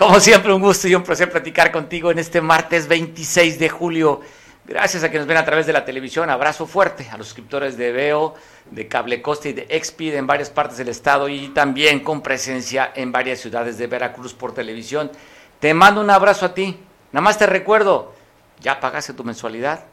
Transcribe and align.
Como 0.00 0.18
siempre, 0.18 0.50
un 0.50 0.62
gusto 0.62 0.88
y 0.88 0.94
un 0.94 1.02
placer 1.02 1.30
platicar 1.30 1.70
contigo 1.70 2.10
en 2.10 2.18
este 2.18 2.40
martes 2.40 2.88
26 2.88 3.58
de 3.58 3.68
julio. 3.68 4.22
Gracias 4.64 5.04
a 5.04 5.10
que 5.10 5.18
nos 5.18 5.26
ven 5.26 5.36
a 5.36 5.44
través 5.44 5.66
de 5.66 5.74
la 5.74 5.84
televisión. 5.84 6.30
Abrazo 6.30 6.66
fuerte 6.66 7.06
a 7.12 7.18
los 7.18 7.26
suscriptores 7.26 7.76
de 7.76 7.92
Veo, 7.92 8.34
de 8.70 8.88
Cable 8.88 9.20
Costa 9.20 9.50
y 9.50 9.52
de 9.52 9.66
Expid 9.68 10.14
en 10.14 10.26
varias 10.26 10.48
partes 10.48 10.78
del 10.78 10.88
estado 10.88 11.28
y 11.28 11.48
también 11.48 12.00
con 12.00 12.22
presencia 12.22 12.92
en 12.94 13.12
varias 13.12 13.40
ciudades 13.40 13.76
de 13.76 13.88
Veracruz 13.88 14.32
por 14.32 14.54
televisión. 14.54 15.10
Te 15.58 15.74
mando 15.74 16.00
un 16.00 16.08
abrazo 16.08 16.46
a 16.46 16.54
ti. 16.54 16.80
Nada 17.12 17.22
más 17.22 17.36
te 17.36 17.44
recuerdo, 17.44 18.14
ya 18.58 18.80
pagaste 18.80 19.12
tu 19.12 19.22
mensualidad, 19.22 19.84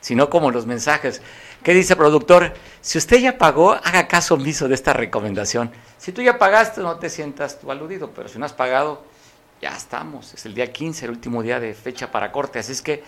si 0.00 0.14
no 0.14 0.30
como 0.30 0.52
los 0.52 0.64
mensajes. 0.64 1.22
¿Qué 1.64 1.74
dice 1.74 1.96
productor? 1.96 2.54
Si 2.82 2.98
usted 2.98 3.18
ya 3.18 3.36
pagó, 3.36 3.72
haga 3.72 4.06
caso 4.06 4.34
omiso 4.34 4.68
de 4.68 4.76
esta 4.76 4.92
recomendación. 4.92 5.72
Si 5.98 6.12
tú 6.12 6.22
ya 6.22 6.38
pagaste, 6.38 6.82
no 6.82 7.00
te 7.00 7.10
sientas 7.10 7.58
tú 7.58 7.72
aludido, 7.72 8.12
pero 8.14 8.28
si 8.28 8.38
no 8.38 8.46
has 8.46 8.52
pagado, 8.52 9.09
ya 9.60 9.76
estamos, 9.76 10.32
es 10.34 10.46
el 10.46 10.54
día 10.54 10.72
15, 10.72 11.04
el 11.04 11.10
último 11.10 11.42
día 11.42 11.60
de 11.60 11.74
fecha 11.74 12.10
para 12.10 12.32
corte, 12.32 12.58
así 12.58 12.72
es 12.72 12.82
que 12.82 13.02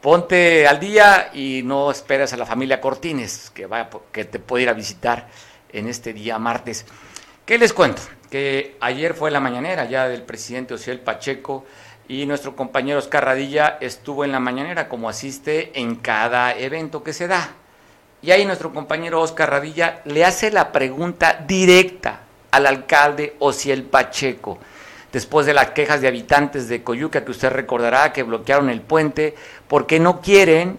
ponte 0.00 0.66
al 0.66 0.80
día 0.80 1.30
y 1.32 1.62
no 1.64 1.90
esperes 1.90 2.32
a 2.32 2.36
la 2.36 2.46
familia 2.46 2.80
Cortines 2.80 3.50
que, 3.54 3.66
vaya, 3.66 3.88
que 4.10 4.24
te 4.24 4.38
puede 4.38 4.64
ir 4.64 4.68
a 4.68 4.72
visitar 4.72 5.28
en 5.72 5.88
este 5.88 6.12
día 6.12 6.38
martes. 6.38 6.86
¿Qué 7.46 7.58
les 7.58 7.72
cuento? 7.72 8.02
Que 8.30 8.76
ayer 8.80 9.14
fue 9.14 9.30
la 9.30 9.40
mañanera 9.40 9.84
ya 9.84 10.08
del 10.08 10.22
presidente 10.22 10.74
Ociel 10.74 10.98
Pacheco 10.98 11.64
y 12.08 12.26
nuestro 12.26 12.56
compañero 12.56 12.98
Oscar 12.98 13.26
Radilla 13.26 13.78
estuvo 13.80 14.24
en 14.24 14.32
la 14.32 14.40
mañanera 14.40 14.88
como 14.88 15.08
asiste 15.08 15.78
en 15.78 15.96
cada 15.96 16.56
evento 16.56 17.02
que 17.02 17.12
se 17.12 17.28
da. 17.28 17.52
Y 18.22 18.30
ahí 18.30 18.44
nuestro 18.44 18.72
compañero 18.72 19.20
Oscar 19.20 19.50
Radilla 19.50 20.00
le 20.04 20.24
hace 20.24 20.50
la 20.50 20.72
pregunta 20.72 21.44
directa 21.46 22.22
al 22.50 22.66
alcalde 22.66 23.36
Ociel 23.38 23.84
Pacheco 23.84 24.58
después 25.12 25.46
de 25.46 25.54
las 25.54 25.70
quejas 25.70 26.00
de 26.00 26.08
habitantes 26.08 26.68
de 26.68 26.82
Coyuca, 26.82 27.24
que 27.24 27.30
usted 27.30 27.50
recordará 27.50 28.12
que 28.12 28.22
bloquearon 28.22 28.70
el 28.70 28.80
puente, 28.80 29.34
porque 29.68 30.00
no 30.00 30.20
quieren 30.20 30.78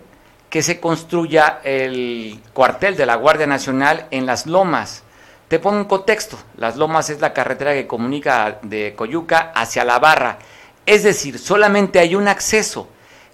que 0.49 0.61
se 0.61 0.79
construya 0.79 1.59
el 1.63 2.39
cuartel 2.53 2.95
de 2.95 3.05
la 3.05 3.15
Guardia 3.15 3.47
Nacional 3.47 4.07
en 4.11 4.25
las 4.25 4.45
lomas. 4.45 5.03
Te 5.47 5.59
pongo 5.59 5.77
un 5.77 5.85
contexto, 5.85 6.37
las 6.57 6.77
lomas 6.77 7.09
es 7.09 7.21
la 7.21 7.33
carretera 7.33 7.73
que 7.73 7.87
comunica 7.87 8.59
de 8.63 8.93
Coyuca 8.95 9.51
hacia 9.55 9.83
la 9.83 9.99
barra, 9.99 10.39
es 10.85 11.03
decir, 11.03 11.39
solamente 11.39 11.99
hay 11.99 12.15
un 12.15 12.27
acceso, 12.27 12.87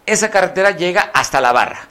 esa 0.05 0.29
carretera 0.29 0.71
llega 0.71 1.11
hasta 1.13 1.41
la 1.41 1.51
barra. 1.51 1.87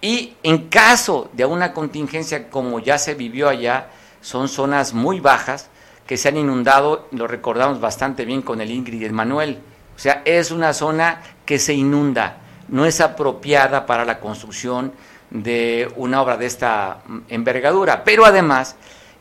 Y 0.00 0.36
en 0.42 0.68
caso 0.68 1.30
de 1.32 1.44
una 1.44 1.72
contingencia 1.72 2.50
como 2.50 2.80
ya 2.80 2.98
se 2.98 3.14
vivió 3.14 3.48
allá, 3.48 3.88
son 4.20 4.48
zonas 4.48 4.94
muy 4.94 5.20
bajas, 5.20 5.70
que 6.06 6.16
se 6.16 6.28
han 6.28 6.36
inundado, 6.36 7.08
lo 7.12 7.26
recordamos 7.26 7.80
bastante 7.80 8.24
bien 8.24 8.42
con 8.42 8.60
el 8.60 8.70
Ingrid 8.70 9.00
y 9.00 9.04
el 9.04 9.12
Manuel. 9.12 9.58
O 9.94 9.98
sea, 9.98 10.22
es 10.24 10.50
una 10.50 10.72
zona 10.72 11.22
que 11.44 11.58
se 11.58 11.74
inunda, 11.74 12.38
no 12.68 12.86
es 12.86 13.00
apropiada 13.00 13.86
para 13.86 14.04
la 14.04 14.18
construcción 14.18 14.92
de 15.30 15.90
una 15.96 16.20
obra 16.22 16.36
de 16.36 16.46
esta 16.46 16.98
envergadura. 17.28 18.04
Pero 18.04 18.24
además, 18.24 18.76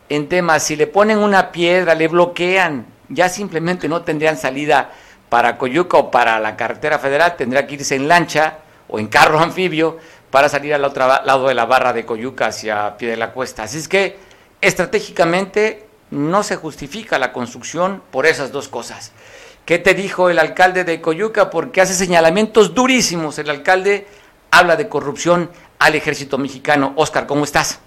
en 0.09 0.28
temas, 0.28 0.64
si 0.64 0.75
le 0.75 0.88
ponen 0.88 1.20
una 1.20 1.52
piedra, 1.52 1.96
le 1.96 2.08
bloquean, 2.08 2.86
ya 3.09 3.30
simplemente 3.30 3.88
no 3.88 4.02
tendrían 4.02 4.38
salida 4.38 4.91
para 5.30 5.58
Coyuca 5.58 5.97
o 5.97 6.12
para 6.12 6.40
la 6.40 6.58
carretera 6.58 7.00
federal, 7.00 7.36
tendría 7.38 7.66
que 7.66 7.75
irse 7.75 7.96
en 7.96 8.08
lancha 8.08 8.58
o 8.90 9.00
en 9.00 9.08
carro 9.08 9.40
anfibio 9.40 9.97
para 10.30 10.50
salir 10.50 10.74
al 10.74 10.84
otro 10.84 11.08
lado 11.08 11.47
de 11.47 11.53
la 11.53 11.66
barra 11.66 11.94
de 11.94 12.06
Coyuca 12.06 12.47
hacia 12.47 12.97
pie 12.97 13.09
de 13.09 13.18
la 13.18 13.31
cuesta. 13.31 13.64
Así 13.64 13.78
es 13.78 13.88
que 13.88 14.18
estratégicamente 14.59 15.86
no 16.12 16.44
se 16.44 16.58
justifica 16.58 17.18
la 17.18 17.32
construcción 17.34 18.04
por 18.12 18.26
esas 18.26 18.52
dos 18.52 18.68
cosas. 18.68 19.12
¿Qué 19.66 19.80
te 19.80 19.94
dijo 19.94 20.30
el 20.30 20.40
alcalde 20.40 20.84
de 20.84 21.02
Coyuca? 21.02 21.50
Porque 21.50 21.82
hace 21.82 21.94
señalamientos 21.94 22.74
durísimos. 22.74 23.40
El 23.40 23.50
alcalde 23.50 24.08
habla 24.52 24.76
de 24.76 24.90
corrupción 24.90 25.52
al 25.80 25.96
ejército 25.96 26.38
mexicano. 26.38 26.94
Oscar, 26.98 27.26
¿cómo 27.26 27.46
estás? 27.46 27.80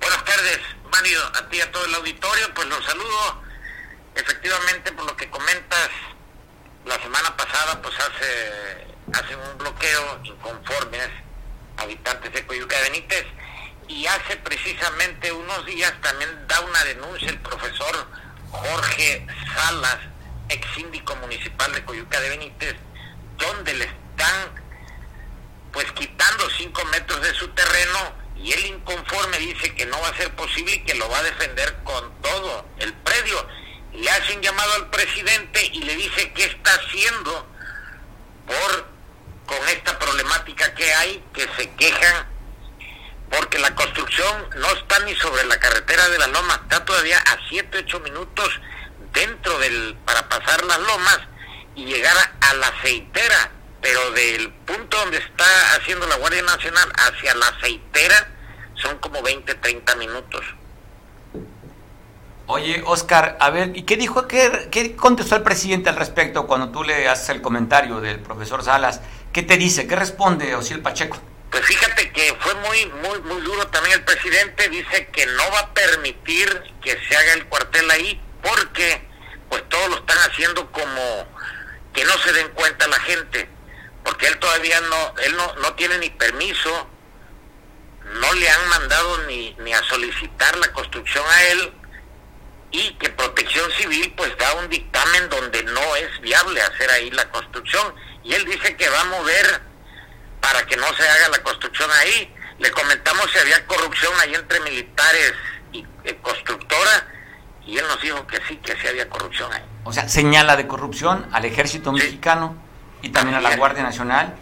Buenas 0.00 0.24
tardes, 0.24 0.58
Mario, 0.90 1.20
a 1.34 1.48
ti 1.48 1.58
y 1.58 1.60
a 1.60 1.70
todo 1.70 1.84
el 1.84 1.94
auditorio. 1.94 2.46
Pues 2.54 2.68
los 2.68 2.84
saludo. 2.84 3.42
Efectivamente, 4.14 4.92
por 4.92 5.06
lo 5.06 5.16
que 5.16 5.30
comentas, 5.30 5.90
la 6.86 6.98
semana 7.00 7.36
pasada 7.36 7.80
pues 7.82 7.94
hace, 7.98 9.36
un 9.36 9.58
bloqueo 9.58 10.20
inconformes 10.24 11.08
habitantes 11.76 12.32
de 12.32 12.46
Coyuca 12.46 12.76
Benítez 12.80 13.26
y 13.88 14.06
hace 14.06 14.36
precisamente 14.36 15.32
unos 15.32 15.64
días 15.66 15.92
también 16.02 16.30
da 16.46 16.60
una 16.60 16.84
denuncia 16.84 17.30
el 17.30 17.38
profesor 17.38 18.06
Jorge 18.50 19.26
Salas, 19.54 19.98
ex 20.48 20.66
síndico 20.74 21.14
municipal 21.16 21.72
de 21.72 21.84
Coyuca 21.84 22.20
de 22.20 22.30
Benítez, 22.30 22.76
donde 23.38 23.74
le 23.74 23.84
están 23.84 24.66
pues 25.72 25.90
quitando 25.92 26.48
cinco 26.50 26.84
metros 26.86 27.20
de 27.20 27.34
su 27.34 27.48
terreno 27.48 28.12
y 28.36 28.52
él 28.52 28.66
inconforme 28.66 29.38
dice 29.38 29.74
que 29.74 29.86
no 29.86 30.00
va 30.00 30.08
a 30.08 30.16
ser 30.16 30.34
posible 30.34 30.74
y 30.74 30.84
que 30.84 30.94
lo 30.94 31.08
va 31.08 31.18
a 31.18 31.22
defender 31.22 31.76
con 31.84 32.12
todo 32.22 32.66
el 32.78 32.92
predio. 32.94 33.46
Le 33.92 34.10
hacen 34.10 34.42
llamado 34.42 34.74
al 34.74 34.90
presidente 34.90 35.64
y 35.72 35.82
le 35.82 35.96
dice 35.96 36.32
qué 36.32 36.44
está 36.44 36.74
haciendo 36.74 37.46
por 38.46 38.96
con 39.46 39.68
esta 39.68 39.98
problemática 39.98 40.74
que 40.74 40.92
hay, 40.92 41.24
que 41.32 41.48
se 41.56 41.70
quejan 41.74 42.35
porque 43.30 43.58
la 43.58 43.74
construcción 43.74 44.48
no 44.56 44.68
está 44.72 44.98
ni 45.00 45.14
sobre 45.16 45.44
la 45.44 45.58
carretera 45.58 46.08
de 46.08 46.18
las 46.18 46.28
lomas, 46.28 46.60
está 46.62 46.84
todavía 46.84 47.18
a 47.18 47.38
7, 47.48 47.78
8 47.86 48.00
minutos 48.00 48.60
dentro 49.12 49.58
del, 49.58 49.96
para 50.04 50.28
pasar 50.28 50.64
las 50.64 50.78
lomas 50.80 51.20
y 51.74 51.84
llegar 51.84 52.16
a, 52.40 52.54
la 52.54 52.68
aceitera, 52.68 53.50
pero 53.80 54.12
del 54.12 54.50
punto 54.50 54.96
donde 54.98 55.18
está 55.18 55.44
haciendo 55.76 56.06
la 56.06 56.16
Guardia 56.16 56.42
Nacional 56.42 56.90
hacia 56.96 57.34
la 57.34 57.48
aceitera 57.48 58.28
son 58.74 58.98
como 58.98 59.22
20, 59.22 59.54
30 59.54 59.96
minutos. 59.96 60.44
Oye, 62.48 62.82
Oscar, 62.86 63.36
a 63.40 63.50
ver, 63.50 63.76
¿y 63.76 63.82
qué 63.82 63.96
dijo, 63.96 64.28
qué, 64.28 64.68
qué 64.70 64.94
contestó 64.94 65.34
el 65.34 65.42
presidente 65.42 65.88
al 65.88 65.96
respecto 65.96 66.46
cuando 66.46 66.70
tú 66.70 66.84
le 66.84 67.08
haces 67.08 67.30
el 67.30 67.42
comentario 67.42 68.00
del 68.00 68.20
profesor 68.20 68.62
Salas? 68.62 69.00
¿Qué 69.32 69.42
te 69.42 69.56
dice? 69.56 69.88
¿Qué 69.88 69.96
responde 69.96 70.54
Osiel 70.54 70.80
Pacheco? 70.80 71.18
Pues 71.50 71.64
fíjate 71.64 71.85
que 72.26 72.34
fue 72.40 72.54
muy, 72.54 72.86
muy, 72.86 73.20
muy 73.20 73.40
duro 73.42 73.68
también. 73.68 73.98
El 73.98 74.04
presidente, 74.04 74.68
dice 74.68 75.06
que 75.12 75.26
no 75.26 75.50
va 75.52 75.60
a 75.60 75.74
permitir 75.74 76.62
que 76.82 76.98
se 77.08 77.16
haga 77.16 77.34
el 77.34 77.46
cuartel 77.46 77.88
ahí 77.90 78.20
porque 78.42 79.06
pues 79.48 79.68
todos 79.68 79.90
lo 79.90 79.96
están 79.98 80.18
haciendo 80.18 80.70
como 80.72 81.28
que 81.94 82.04
no 82.04 82.12
se 82.18 82.32
den 82.32 82.48
cuenta 82.50 82.88
la 82.88 82.98
gente, 83.00 83.48
porque 84.04 84.26
él 84.26 84.38
todavía 84.38 84.80
no, 84.80 85.14
él 85.22 85.36
no, 85.36 85.54
no 85.56 85.74
tiene 85.74 85.98
ni 85.98 86.10
permiso, 86.10 86.88
no 88.20 88.32
le 88.34 88.50
han 88.50 88.68
mandado 88.70 89.18
ni, 89.28 89.54
ni 89.60 89.72
a 89.72 89.82
solicitar 89.84 90.56
la 90.58 90.72
construcción 90.72 91.24
a 91.28 91.44
él 91.44 91.72
y 92.72 92.90
que 92.94 93.08
protección 93.10 93.70
civil 93.72 94.12
pues 94.16 94.36
da 94.36 94.52
un 94.54 94.68
dictamen 94.68 95.28
donde 95.28 95.62
no 95.62 95.96
es 95.96 96.20
viable 96.20 96.60
hacer 96.60 96.90
ahí 96.90 97.10
la 97.12 97.30
construcción. 97.30 97.94
Y 98.24 98.34
él 98.34 98.44
dice 98.44 98.76
que 98.76 98.88
va 98.88 99.00
a 99.00 99.04
mover 99.04 99.75
para 100.46 100.64
que 100.64 100.76
no 100.76 100.86
se 100.94 101.02
haga 101.02 101.28
la 101.30 101.42
construcción 101.42 101.90
ahí. 102.00 102.32
Le 102.58 102.70
comentamos 102.70 103.28
si 103.32 103.38
había 103.38 103.66
corrupción 103.66 104.12
ahí 104.20 104.34
entre 104.34 104.60
militares 104.60 105.32
y 105.72 105.84
eh, 106.04 106.16
constructora 106.22 107.08
y 107.66 107.76
él 107.76 107.84
nos 107.88 108.00
dijo 108.00 108.24
que 108.28 108.38
sí, 108.46 108.56
que 108.58 108.76
sí 108.76 108.86
había 108.86 109.08
corrupción 109.10 109.52
ahí. 109.52 109.62
O 109.82 109.92
sea, 109.92 110.08
señala 110.08 110.56
de 110.56 110.68
corrupción 110.68 111.26
al 111.32 111.44
ejército 111.44 111.92
mexicano 111.92 112.56
y 113.02 113.08
también 113.08 113.36
a 113.36 113.40
la 113.40 113.56
Guardia 113.56 113.82
Nacional. 113.82 114.36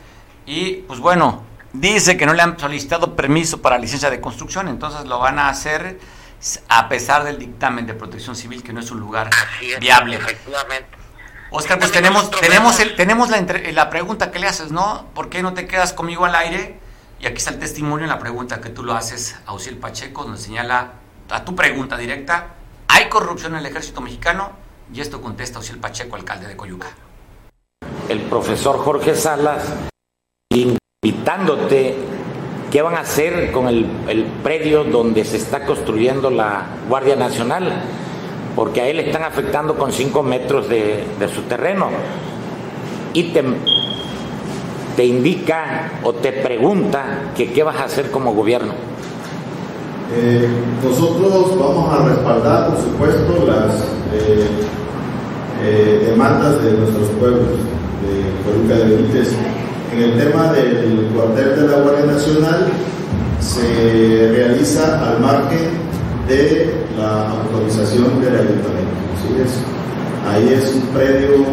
Y 0.44 0.82
pues 0.82 1.00
bueno, 1.00 1.42
dice 1.72 2.18
que 2.18 2.26
no 2.26 2.34
le 2.34 2.42
han 2.42 2.58
solicitado 2.58 3.16
permiso 3.16 3.62
para 3.62 3.78
licencia 3.78 4.10
de 4.10 4.20
construcción, 4.20 4.68
entonces 4.68 5.06
lo 5.06 5.18
van 5.18 5.38
a 5.38 5.48
hacer 5.48 5.98
a 6.68 6.88
pesar 6.90 7.24
del 7.24 7.38
dictamen 7.38 7.86
de 7.86 7.94
protección 7.94 8.36
civil, 8.36 8.62
que 8.62 8.74
no 8.74 8.80
es 8.80 8.90
un 8.90 9.00
lugar 9.00 9.30
viable. 9.80 10.16
Efectivamente. 10.16 11.03
Oscar, 11.56 11.78
pues 11.78 11.92
tenemos, 11.92 12.32
tenemos, 12.32 12.80
el, 12.80 12.96
tenemos 12.96 13.30
la, 13.30 13.40
la 13.40 13.88
pregunta 13.88 14.32
que 14.32 14.40
le 14.40 14.48
haces, 14.48 14.72
¿no? 14.72 15.06
¿Por 15.14 15.28
qué 15.28 15.40
no 15.40 15.54
te 15.54 15.68
quedas 15.68 15.92
conmigo 15.92 16.24
al 16.24 16.34
aire? 16.34 16.80
Y 17.20 17.26
aquí 17.26 17.36
está 17.36 17.50
el 17.50 17.60
testimonio 17.60 18.06
en 18.06 18.10
la 18.10 18.18
pregunta 18.18 18.60
que 18.60 18.70
tú 18.70 18.82
lo 18.82 18.92
haces 18.94 19.36
a 19.46 19.52
Osiel 19.52 19.76
Pacheco, 19.76 20.24
donde 20.24 20.40
señala 20.40 20.94
a 21.30 21.44
tu 21.44 21.54
pregunta 21.54 21.96
directa, 21.96 22.54
¿hay 22.88 23.08
corrupción 23.08 23.52
en 23.52 23.60
el 23.60 23.66
ejército 23.66 24.00
mexicano? 24.00 24.50
Y 24.92 25.00
esto 25.00 25.22
contesta 25.22 25.60
Osiel 25.60 25.78
Pacheco, 25.78 26.16
alcalde 26.16 26.48
de 26.48 26.56
Coyuca. 26.56 26.88
El 28.08 28.22
profesor 28.22 28.76
Jorge 28.78 29.14
Salas 29.14 29.62
invitándote 30.52 31.94
qué 32.72 32.82
van 32.82 32.96
a 32.96 33.00
hacer 33.00 33.52
con 33.52 33.68
el, 33.68 33.86
predio 34.42 34.82
donde 34.82 35.24
se 35.24 35.36
está 35.36 35.64
construyendo 35.64 36.30
la 36.30 36.66
Guardia 36.88 37.14
Nacional, 37.14 37.80
porque 38.54 38.80
a 38.80 38.88
él 38.88 38.98
le 38.98 39.06
están 39.06 39.24
afectando 39.24 39.74
con 39.74 39.92
5 39.92 40.22
metros 40.22 40.68
de, 40.68 41.04
su 41.34 41.42
terreno. 41.42 41.88
Y 43.12 43.32
te, 43.32 43.44
te 44.96 45.04
indica 45.04 45.92
o 46.02 46.12
te 46.12 46.32
pregunta 46.32 47.32
que 47.36 47.52
qué 47.52 47.62
vas 47.62 47.76
a 47.76 47.84
hacer 47.84 48.10
como 48.10 48.32
gobierno. 48.32 48.72
Eh, 50.16 50.48
nosotros 50.82 51.58
vamos 51.58 51.92
a 51.92 52.08
respaldar, 52.08 52.68
por 52.68 52.78
supuesto, 52.78 53.46
las 53.46 53.74
eh, 54.12 54.46
eh, 55.62 56.06
demandas 56.10 56.62
de 56.62 56.72
nuestros 56.72 57.08
pueblos 57.18 57.48
de 57.48 58.44
Coluca 58.44 58.74
de 58.74 58.96
Benítez. 58.96 59.32
En 59.92 60.02
el 60.02 60.18
tema 60.18 60.52
del 60.52 61.08
cuartel 61.14 61.56
de 61.56 61.68
la 61.68 61.78
Guardia 61.78 62.06
Nacional 62.06 62.66
se 63.40 64.28
realiza 64.32 65.08
al 65.08 65.20
margen 65.20 65.83
de 66.28 66.72
la 66.96 67.30
autorización 67.30 68.20
del 68.20 68.34
ayuntamiento. 68.34 68.94
Ahí 70.30 70.54
es 70.54 70.74
un 70.74 70.82
predio 70.88 71.44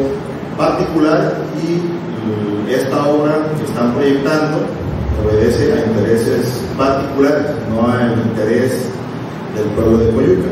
particular 0.57 1.33
y 1.61 2.71
esta 2.71 3.05
obra 3.07 3.39
que 3.57 3.65
están 3.65 3.93
proyectando 3.93 4.59
obedece 5.23 5.73
a 5.73 5.85
intereses 5.85 6.61
particulares, 6.77 7.47
no 7.69 7.87
al 7.91 8.17
interés 8.25 8.89
del 9.55 9.65
pueblo 9.75 9.97
de 9.97 10.11
Coyuca. 10.11 10.49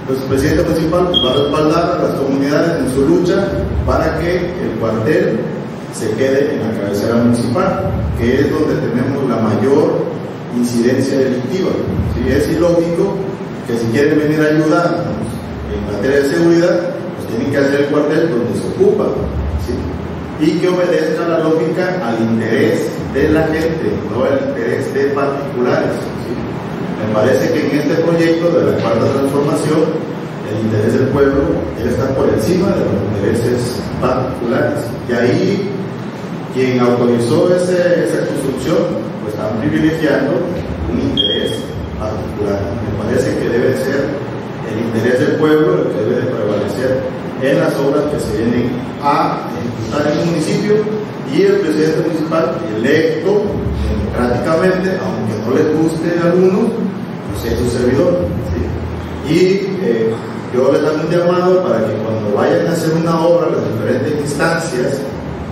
Entonces 0.00 0.24
el 0.24 0.30
presidente 0.30 0.62
municipal 0.62 1.04
va 1.24 1.30
a 1.30 1.34
respaldar 1.34 1.98
a 1.98 2.02
las 2.04 2.14
comunidades 2.14 2.80
en 2.80 2.94
su 2.94 3.06
lucha 3.06 3.48
para 3.86 4.18
que 4.18 4.36
el 4.36 4.70
cuartel 4.80 5.40
se 5.92 6.10
quede 6.12 6.54
en 6.54 6.60
la 6.60 6.80
cabecera 6.80 7.16
municipal, 7.16 7.90
que 8.18 8.40
es 8.40 8.50
donde 8.50 8.74
tenemos 8.76 9.28
la 9.28 9.36
mayor 9.36 9.98
incidencia 10.56 11.18
delictiva. 11.18 11.70
¿Sí? 12.14 12.32
Es 12.32 12.48
ilógico 12.48 13.16
que 13.68 13.76
si 13.76 13.84
quieren 13.92 14.18
venir 14.18 14.40
a 14.40 14.46
ayudar 14.46 15.04
en 15.68 15.92
materia 15.92 16.22
de 16.22 16.28
seguridad, 16.30 16.80
pues 17.16 17.28
tienen 17.28 17.52
que 17.52 17.58
hacer 17.58 17.80
el 17.80 17.86
cuartel 17.88 18.30
donde 18.30 18.58
se 18.58 18.66
ocupa. 18.68 19.04
Y 20.40 20.52
que 20.58 20.68
obedezca 20.68 21.28
la 21.28 21.40
lógica 21.40 22.00
al 22.02 22.18
interés 22.22 22.88
de 23.12 23.28
la 23.28 23.42
gente, 23.48 23.92
no 24.10 24.24
al 24.24 24.48
interés 24.48 24.94
de 24.94 25.04
particulares. 25.10 25.92
Me 26.96 27.14
parece 27.14 27.52
que 27.52 27.60
en 27.60 27.78
este 27.80 27.94
proyecto 28.02 28.48
de 28.50 28.72
la 28.72 28.78
cuarta 28.78 29.12
transformación, 29.12 29.80
el 30.48 30.64
interés 30.64 30.94
del 30.94 31.08
pueblo 31.08 31.42
está 31.84 32.08
por 32.14 32.28
encima 32.30 32.68
de 32.68 32.84
los 32.86 32.94
intereses 33.18 33.82
particulares. 34.00 34.80
Y 35.10 35.12
ahí 35.12 35.70
quien 36.54 36.80
autorizó 36.80 37.54
esa 37.54 38.26
construcción, 38.26 38.78
pues 39.22 39.34
están 39.34 39.58
privilegiando 39.60 40.40
un 40.90 41.00
interés 41.00 41.52
particular. 41.98 42.60
Me 42.82 42.90
parece 43.02 43.38
que 43.38 43.48
debe 43.48 43.76
ser 43.76 44.08
el 44.70 44.78
interés 44.86 45.20
del 45.20 45.36
pueblo 45.36 45.82
el 45.82 45.88
que 45.92 46.00
debe 46.02 46.16
de 46.22 46.30
prevalecer 46.30 47.00
en 47.42 47.60
las 47.60 47.74
obras 47.76 48.04
que 48.12 48.20
se 48.20 48.36
vienen 48.36 48.70
a 49.02 49.38
ejecutar 49.58 50.12
en 50.12 50.18
el 50.18 50.26
municipio 50.26 50.74
y 51.32 51.42
el 51.42 51.60
presidente 51.60 52.00
municipal 52.08 52.56
electo 52.76 53.42
democráticamente, 53.88 54.98
aunque 54.98 55.34
no 55.44 55.54
les 55.54 55.76
guste 55.76 56.18
a 56.18 56.32
algunos, 56.32 56.72
pues 57.30 57.52
es 57.52 57.58
su 57.58 57.78
servidor. 57.78 58.26
Y 59.28 59.36
eh, 59.84 60.14
yo 60.54 60.72
les 60.72 60.82
hago 60.82 61.04
un 61.04 61.10
llamado 61.10 61.62
para 61.62 61.80
que 61.80 61.92
cuando 62.02 62.34
vayan 62.34 62.66
a 62.66 62.72
hacer 62.72 62.94
una 62.94 63.20
obra, 63.20 63.48
las 63.50 63.72
diferentes 63.74 64.20
instancias, 64.22 65.02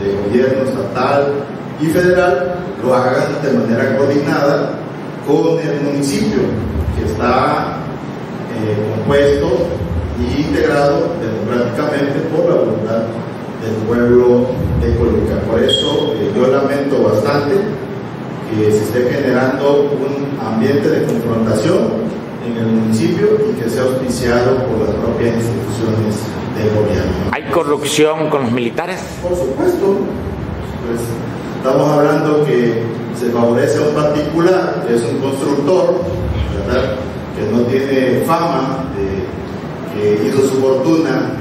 de 0.00 0.12
gobierno 0.28 0.64
estatal 0.64 1.32
y 1.80 1.86
federal 1.86 2.54
lo 2.82 2.94
hagan 2.94 3.28
de 3.42 3.52
manera 3.52 3.96
coordinada 3.96 4.70
con 5.26 5.58
el 5.58 5.80
municipio, 5.82 6.38
que 6.96 7.04
está 7.04 7.78
eh, 8.54 8.94
compuesto 8.96 9.66
y 10.20 10.40
integrado 10.42 11.12
democráticamente 11.20 12.20
por 12.30 12.48
la 12.48 12.54
voluntad 12.60 13.02
del 13.62 13.74
pueblo 13.86 14.46
de 14.80 14.94
Colombia. 14.96 15.42
Por 15.50 15.62
eso 15.62 16.14
eh, 16.16 16.30
yo 16.34 16.46
lamento 16.46 17.02
bastante 17.02 17.54
que 18.50 18.70
se 18.70 18.84
esté 18.84 19.10
generando 19.10 19.90
un 19.90 20.38
ambiente 20.40 20.88
de 20.88 21.04
confrontación 21.04 22.06
en 22.46 22.56
el 22.56 22.66
municipio 22.66 23.26
y 23.50 23.60
que 23.60 23.68
sea 23.68 23.82
auspiciado 23.82 24.56
por 24.66 24.86
las 24.86 24.94
propias 24.96 25.34
instituciones 25.34 26.14
del 26.56 26.70
gobierno. 26.70 27.12
¿Hay 27.32 27.42
corrupción 27.50 28.30
con 28.30 28.42
los 28.42 28.52
militares? 28.52 29.00
Por 29.20 29.36
supuesto. 29.36 29.96
Pues, 30.86 31.00
estamos 31.66 31.90
hablando 31.90 32.44
que 32.44 32.80
se 33.18 33.28
favorece 33.30 33.78
a 33.78 33.88
un 33.88 33.94
particular, 33.94 34.84
que 34.86 34.94
es 34.94 35.02
un 35.02 35.18
constructor, 35.18 36.00
que 37.34 37.52
no 37.52 37.62
tiene 37.62 38.20
fama, 38.24 38.84
que 39.92 40.28
hizo 40.28 40.42
su 40.42 40.60
fortuna 40.60 41.32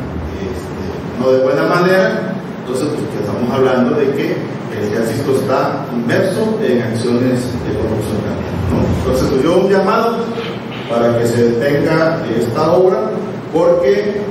este, 0.42 1.22
no 1.22 1.32
de 1.32 1.44
buena 1.44 1.64
manera, 1.68 2.34
entonces 2.62 2.88
pues, 2.88 3.22
estamos 3.22 3.54
hablando 3.54 3.96
de 3.98 4.12
que 4.14 4.36
el 4.76 4.88
ejército 4.92 5.36
está 5.36 5.86
inmerso 5.94 6.58
en 6.64 6.82
acciones 6.82 7.46
de 7.68 7.78
corrupción 7.78 8.18
también. 8.26 8.98
Entonces 8.98 9.30
pues, 9.30 9.44
yo 9.44 9.58
un 9.60 9.70
llamado 9.70 10.18
para 10.90 11.20
que 11.20 11.28
se 11.28 11.52
detenga 11.52 12.20
esta 12.36 12.72
obra, 12.72 13.12
porque 13.54 14.24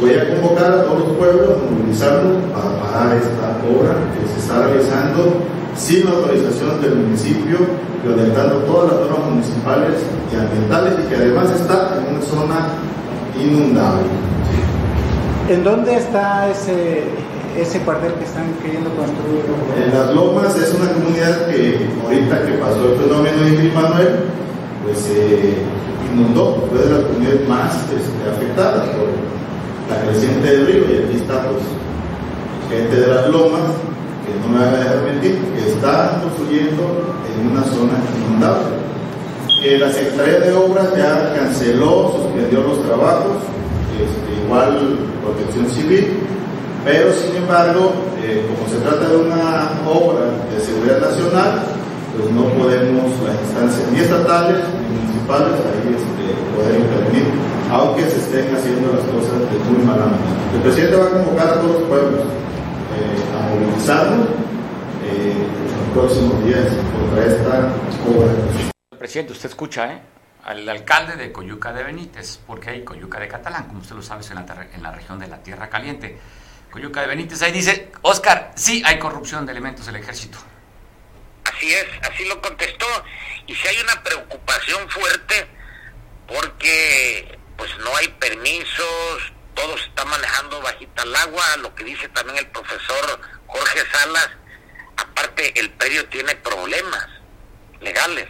voy 0.00 0.14
a 0.14 0.34
convocar 0.34 0.72
a 0.72 0.84
todos 0.84 1.00
los 1.00 1.16
pueblos 1.16 1.50
a 1.50 1.70
movilizarnos 1.70 2.42
para 2.52 2.80
parar 2.80 3.16
esta 3.16 3.60
obra 3.68 3.94
que 4.16 4.26
se 4.32 4.40
está 4.40 4.66
realizando 4.66 5.36
sin 5.76 6.04
la 6.04 6.12
autorización 6.12 6.80
del 6.80 6.94
municipio, 6.96 7.58
violentando 8.02 8.56
todas 8.64 8.92
las 8.92 9.10
normas 9.10 9.30
municipales 9.30 9.94
y 10.32 10.36
ambientales 10.36 10.94
y 11.04 11.08
que 11.08 11.16
además 11.16 11.50
está 11.50 11.98
en 11.98 12.14
una 12.14 12.24
zona 12.24 12.68
inundable. 13.38 14.08
¿En 15.48 15.64
dónde 15.64 15.96
está 15.96 16.48
ese, 16.50 17.04
ese 17.58 17.80
cuartel 17.80 18.12
que 18.14 18.24
están 18.24 18.46
queriendo 18.62 18.90
construir? 18.90 19.44
En 19.76 19.92
Las 19.92 20.14
Lomas 20.14 20.56
es 20.56 20.74
una 20.74 20.92
comunidad 20.92 21.46
que 21.46 21.88
ahorita 22.04 22.46
que 22.46 22.52
pasó 22.54 22.92
el 22.92 22.98
fenómeno 22.98 23.42
de 23.42 23.72
Manuel, 23.72 24.08
pues 24.84 24.98
se 24.98 25.54
inundó, 26.12 26.66
fue 26.70 26.84
de 26.84 26.90
las 26.90 27.04
comunidades 27.04 27.48
más 27.48 27.74
este, 27.90 28.30
afectadas 28.30 28.88
por 28.90 29.39
la 29.90 30.00
creciente 30.02 30.46
del 30.48 30.66
río 30.66 30.84
y 30.90 31.04
aquí 31.04 31.16
está 31.16 31.42
pues 31.48 31.64
gente 32.70 32.96
de 32.96 33.06
las 33.08 33.28
lomas 33.28 33.62
que 34.24 34.32
no 34.40 34.56
me 34.56 34.64
haga 34.64 34.78
dejar 34.78 35.02
mentir, 35.02 35.38
que 35.54 35.70
está 35.70 36.20
construyendo 36.22 36.82
en 37.26 37.50
una 37.50 37.64
zona 37.64 37.98
inundable. 38.16 38.78
Que 39.60 39.78
la 39.78 39.90
Secretaría 39.90 40.40
de 40.40 40.54
Obras 40.54 40.88
ya 40.96 41.34
canceló, 41.34 42.12
suspendió 42.16 42.62
los 42.62 42.82
trabajos, 42.86 43.36
este, 43.98 44.44
igual 44.44 44.98
protección 45.22 45.68
civil, 45.68 46.20
pero 46.84 47.12
sin 47.12 47.36
embargo, 47.36 47.92
eh, 48.22 48.46
como 48.48 48.70
se 48.70 48.78
trata 48.78 49.08
de 49.08 49.16
una 49.16 49.70
obra 49.86 50.26
de 50.54 50.64
seguridad 50.64 51.00
nacional, 51.00 51.60
pues 52.20 52.32
no 52.32 52.44
podemos 52.52 53.20
las 53.22 53.40
instancias 53.40 53.90
ni 53.92 54.00
estatales 54.00 54.64
ni 54.88 54.96
municipales 54.96 55.52
ahí 55.52 55.94
este, 55.96 56.24
poder 56.54 56.80
intervenir, 56.80 57.26
aunque 57.70 58.02
se 58.02 58.18
estén 58.18 58.54
haciendo 58.54 58.92
las 58.92 59.04
cosas 59.06 59.40
de 59.40 59.58
muy 59.70 59.84
mala 59.84 60.06
manera. 60.06 60.54
El 60.54 60.62
presidente 60.62 60.96
va 60.96 61.06
a 61.06 61.10
convocar 61.10 61.48
a 61.48 61.60
todos 61.60 61.80
los 61.80 61.88
pueblos 61.88 62.20
eh, 62.20 63.36
a 63.36 63.54
movilizarnos 63.54 64.28
eh, 65.04 65.32
en 65.32 65.76
los 65.78 65.88
próximos 65.94 66.44
días 66.44 66.66
contra 66.92 67.26
esta 67.26 67.72
obra. 68.06 68.32
Presidente, 68.98 69.32
usted 69.32 69.48
escucha, 69.48 69.92
¿eh? 69.92 70.00
al 70.44 70.68
alcalde 70.68 71.16
de 71.16 71.32
Coyuca 71.32 71.72
de 71.72 71.84
Benítez, 71.84 72.38
porque 72.46 72.70
hay 72.70 72.84
Coyuca 72.84 73.18
de 73.18 73.28
Catalán, 73.28 73.66
como 73.68 73.80
usted 73.80 73.94
lo 73.94 74.02
sabe, 74.02 74.24
en 74.28 74.34
la, 74.34 74.66
en 74.74 74.82
la 74.82 74.92
región 74.92 75.18
de 75.18 75.28
la 75.28 75.38
Tierra 75.38 75.68
Caliente. 75.68 76.18
Coyuca 76.70 77.00
de 77.00 77.08
Benítez, 77.08 77.42
ahí 77.42 77.52
dice, 77.52 77.90
Oscar, 78.02 78.52
sí 78.54 78.82
hay 78.84 78.98
corrupción 78.98 79.44
de 79.46 79.52
elementos 79.52 79.86
del 79.86 79.96
ejército. 79.96 80.38
Así 81.60 81.74
es, 81.74 81.86
así 82.10 82.24
lo 82.24 82.40
contestó. 82.40 82.86
Y 83.46 83.54
si 83.54 83.68
hay 83.68 83.76
una 83.80 84.02
preocupación 84.02 84.88
fuerte 84.88 85.46
porque 86.26 87.38
pues 87.58 87.70
no 87.80 87.94
hay 87.96 88.08
permisos, 88.08 89.32
todo 89.52 89.76
se 89.76 89.84
está 89.84 90.06
manejando 90.06 90.62
bajita 90.62 91.02
el 91.02 91.14
agua, 91.14 91.44
lo 91.58 91.74
que 91.74 91.84
dice 91.84 92.08
también 92.08 92.38
el 92.38 92.46
profesor 92.46 93.20
Jorge 93.46 93.80
Salas, 93.92 94.30
aparte 94.96 95.60
el 95.60 95.68
predio 95.72 96.08
tiene 96.08 96.34
problemas 96.36 97.06
legales. 97.82 98.28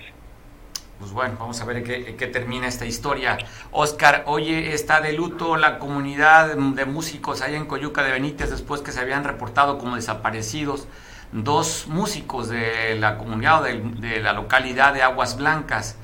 Pues 0.99 1.13
bueno, 1.13 1.37
vamos 1.39 1.61
a 1.61 1.65
ver 1.67 1.77
en 1.77 2.17
qué, 2.17 2.27
termina 2.27 2.67
esta 2.67 2.85
historia. 2.85 3.39
Oscar, 3.71 4.25
oye, 4.27 4.75
está 4.75 5.01
de 5.01 5.13
luto 5.13 5.57
la 5.57 5.79
comunidad 5.79 6.57
de 6.57 6.85
músicos 6.85 7.43
allá 7.43 7.57
en 7.57 7.67
Coyuca 7.67 8.03
de 8.03 8.11
Benítez 8.11 8.51
después 8.51 8.81
que 8.81 8.91
se 8.91 8.99
habían 8.99 9.23
reportado 9.23 9.79
como 9.79 9.95
desaparecidos 9.95 10.89
dos 11.33 11.87
músicos 11.87 12.49
de 12.49 12.97
la 12.97 13.19
comunidad 13.19 13.63
de, 13.63 13.81
de 13.81 14.21
la 14.21 14.33
localidad 14.33 14.95
de 14.95 15.03
Aguas 15.03 15.37
Blancas 15.37 15.97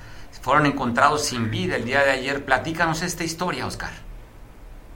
fueron 0.47 0.66
encontrados 0.66 1.25
sin 1.25 1.50
vida 1.50 1.75
el 1.75 1.85
día 1.85 2.04
de 2.04 2.12
ayer. 2.12 2.45
Platícanos 2.45 3.02
esta 3.02 3.25
historia, 3.25 3.66
Oscar. 3.66 3.90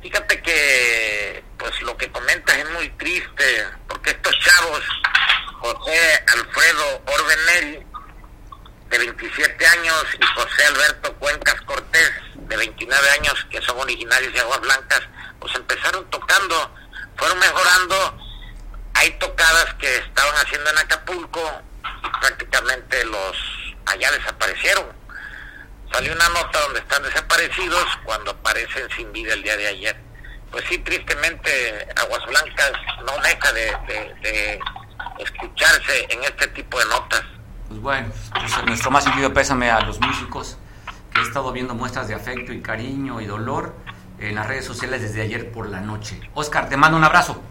Fíjate 0.00 0.40
que 0.42 1.42
pues 1.58 1.82
lo 1.82 1.96
que 1.96 2.08
comentas 2.10 2.56
es 2.56 2.70
muy 2.70 2.88
triste, 2.90 3.66
porque 3.88 4.10
estos 4.10 4.32
chavos, 4.38 4.80
José 5.58 6.24
Alfredo 6.32 7.02
Orbenel, 7.04 7.86
de 8.88 8.98
27 8.98 9.66
años, 9.66 10.04
y 10.20 10.24
José 10.40 10.64
Alberto 10.66 11.14
Cuencas 11.16 11.60
Cortés, 11.62 12.12
de 12.34 12.56
29 12.56 13.10
años, 13.18 13.46
que 13.50 13.60
son 13.60 13.78
originarios 13.78 14.32
de 14.32 14.40
Aguas 14.40 14.60
Blancas, 14.60 15.02
pues 15.38 15.54
empezaron 15.54 16.08
tocando, 16.10 16.74
fueron 17.16 17.38
mejorando. 17.40 18.29
Hay 18.94 19.10
tocadas 19.18 19.74
que 19.74 19.96
estaban 19.98 20.34
haciendo 20.36 20.70
en 20.70 20.78
Acapulco 20.78 21.62
y 22.04 22.20
prácticamente 22.20 23.04
los 23.04 23.36
allá 23.86 24.10
desaparecieron 24.12 25.00
Salió 25.92 26.12
una 26.12 26.28
nota 26.28 26.60
donde 26.60 26.80
están 26.80 27.02
desaparecidos 27.02 27.84
cuando 28.04 28.30
aparecen 28.30 28.88
sin 28.96 29.12
vida 29.12 29.34
el 29.34 29.42
día 29.42 29.56
de 29.56 29.66
ayer. 29.66 30.00
Pues 30.50 30.64
sí, 30.68 30.78
tristemente 30.78 31.88
Aguas 31.96 32.24
Blancas 32.26 32.72
no 33.04 33.12
deja 33.22 33.52
de, 33.52 34.60
escucharse 35.18 36.06
en 36.10 36.22
este 36.24 36.46
tipo 36.48 36.78
de 36.78 36.84
notas. 36.86 37.22
Pues 37.68 37.80
bueno, 37.80 38.08
pues 38.32 38.64
nuestro 38.66 38.90
más 38.90 39.04
sentido 39.04 39.32
pésame 39.34 39.70
a 39.70 39.80
los 39.80 40.00
músicos 40.00 40.58
que 41.12 41.20
he 41.20 41.22
estado 41.24 41.52
viendo 41.52 41.74
muestras 41.74 42.08
de 42.08 42.14
afecto 42.14 42.52
y 42.52 42.62
cariño 42.62 43.20
y 43.20 43.26
dolor 43.26 43.74
en 44.18 44.36
las 44.36 44.46
redes 44.46 44.64
sociales 44.64 45.02
desde 45.02 45.22
ayer 45.22 45.50
por 45.50 45.68
la 45.68 45.80
noche. 45.80 46.20
Oscar, 46.34 46.68
te 46.68 46.76
mando 46.76 46.96
un 46.96 47.04
abrazo. 47.04 47.42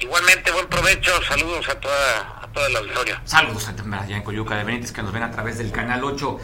Igualmente, 0.00 0.50
buen 0.50 0.66
provecho, 0.66 1.10
saludos 1.28 1.68
a 1.68 1.78
toda, 1.78 2.40
a 2.42 2.48
toda 2.54 2.70
la 2.70 2.78
auditoria. 2.78 3.20
Saludos 3.26 3.68
a 3.68 4.02
allá 4.02 4.16
en 4.16 4.22
Coyuca 4.22 4.56
de 4.56 4.64
Benítez 4.64 4.92
que 4.92 5.02
nos 5.02 5.12
ven 5.12 5.22
a 5.22 5.30
través 5.30 5.58
del 5.58 5.70
canal 5.72 6.02
8. 6.02 6.38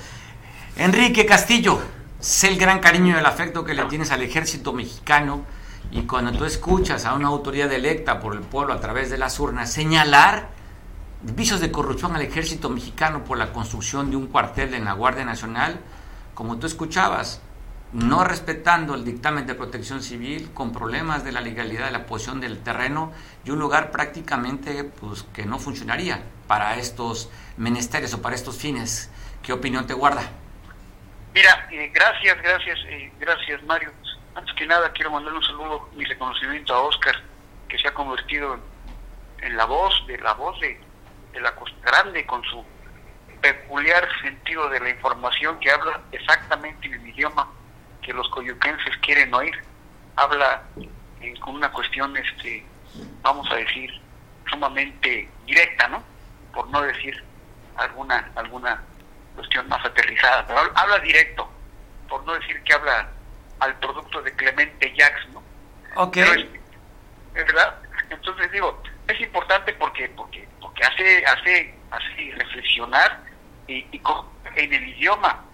Enrique 0.77 1.25
Castillo, 1.25 1.81
sé 2.21 2.49
el 2.49 2.59
gran 2.59 2.81
cariño 2.81 3.17
y 3.17 3.19
el 3.19 3.25
afecto 3.25 3.65
que 3.65 3.73
le 3.73 3.83
tienes 3.85 4.11
al 4.11 4.21
ejército 4.21 4.75
mexicano 4.75 5.47
y 5.91 6.03
cuando 6.03 6.33
tú 6.33 6.45
escuchas 6.45 7.07
a 7.07 7.15
una 7.15 7.29
autoridad 7.29 7.73
electa 7.73 8.21
por 8.21 8.35
el 8.35 8.41
pueblo 8.41 8.75
a 8.75 8.81
través 8.81 9.09
de 9.09 9.17
las 9.17 9.41
urnas 9.41 9.73
señalar 9.73 10.51
vicios 11.23 11.61
de 11.61 11.73
corrupción 11.73 12.15
al 12.15 12.21
ejército 12.21 12.69
mexicano 12.69 13.25
por 13.25 13.39
la 13.39 13.55
construcción 13.55 14.11
de 14.11 14.17
un 14.17 14.27
cuartel 14.27 14.75
en 14.75 14.85
la 14.85 14.93
Guardia 14.93 15.25
Nacional, 15.25 15.81
como 16.35 16.59
tú 16.59 16.67
escuchabas, 16.67 17.41
no 17.93 18.25
respetando 18.25 18.95
el 18.95 19.05
dictamen 19.05 19.47
de 19.47 19.55
protección 19.55 20.03
civil, 20.03 20.51
con 20.53 20.73
problemas 20.73 21.25
de 21.25 21.33
la 21.33 21.41
legalidad 21.41 21.87
de 21.87 21.93
la 21.93 22.07
posición 22.07 22.41
del 22.41 22.63
terreno 22.63 23.13
y 23.45 23.51
un 23.51 23.59
lugar 23.59 23.91
prácticamente 23.91 24.85
pues, 24.85 25.23
que 25.35 25.47
no 25.47 25.59
funcionaría 25.59 26.23
para 26.47 26.77
estos 26.77 27.31
menesteres 27.57 28.13
o 28.15 28.23
para 28.23 28.35
estos 28.35 28.59
fines. 28.59 29.11
¿Qué 29.43 29.53
opinión 29.53 29.87
te 29.87 29.95
guarda? 29.95 30.23
Mira, 31.33 31.69
eh, 31.71 31.91
gracias, 31.95 32.41
gracias, 32.43 32.79
eh, 32.89 33.13
gracias 33.19 33.63
Mario. 33.65 33.93
Antes 34.35 34.55
que 34.55 34.67
nada 34.67 34.91
quiero 34.93 35.11
mandar 35.11 35.33
un 35.33 35.43
saludo, 35.43 35.89
mi 35.95 36.05
reconocimiento 36.05 36.75
a 36.75 36.81
Oscar, 36.81 37.15
que 37.69 37.79
se 37.79 37.89
ha 37.89 37.95
convertido 37.95 38.59
en, 39.41 39.57
la 39.57 39.65
voz, 39.65 40.07
de 40.07 40.19
la 40.19 40.35
voz 40.35 40.59
de, 40.61 40.81
la 41.41 41.55
Costa 41.55 41.77
Grande, 41.85 42.25
con 42.27 42.43
su 42.45 42.65
peculiar 43.41 44.09
sentido 44.23 44.69
de 44.71 44.81
la 44.81 44.91
información 44.91 45.59
que 45.61 45.71
habla 45.71 46.01
exactamente 46.11 46.87
en 46.87 46.95
el 46.95 47.09
idioma 47.09 47.47
que 48.07 48.13
los 48.13 48.29
coyuquenses 48.31 48.97
quieren 48.99 49.35
oír. 49.35 49.55
Habla 50.15 50.63
con 51.41 51.57
una 51.57 51.71
cuestión, 51.73 52.17
este, 52.17 52.65
vamos 53.21 53.51
a 53.51 53.57
decir, 53.57 53.91
sumamente 54.49 55.29
directa, 55.45 55.89
¿no? 55.89 56.03
Por 56.55 56.69
no 56.71 56.81
decir 56.83 57.23
alguna 57.77 58.31
alguna 58.37 58.83
cuestión 59.35 59.69
más 59.69 59.85
aterrizada, 59.85 60.47
pero 60.47 60.61
habla 60.75 60.99
directo, 61.01 61.51
por 62.09 62.25
no 62.25 62.33
decir 62.35 62.63
que 62.63 62.73
habla 62.73 63.09
al 63.59 63.75
producto 63.81 64.23
de 64.23 64.33
Clemente 64.37 64.95
Jacks, 64.97 65.29
¿no? 65.31 65.43
Ok. 65.97 66.17
Es, 66.17 66.47
¿Verdad? 67.35 67.83
Entonces 68.09 68.51
digo, 68.53 68.83
es 69.09 69.21
importante 69.21 69.73
porque 69.75 70.09
porque 70.11 70.49
porque 70.61 70.85
hace 70.85 71.27
hace 71.27 71.75
hace 71.91 72.35
reflexionar 72.39 73.21
y, 73.67 73.85
y 73.91 74.01
en 74.55 74.73
el 74.73 74.89
idioma 74.91 75.45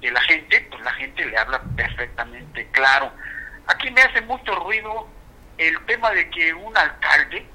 de 0.00 0.10
la 0.10 0.20
gente, 0.22 0.66
pues 0.70 0.82
la 0.82 0.92
gente 0.92 1.24
le 1.24 1.36
habla 1.36 1.60
perfectamente 1.76 2.68
claro. 2.70 3.12
Aquí 3.66 3.90
me 3.90 4.02
hace 4.02 4.20
mucho 4.22 4.54
ruido 4.54 5.08
el 5.58 5.78
tema 5.86 6.10
de 6.12 6.30
que 6.30 6.54
un 6.54 6.76
alcalde, 6.76 7.46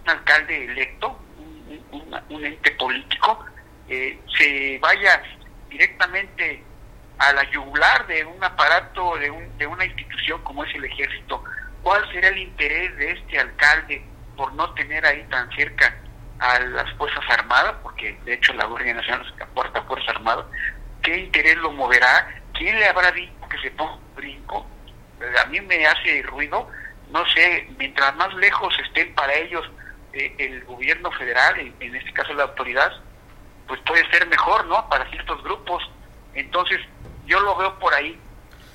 un 0.00 0.10
alcalde 0.10 0.64
electo, 0.64 1.18
un 2.28 2.44
ente 2.44 2.70
político, 2.72 3.44
eh, 3.88 4.18
se 4.36 4.78
vaya 4.80 5.22
directamente 5.68 6.62
a 7.18 7.32
la 7.32 7.48
yugular 7.50 8.06
de 8.06 8.24
un 8.24 8.42
aparato, 8.42 9.16
de, 9.16 9.30
un, 9.30 9.56
de 9.58 9.66
una 9.66 9.84
institución 9.84 10.42
como 10.42 10.64
es 10.64 10.74
el 10.74 10.84
ejército, 10.84 11.42
¿cuál 11.82 12.10
será 12.12 12.28
el 12.28 12.38
interés 12.38 12.96
de 12.96 13.12
este 13.12 13.38
alcalde 13.38 14.04
por 14.36 14.52
no 14.54 14.72
tener 14.74 15.04
ahí 15.06 15.24
tan 15.30 15.50
cerca 15.52 15.94
a 16.38 16.58
las 16.58 16.92
Fuerzas 16.94 17.24
Armadas? 17.28 17.76
Porque 17.82 18.18
de 18.24 18.34
hecho 18.34 18.52
la 18.54 18.64
Guardia 18.64 18.94
Nacional 18.94 19.32
se 19.36 19.42
aporta 19.42 19.82
Fuerza 19.82 20.10
Armada. 20.10 20.46
¿Qué 21.04 21.18
interés 21.18 21.56
lo 21.58 21.70
moverá? 21.70 22.42
¿Quién 22.54 22.80
le 22.80 22.88
habrá 22.88 23.12
dicho 23.12 23.32
que 23.50 23.58
se 23.58 23.70
ponga 23.72 23.98
brinco? 24.16 24.66
Eh, 25.20 25.38
a 25.38 25.44
mí 25.46 25.60
me 25.60 25.86
hace 25.86 26.22
ruido, 26.22 26.66
no 27.10 27.28
sé, 27.28 27.68
mientras 27.78 28.16
más 28.16 28.34
lejos 28.34 28.74
estén 28.86 29.14
para 29.14 29.34
ellos 29.34 29.70
eh, 30.14 30.34
el 30.38 30.64
gobierno 30.64 31.12
federal, 31.12 31.72
en 31.78 31.94
este 31.94 32.12
caso 32.14 32.32
la 32.32 32.44
autoridad, 32.44 32.90
pues 33.68 33.80
puede 33.80 34.08
ser 34.10 34.26
mejor, 34.28 34.64
¿no? 34.66 34.88
Para 34.88 35.08
ciertos 35.10 35.42
grupos. 35.44 35.82
Entonces, 36.32 36.80
yo 37.26 37.38
lo 37.40 37.54
veo 37.56 37.78
por 37.78 37.92
ahí. 37.92 38.18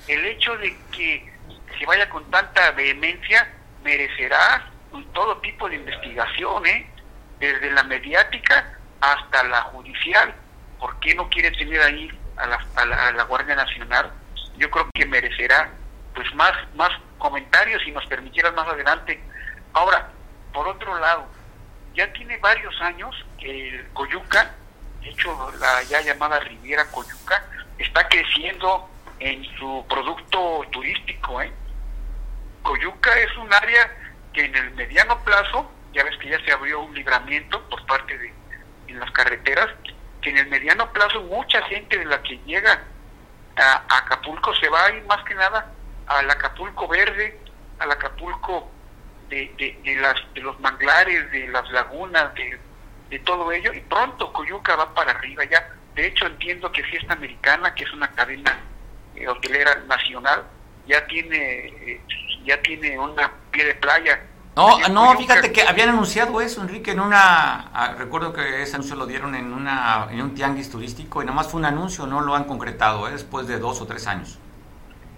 El 0.06 0.24
hecho 0.24 0.56
de 0.58 0.76
que 0.92 1.32
se 1.78 1.84
vaya 1.84 2.08
con 2.08 2.30
tanta 2.30 2.70
vehemencia 2.72 3.52
merecerá 3.82 4.70
todo 5.12 5.36
tipo 5.38 5.68
de 5.68 5.76
investigación, 5.76 6.64
¿eh? 6.66 6.88
Desde 7.40 7.72
la 7.72 7.82
mediática 7.82 8.78
hasta 9.00 9.42
la 9.44 9.62
judicial. 9.62 10.32
¿Por 10.80 10.98
qué 11.00 11.14
no 11.14 11.28
quiere 11.28 11.50
tener 11.52 11.80
ahí 11.82 12.10
a 12.36 12.46
la, 12.46 12.66
a 12.74 13.12
la, 13.12 13.22
Guardia 13.24 13.54
Nacional? 13.54 14.10
Yo 14.56 14.70
creo 14.70 14.88
que 14.92 15.06
merecerá 15.06 15.70
pues 16.14 16.34
más, 16.34 16.52
más 16.74 16.90
comentarios 17.18 17.82
y 17.86 17.92
nos 17.92 18.04
permitieran 18.06 18.54
más 18.54 18.66
adelante. 18.66 19.22
Ahora, 19.74 20.08
por 20.52 20.66
otro 20.66 20.98
lado, 20.98 21.26
ya 21.94 22.12
tiene 22.12 22.38
varios 22.38 22.74
años 22.80 23.14
que 23.38 23.86
Coyuca 23.92 24.54
de 25.00 25.10
hecho 25.10 25.52
la 25.58 25.82
ya 25.84 26.00
llamada 26.00 26.40
Riviera 26.40 26.84
Coyuca, 26.90 27.42
está 27.78 28.06
creciendo 28.08 28.88
en 29.18 29.44
su 29.58 29.84
producto 29.88 30.62
turístico. 30.70 31.40
¿eh? 31.42 31.52
Coyuca 32.62 33.18
es 33.18 33.36
un 33.36 33.52
área 33.52 33.90
que 34.32 34.44
en 34.44 34.54
el 34.54 34.70
mediano 34.72 35.18
plazo, 35.24 35.70
ya 35.92 36.04
ves 36.04 36.16
que 36.18 36.28
ya 36.28 36.40
se 36.44 36.52
abrió 36.52 36.80
un 36.80 36.94
libramiento 36.94 37.62
por 37.68 37.84
parte 37.86 38.16
de 38.16 38.32
en 38.88 38.98
las 38.98 39.10
carreteras, 39.12 39.68
que 40.20 40.30
en 40.30 40.38
el 40.38 40.48
mediano 40.48 40.92
plazo 40.92 41.22
mucha 41.22 41.62
gente 41.62 41.98
de 41.98 42.04
la 42.04 42.22
que 42.22 42.38
llega 42.46 42.82
a, 43.56 43.98
Acapulco 43.98 44.54
se 44.54 44.68
va 44.68 44.86
a 44.86 44.92
ir 44.92 45.04
más 45.04 45.22
que 45.24 45.34
nada 45.34 45.72
al 46.06 46.30
Acapulco 46.30 46.88
verde, 46.88 47.38
al 47.78 47.90
Acapulco 47.90 48.70
de, 49.28 49.52
de, 49.58 49.78
de, 49.84 50.40
los 50.40 50.58
manglares, 50.60 51.30
de 51.30 51.48
las 51.48 51.70
lagunas, 51.70 52.34
de 52.34 52.58
de 53.10 53.18
todo 53.18 53.50
ello 53.52 53.72
y 53.72 53.80
pronto 53.80 54.32
Coyuca 54.32 54.76
va 54.76 54.94
para 54.94 55.10
arriba 55.10 55.44
ya. 55.44 55.68
De 55.94 56.06
hecho 56.06 56.26
entiendo 56.26 56.70
que 56.70 56.84
Fiesta 56.84 57.12
Americana, 57.12 57.74
que 57.74 57.84
es 57.84 57.92
una 57.92 58.08
cadena 58.12 58.56
eh, 59.16 59.28
hotelera 59.28 59.74
nacional, 59.88 60.44
ya 60.86 61.04
tiene 61.06 61.66
eh, 61.66 62.00
ya 62.44 62.62
tiene 62.62 62.98
una 62.98 63.30
pie 63.50 63.64
de 63.64 63.74
playa. 63.74 64.20
No, 64.56 64.88
no, 64.88 65.16
fíjate 65.16 65.52
que 65.52 65.62
habían 65.62 65.90
anunciado 65.90 66.40
eso, 66.40 66.60
Enrique, 66.60 66.90
en 66.90 67.00
una, 67.00 67.70
ah, 67.72 67.94
recuerdo 67.96 68.32
que 68.32 68.62
ese 68.62 68.74
anuncio 68.74 68.96
lo 68.96 69.06
dieron 69.06 69.34
en 69.34 69.52
una 69.52 70.08
en 70.10 70.20
un 70.20 70.34
tianguis 70.34 70.70
turístico 70.70 71.22
y 71.22 71.24
nada 71.24 71.36
más 71.36 71.48
fue 71.48 71.60
un 71.60 71.66
anuncio, 71.66 72.06
no 72.06 72.20
lo 72.20 72.34
han 72.34 72.44
concretado, 72.44 73.08
¿eh? 73.08 73.12
después 73.12 73.46
de 73.46 73.58
dos 73.58 73.80
o 73.80 73.86
tres 73.86 74.06
años. 74.06 74.38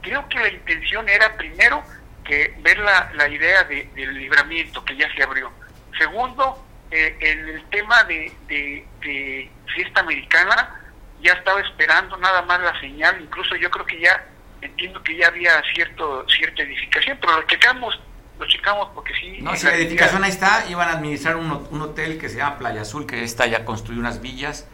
Creo 0.02 0.28
que 0.28 0.38
la 0.38 0.48
intención 0.48 1.08
era 1.08 1.36
primero 1.36 1.82
que 2.24 2.54
ver 2.60 2.78
la, 2.78 3.10
la 3.14 3.28
idea 3.28 3.64
de, 3.64 3.90
del 3.94 4.14
libramiento 4.14 4.84
que 4.84 4.96
ya 4.96 5.12
se 5.14 5.22
abrió. 5.22 5.50
Segundo, 5.98 6.62
eh, 6.90 7.16
el 7.20 7.64
tema 7.70 8.04
de, 8.04 8.30
de, 8.48 9.50
fiesta 9.74 10.00
americana 10.00 10.78
ya 11.22 11.32
estaba 11.32 11.60
esperando 11.60 12.16
nada 12.18 12.42
más 12.42 12.60
la 12.60 12.78
señal, 12.80 13.18
incluso 13.22 13.56
yo 13.56 13.70
creo 13.70 13.86
que 13.86 13.98
ya 13.98 14.26
entiendo 14.60 15.02
que 15.02 15.16
ya 15.16 15.28
había 15.28 15.62
cierto 15.74 16.26
cierta 16.28 16.62
edificación, 16.62 17.16
pero 17.18 17.40
lo 17.40 17.46
checamos, 17.46 17.98
lo 18.42 18.48
checamos 18.48 18.88
porque 18.94 19.12
sí. 19.14 19.38
No, 19.40 19.54
si 19.56 19.66
la 19.66 19.74
edificación 19.74 20.24
ahí 20.24 20.30
está, 20.30 20.64
iban 20.68 20.88
a 20.88 20.92
administrar 20.92 21.36
un, 21.36 21.66
un, 21.70 21.80
hotel 21.80 22.18
que 22.18 22.28
se 22.28 22.38
llama 22.38 22.58
Playa 22.58 22.82
Azul, 22.82 23.06
que 23.06 23.22
está 23.22 23.46
ya 23.46 23.64
construyó 23.64 24.00
unas 24.00 24.20
villas. 24.20 24.66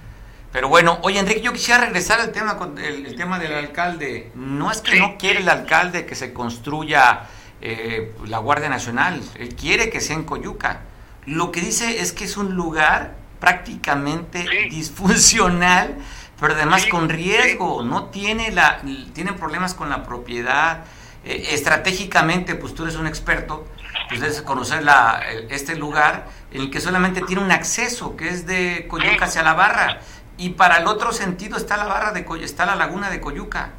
Pero 0.52 0.68
bueno, 0.68 0.98
oye 1.02 1.18
Enrique, 1.18 1.42
yo 1.42 1.52
quisiera 1.52 1.82
regresar 1.82 2.20
al 2.20 2.32
tema 2.32 2.56
con 2.56 2.78
el, 2.78 3.14
tema 3.16 3.38
del 3.38 3.54
alcalde. 3.54 4.32
No 4.34 4.70
es 4.70 4.80
que 4.80 4.98
no 4.98 5.18
quiere 5.18 5.40
el 5.40 5.48
alcalde 5.48 6.06
que 6.06 6.14
se 6.14 6.32
construya 6.32 7.26
eh, 7.60 8.14
la 8.26 8.38
Guardia 8.38 8.70
Nacional, 8.70 9.20
él 9.38 9.54
quiere 9.54 9.90
que 9.90 10.00
sea 10.00 10.16
en 10.16 10.24
Coyuca. 10.24 10.80
Lo 11.26 11.52
que 11.52 11.60
dice 11.60 12.00
es 12.00 12.12
que 12.12 12.24
es 12.24 12.38
un 12.38 12.54
lugar 12.54 13.16
prácticamente 13.40 14.48
disfuncional, 14.70 15.98
pero 16.40 16.54
además 16.54 16.86
con 16.86 17.10
riesgo. 17.10 17.82
No 17.82 18.06
tiene 18.06 18.50
la, 18.50 18.80
tienen 19.12 19.36
problemas 19.36 19.74
con 19.74 19.90
la 19.90 20.04
propiedad. 20.04 20.84
Eh, 21.28 21.48
estratégicamente, 21.52 22.54
pues 22.54 22.74
tú 22.74 22.84
eres 22.84 22.96
un 22.96 23.06
experto, 23.06 23.66
pues 24.08 24.20
debes 24.20 24.40
conocer 24.40 24.82
la, 24.82 25.20
este 25.50 25.76
lugar 25.76 26.26
en 26.50 26.62
el 26.62 26.70
que 26.70 26.80
solamente 26.80 27.20
tiene 27.20 27.42
un 27.42 27.52
acceso, 27.52 28.16
que 28.16 28.30
es 28.30 28.46
de 28.46 28.86
Coyuca 28.88 29.26
hacia 29.26 29.42
la 29.42 29.52
barra, 29.52 30.00
y 30.38 30.50
para 30.50 30.78
el 30.78 30.86
otro 30.86 31.12
sentido 31.12 31.58
está 31.58 31.76
la 31.76 31.84
barra 31.84 32.12
de 32.12 32.24
está 32.42 32.64
la 32.64 32.76
laguna 32.76 33.10
de 33.10 33.20
Coyuca, 33.20 33.72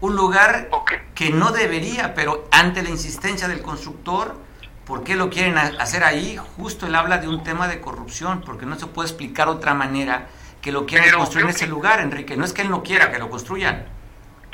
un 0.00 0.16
lugar 0.16 0.68
que 1.14 1.30
no 1.30 1.52
debería, 1.52 2.12
pero 2.12 2.48
ante 2.50 2.82
la 2.82 2.90
insistencia 2.90 3.46
del 3.46 3.62
constructor, 3.62 4.36
¿por 4.84 5.04
qué 5.04 5.14
lo 5.14 5.30
quieren 5.30 5.58
hacer 5.58 6.02
ahí? 6.02 6.36
Justo 6.56 6.86
él 6.86 6.94
habla 6.96 7.18
de 7.18 7.28
un 7.28 7.44
tema 7.44 7.68
de 7.68 7.80
corrupción, 7.80 8.42
porque 8.44 8.66
no 8.66 8.76
se 8.76 8.86
puede 8.86 9.08
explicar 9.08 9.48
otra 9.48 9.74
manera 9.74 10.26
que 10.60 10.72
lo 10.72 10.86
quieran 10.86 11.16
construir 11.16 11.46
en 11.46 11.50
ese 11.50 11.68
lugar, 11.68 12.00
Enrique. 12.00 12.36
No 12.36 12.44
es 12.44 12.52
que 12.52 12.62
él 12.62 12.70
no 12.70 12.82
quiera 12.82 13.12
que 13.12 13.20
lo 13.20 13.30
construyan. 13.30 13.86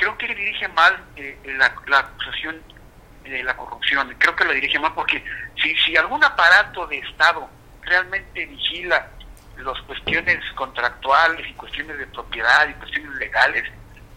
Creo 0.03 0.19
que 0.19 0.27
le 0.27 0.35
dirige 0.35 0.67
mal 0.67 1.01
eh, 1.15 1.39
la, 1.45 1.73
la, 1.87 1.99
acusación 2.01 2.61
de 3.23 3.41
la 3.45 3.57
corrupción. 3.57 4.13
Creo 4.19 4.35
que 4.35 4.45
lo 4.45 4.53
dirige 4.53 4.77
mal 4.81 4.93
porque 4.95 5.23
si, 5.63 5.73
si 5.77 5.97
algún 5.97 6.25
aparato 6.25 6.89
de 6.89 6.99
Estado 6.99 7.49
realmente 7.83 8.45
vigila 8.47 9.07
las 9.59 9.81
cuestiones 9.83 10.45
contractuales 10.57 11.49
y 11.49 11.53
cuestiones 11.53 11.99
de 11.99 12.09
propiedad 12.09 12.69
y 12.69 12.73
cuestiones 12.75 13.15
legales, 13.15 13.63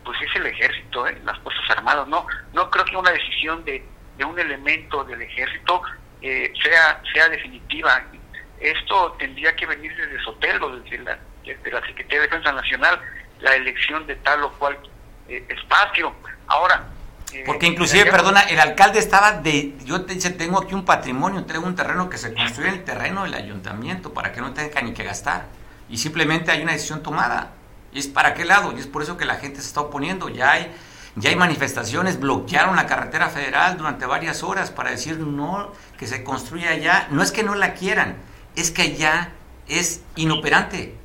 pues 0.04 0.20
es 0.24 0.36
el 0.38 0.48
ejército, 0.48 1.06
¿eh? 1.06 1.22
las 1.24 1.38
Fuerzas 1.42 1.70
Armadas. 1.70 2.08
No, 2.08 2.26
no 2.54 2.72
creo 2.72 2.86
que 2.86 2.98
una 2.98 3.12
decisión 3.12 3.64
de, 3.64 3.86
de 4.18 4.26
un 4.26 4.40
elemento 4.40 5.04
del 5.04 5.22
ejército 5.22 5.84
eh, 6.24 6.52
sea, 6.64 7.00
sea 7.14 7.30
definitiva. 7.30 8.04
Esto 8.60 9.16
tendría 9.20 9.56
que 9.56 9.68
venir 9.68 9.96
desde 9.96 10.20
Sotelo, 10.24 10.80
desde 10.80 10.98
la 10.98 11.20
de 11.44 11.72
la 11.72 11.82
Secretaría 11.82 12.22
de 12.22 12.28
Defensa 12.28 12.52
Nacional 12.54 13.00
la 13.40 13.54
elección 13.54 14.08
de 14.08 14.16
tal 14.16 14.44
o 14.46 14.52
cual 14.54 14.80
eh, 15.28 15.46
espacio. 15.50 16.14
Ahora... 16.48 16.88
Eh, 17.34 17.44
Porque 17.46 17.66
inclusive, 17.66 18.10
perdona, 18.10 18.42
el 18.42 18.60
alcalde 18.60 19.00
estaba 19.00 19.34
de, 19.34 19.76
yo 19.84 20.06
te 20.06 20.14
dice, 20.14 20.30
tengo 20.30 20.62
aquí 20.62 20.74
un 20.74 20.86
patrimonio, 20.86 21.44
tengo 21.44 21.66
un 21.66 21.76
terreno 21.76 22.10
que 22.10 22.18
se 22.18 22.34
construye 22.34 22.70
en 22.70 22.76
el 22.76 22.84
terreno 22.84 23.24
del 23.24 23.34
ayuntamiento 23.34 24.14
para 24.14 24.32
que 24.32 24.40
no 24.40 24.54
tenga 24.54 24.82
ni 24.82 24.94
que 24.94 25.04
gastar. 25.04 25.48
Y 25.90 25.98
simplemente 25.98 26.52
hay 26.52 26.62
una 26.62 26.72
decisión 26.72 27.04
tomada. 27.04 27.52
¿Y 27.92 28.00
es 28.00 28.08
para 28.08 28.34
qué 28.34 28.46
lado? 28.46 28.74
Y 28.76 28.80
es 28.80 28.88
por 28.88 29.02
eso 29.02 29.18
que 29.18 29.26
la 29.26 29.36
gente 29.36 29.62
se 29.62 29.68
está 29.68 29.82
oponiendo. 29.82 30.30
Ya 30.30 30.52
hay, 30.52 30.74
ya 31.16 31.30
hay 31.30 31.36
manifestaciones, 31.36 32.20
bloquearon 32.20 32.76
la 32.76 32.86
carretera 32.86 33.30
federal 33.30 33.78
durante 33.78 34.06
varias 34.06 34.44
horas 34.44 34.72
para 34.72 34.92
decir 34.92 35.18
no, 35.18 35.72
que 35.98 36.08
se 36.08 36.24
construya 36.24 36.70
allá. 36.70 37.08
No 37.10 37.22
es 37.22 37.32
que 37.32 37.44
no 37.44 37.56
la 37.56 37.74
quieran, 37.74 38.18
es 38.56 38.72
que 38.72 38.96
ya 38.96 39.32
es 39.68 40.04
inoperante. 40.16 40.96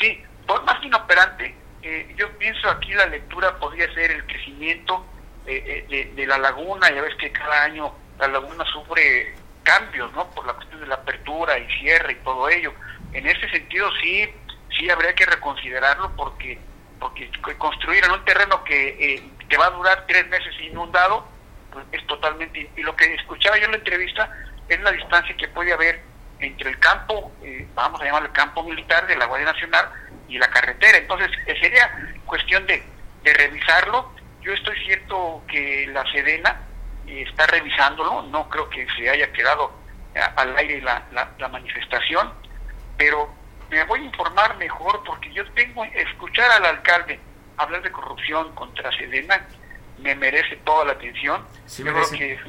Sí, 0.00 0.22
por 0.46 0.64
más 0.64 0.82
inoperante, 0.82 1.54
eh, 1.88 2.14
yo 2.16 2.28
pienso 2.36 2.68
aquí 2.68 2.92
la 2.94 3.06
lectura 3.06 3.56
podría 3.58 3.92
ser 3.94 4.10
el 4.10 4.26
crecimiento 4.26 5.06
eh, 5.46 5.86
eh, 5.88 6.12
de, 6.16 6.26
la 6.26 6.36
laguna, 6.36 6.90
ya 6.90 7.00
ves 7.00 7.14
que 7.14 7.30
cada 7.30 7.62
año 7.62 7.94
la 8.18 8.26
laguna 8.26 8.64
sufre 8.64 9.36
cambios, 9.62 10.12
¿no? 10.12 10.28
Por 10.30 10.46
la 10.46 10.54
cuestión 10.54 10.80
de 10.80 10.88
la 10.88 10.96
apertura 10.96 11.56
y 11.56 11.70
cierre 11.78 12.14
y 12.14 12.24
todo 12.24 12.48
ello. 12.48 12.74
En 13.12 13.24
ese 13.24 13.48
sentido 13.50 13.88
sí, 14.02 14.28
sí 14.76 14.90
habría 14.90 15.14
que 15.14 15.26
reconsiderarlo 15.26 16.10
porque 16.16 16.58
porque 16.98 17.30
construir 17.58 18.04
en 18.04 18.10
un 18.10 18.24
terreno 18.24 18.64
que, 18.64 19.22
que 19.48 19.56
va 19.58 19.66
a 19.66 19.70
durar 19.70 20.06
tres 20.08 20.26
meses 20.28 20.58
inundado, 20.62 21.28
pues 21.70 21.84
es 21.92 22.04
totalmente... 22.06 22.70
Y 22.74 22.82
lo 22.82 22.96
que 22.96 23.14
escuchaba 23.14 23.58
yo 23.58 23.66
en 23.66 23.72
la 23.72 23.76
entrevista 23.76 24.34
es 24.66 24.80
la 24.80 24.90
distancia 24.92 25.36
que 25.36 25.46
puede 25.48 25.74
haber 25.74 26.00
entre 26.40 26.70
el 26.70 26.78
campo, 26.78 27.32
eh, 27.42 27.66
vamos 27.74 28.00
a 28.00 28.04
llamarlo 28.04 28.32
campo 28.32 28.62
militar 28.62 29.06
de 29.06 29.16
la 29.16 29.26
Guardia 29.26 29.52
Nacional 29.52 29.88
y 30.28 30.38
la 30.38 30.48
carretera. 30.48 30.98
Entonces, 30.98 31.30
eh, 31.46 31.56
sería 31.60 31.90
cuestión 32.24 32.66
de, 32.66 32.82
de 33.22 33.34
revisarlo. 33.34 34.12
Yo 34.40 34.52
estoy 34.52 34.76
cierto 34.84 35.42
que 35.48 35.86
la 35.88 36.04
Sedena 36.12 36.60
eh, 37.06 37.24
está 37.28 37.46
revisándolo, 37.46 38.22
no 38.22 38.48
creo 38.48 38.68
que 38.70 38.86
se 38.96 39.08
haya 39.08 39.32
quedado 39.32 39.84
al 40.36 40.56
aire 40.56 40.80
la, 40.80 41.02
la, 41.12 41.48
manifestación, 41.48 42.32
pero 42.96 43.28
me 43.68 43.84
voy 43.84 44.00
a 44.00 44.04
informar 44.04 44.56
mejor 44.56 45.02
porque 45.04 45.30
yo 45.30 45.44
tengo, 45.52 45.84
escuchar 45.84 46.50
al 46.52 46.64
alcalde 46.64 47.20
hablar 47.58 47.82
de 47.82 47.92
corrupción 47.92 48.54
contra 48.54 48.90
Sedena 48.96 49.46
me 49.98 50.14
merece 50.14 50.56
toda 50.64 50.86
la 50.86 50.92
atención. 50.92 51.44
yo 51.68 51.84
creo 51.84 52.10
que 52.10 52.32
es, 52.32 52.40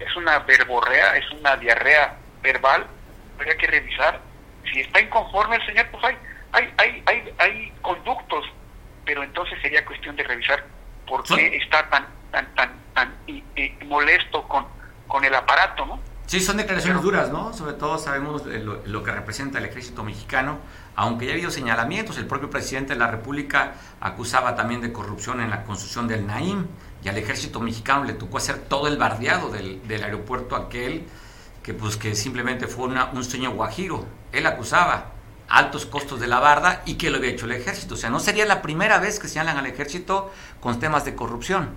es 0.00 0.16
una 0.16 0.40
verborrea, 0.40 1.16
es 1.16 1.30
una 1.30 1.56
diarrea 1.56 2.16
verbal 2.42 2.88
habría 3.38 3.56
que 3.56 3.66
revisar. 3.66 4.20
Si 4.72 4.80
está 4.80 5.00
inconforme 5.00 5.56
el 5.56 5.66
señor, 5.66 5.86
pues 5.90 6.04
hay, 6.04 6.16
hay, 6.56 6.72
hay, 6.78 7.02
hay, 7.06 7.34
hay 7.38 7.72
conductos, 7.82 8.44
pero 9.04 9.22
entonces 9.22 9.58
sería 9.60 9.84
cuestión 9.84 10.16
de 10.16 10.22
revisar 10.22 10.64
por 11.06 11.22
qué 11.22 11.58
está 11.58 11.88
tan, 11.90 12.06
tan, 12.32 12.54
tan, 12.54 12.72
tan 12.94 13.14
molesto 13.84 14.42
con, 14.48 14.66
con 15.06 15.24
el 15.24 15.34
aparato, 15.34 15.84
¿no? 15.84 16.00
Sí, 16.26 16.40
son 16.40 16.56
declaraciones 16.56 17.02
duras, 17.02 17.30
¿no? 17.30 17.52
Sobre 17.52 17.74
todo 17.74 17.98
sabemos 17.98 18.44
lo, 18.46 18.82
lo, 18.84 19.02
que 19.04 19.12
representa 19.12 19.58
el 19.58 19.66
ejército 19.66 20.02
mexicano, 20.02 20.58
aunque 20.96 21.26
ya 21.26 21.32
ha 21.32 21.34
habido 21.34 21.50
señalamientos, 21.52 22.18
el 22.18 22.26
propio 22.26 22.50
presidente 22.50 22.94
de 22.94 22.98
la 22.98 23.06
República 23.08 23.74
acusaba 24.00 24.56
también 24.56 24.80
de 24.80 24.92
corrupción 24.92 25.40
en 25.40 25.50
la 25.50 25.62
construcción 25.62 26.08
del 26.08 26.26
Naim, 26.26 26.66
y 27.04 27.08
al 27.08 27.18
ejército 27.18 27.60
mexicano 27.60 28.04
le 28.04 28.14
tocó 28.14 28.38
hacer 28.38 28.58
todo 28.58 28.88
el 28.88 28.96
bardeado 28.96 29.50
del, 29.50 29.86
del 29.86 30.02
aeropuerto 30.02 30.56
aquel, 30.56 31.06
que 31.62 31.74
pues 31.74 31.96
que 31.96 32.16
simplemente 32.16 32.66
fue 32.66 32.86
un 32.86 33.24
sueño 33.24 33.52
guajiro. 33.52 34.04
Él 34.32 34.46
acusaba 34.46 35.15
altos 35.48 35.86
costos 35.86 36.20
de 36.20 36.26
la 36.26 36.40
barda 36.40 36.82
y 36.86 36.98
que 36.98 37.10
lo 37.10 37.18
había 37.18 37.30
hecho 37.30 37.46
el 37.46 37.52
ejército. 37.52 37.94
O 37.94 37.96
sea, 37.96 38.10
no 38.10 38.20
sería 38.20 38.44
la 38.46 38.62
primera 38.62 38.98
vez 38.98 39.18
que 39.18 39.28
señalan 39.28 39.56
al 39.56 39.66
ejército 39.66 40.32
con 40.60 40.80
temas 40.80 41.04
de 41.04 41.14
corrupción. 41.14 41.74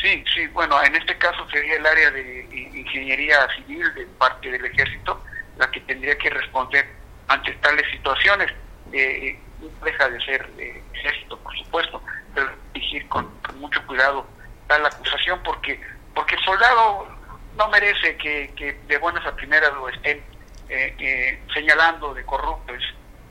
Sí, 0.00 0.22
sí, 0.34 0.46
bueno, 0.48 0.82
en 0.82 0.94
este 0.94 1.16
caso 1.16 1.48
sería 1.50 1.76
el 1.76 1.86
área 1.86 2.10
de 2.10 2.46
ingeniería 2.74 3.48
civil 3.56 3.92
de 3.94 4.06
parte 4.18 4.50
del 4.50 4.64
ejército 4.64 5.22
la 5.58 5.70
que 5.70 5.80
tendría 5.80 6.16
que 6.18 6.30
responder 6.30 6.86
ante 7.28 7.52
tales 7.54 7.90
situaciones. 7.90 8.52
Eh, 8.92 9.38
deja 9.84 10.08
de 10.08 10.20
ser 10.24 10.48
eh, 10.58 10.82
ejército, 10.92 11.38
por 11.38 11.56
supuesto, 11.56 12.02
pero 12.34 12.50
dirigir 12.74 13.08
con, 13.08 13.28
mucho 13.58 13.84
cuidado 13.86 14.26
tal 14.66 14.84
acusación 14.84 15.40
porque 15.42 15.80
porque 16.14 16.34
el 16.34 16.44
soldado 16.44 17.08
no 17.56 17.68
merece 17.68 18.16
que, 18.16 18.78
de 18.86 18.98
buenas 18.98 19.24
a 19.26 19.34
primeras 19.34 19.72
lo 19.74 19.88
estén 19.88 20.22
eh, 20.68 20.94
eh, 20.98 21.42
señalando 21.52 22.14
de 22.14 22.24
corrupto. 22.24 22.74
Es 22.74 22.82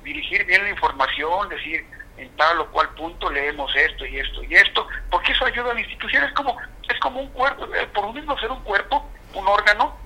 dirigir 0.04 0.46
bien 0.46 0.64
la 0.64 0.70
información, 0.70 1.50
decir 1.50 1.86
en 2.18 2.30
tal 2.38 2.60
o 2.62 2.72
cual 2.72 2.90
punto 2.92 3.30
leemos 3.30 3.76
esto 3.76 4.06
y 4.06 4.20
esto 4.20 4.44
y 4.44 4.56
esto, 4.56 4.88
porque 5.10 5.34
eso 5.34 5.46
ayuda 5.46 5.72
a 5.72 5.74
la 5.74 5.82
institución. 5.82 6.24
Es 6.24 6.34
como, 6.34 6.58
es 6.90 7.00
como 7.00 7.22
un 7.22 7.30
cuerpo, 7.30 7.66
eh, 7.76 7.88
por 7.94 8.06
un 8.06 8.16
mismo 8.16 8.38
ser 8.40 8.52
un 8.52 8.64
cuerpo, 8.64 9.10
un 9.34 9.48
órgano, 9.48 9.98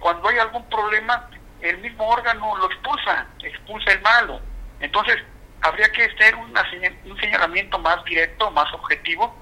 cuando 0.00 0.28
hay 0.28 0.38
algún 0.38 0.68
problema, 0.68 1.30
el 1.60 1.78
mismo 1.78 2.06
órgano 2.08 2.56
lo 2.58 2.66
expulsa, 2.66 3.26
expulsa 3.42 3.92
el 3.92 4.00
malo. 4.02 4.40
Entonces, 4.80 5.16
habría 5.62 5.90
que 5.90 6.04
hacer 6.04 6.34
una, 6.34 6.64
un 7.04 7.18
señalamiento 7.18 7.78
más 7.78 8.04
directo, 8.04 8.50
más 8.50 8.72
objetivo, 8.74 9.34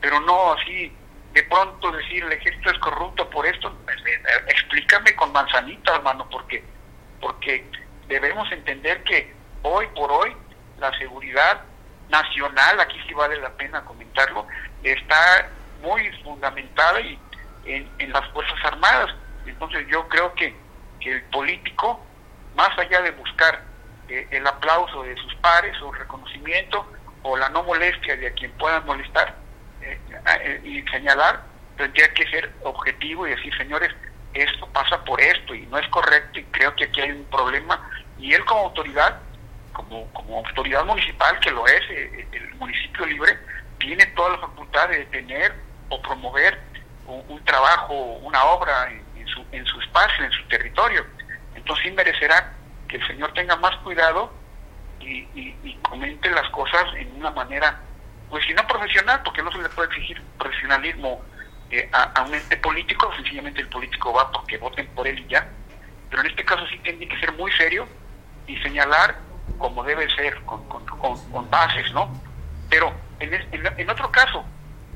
pero 0.00 0.20
no 0.20 0.52
así 0.52 0.92
de 1.32 1.42
pronto 1.44 1.90
decir 1.92 2.22
el 2.24 2.32
ejército 2.32 2.70
es 2.70 2.78
corrupto 2.78 3.28
por 3.30 3.46
esto, 3.46 3.74
pues, 3.84 3.96
eh, 3.98 4.14
eh, 4.14 4.44
explícame 4.48 5.14
con 5.16 5.32
manzanita, 5.32 5.94
hermano, 5.94 6.28
porque, 6.30 6.62
porque 7.22 7.64
debemos 8.08 8.50
entender 8.52 9.02
que 9.04 9.32
hoy 9.62 9.86
por 9.94 10.10
hoy 10.10 10.36
la 10.78 10.92
seguridad 10.98 11.62
nacional, 12.10 12.80
aquí 12.80 12.98
sí 13.06 13.14
vale 13.14 13.40
la 13.40 13.50
pena 13.50 13.82
comentarlo, 13.84 14.46
está 14.82 15.48
muy 15.80 16.10
fundamentada 16.22 17.00
y 17.00 17.18
en, 17.64 18.12
las 18.12 18.28
Fuerzas 18.32 18.58
Armadas. 18.64 19.14
Entonces 19.46 19.86
yo 19.88 20.06
creo 20.08 20.34
que, 20.34 20.54
que 21.00 21.12
el 21.12 21.22
político, 21.24 22.04
más 22.56 22.76
allá 22.76 23.00
de 23.00 23.12
buscar 23.12 23.62
eh, 24.08 24.26
el 24.30 24.46
aplauso 24.46 25.04
de 25.04 25.16
sus 25.16 25.34
pares 25.36 25.80
o 25.80 25.92
reconocimiento 25.92 26.84
o 27.22 27.36
la 27.36 27.48
no 27.50 27.62
molestia 27.62 28.16
de 28.16 28.32
quien 28.34 28.50
puedan 28.52 28.84
molestar, 28.84 29.36
eh, 29.80 30.60
y 30.64 30.82
señalar, 30.90 31.42
tendría 31.76 32.12
que 32.14 32.28
ser 32.28 32.52
objetivo 32.64 33.26
y 33.26 33.30
decir, 33.30 33.56
señores, 33.56 33.94
esto 34.34 34.66
pasa 34.68 35.04
por 35.04 35.20
esto 35.20 35.54
y 35.54 35.66
no 35.66 35.78
es 35.78 35.86
correcto 35.88 36.38
y 36.38 36.44
creo 36.44 36.74
que 36.74 36.84
aquí 36.84 37.00
hay 37.00 37.10
un 37.10 37.24
problema. 37.24 37.90
Y 38.18 38.32
él 38.34 38.44
como 38.44 38.62
autoridad, 38.62 39.20
como, 39.72 40.06
como 40.12 40.38
autoridad 40.38 40.84
municipal, 40.84 41.38
que 41.40 41.50
lo 41.50 41.66
es, 41.66 41.82
eh, 41.90 42.28
el 42.32 42.54
municipio 42.54 43.06
libre, 43.06 43.38
tiene 43.78 44.06
toda 44.06 44.30
la 44.30 44.38
facultad 44.38 44.88
de 44.88 44.98
detener 44.98 45.54
o 45.88 46.00
promover 46.00 46.58
un, 47.06 47.44
trabajo, 47.44 47.94
una 47.94 48.44
obra 48.44 48.90
en, 48.90 49.26
su, 49.26 49.44
en 49.52 49.66
su 49.66 49.80
espacio, 49.80 50.24
en 50.24 50.32
su 50.32 50.42
territorio. 50.48 51.04
Entonces 51.54 51.84
sí 51.84 51.90
merecerá 51.90 52.52
que 52.88 52.96
el 52.96 53.06
Señor 53.06 53.32
tenga 53.34 53.56
más 53.56 53.76
cuidado 53.78 54.32
y 55.00 55.76
comente 55.82 56.30
las 56.30 56.48
cosas 56.50 56.84
en 56.94 57.16
una 57.16 57.30
manera 57.32 57.80
pues 58.32 58.46
si 58.46 58.54
no 58.54 58.66
profesional, 58.66 59.20
porque 59.24 59.42
no 59.42 59.52
se 59.52 59.58
le 59.58 59.68
puede 59.68 59.88
exigir 59.90 60.18
profesionalismo 60.38 61.22
eh, 61.72 61.88
a, 61.90 62.22
un 62.22 62.34
ente 62.34 62.58
político, 62.58 63.10
sencillamente 63.16 63.62
el 63.62 63.68
político 63.68 64.12
va 64.12 64.30
porque 64.30 64.58
voten 64.58 64.86
por 64.88 65.08
él 65.08 65.18
y 65.20 65.26
ya, 65.26 65.48
pero 66.10 66.20
en 66.20 66.28
este 66.28 66.44
caso 66.44 66.66
sí 66.66 66.78
tiene 66.80 67.08
que 67.08 67.18
ser 67.18 67.32
muy 67.32 67.50
serio 67.52 67.88
y 68.46 68.58
señalar 68.58 69.16
como 69.56 69.82
debe 69.82 70.06
ser, 70.14 70.38
con, 70.42 70.62
con, 70.66 71.50
bases, 71.50 71.90
¿no? 71.92 72.12
Pero 72.68 72.92
en, 73.20 73.32
en, 73.78 73.88
otro 73.90 74.10
caso, 74.12 74.44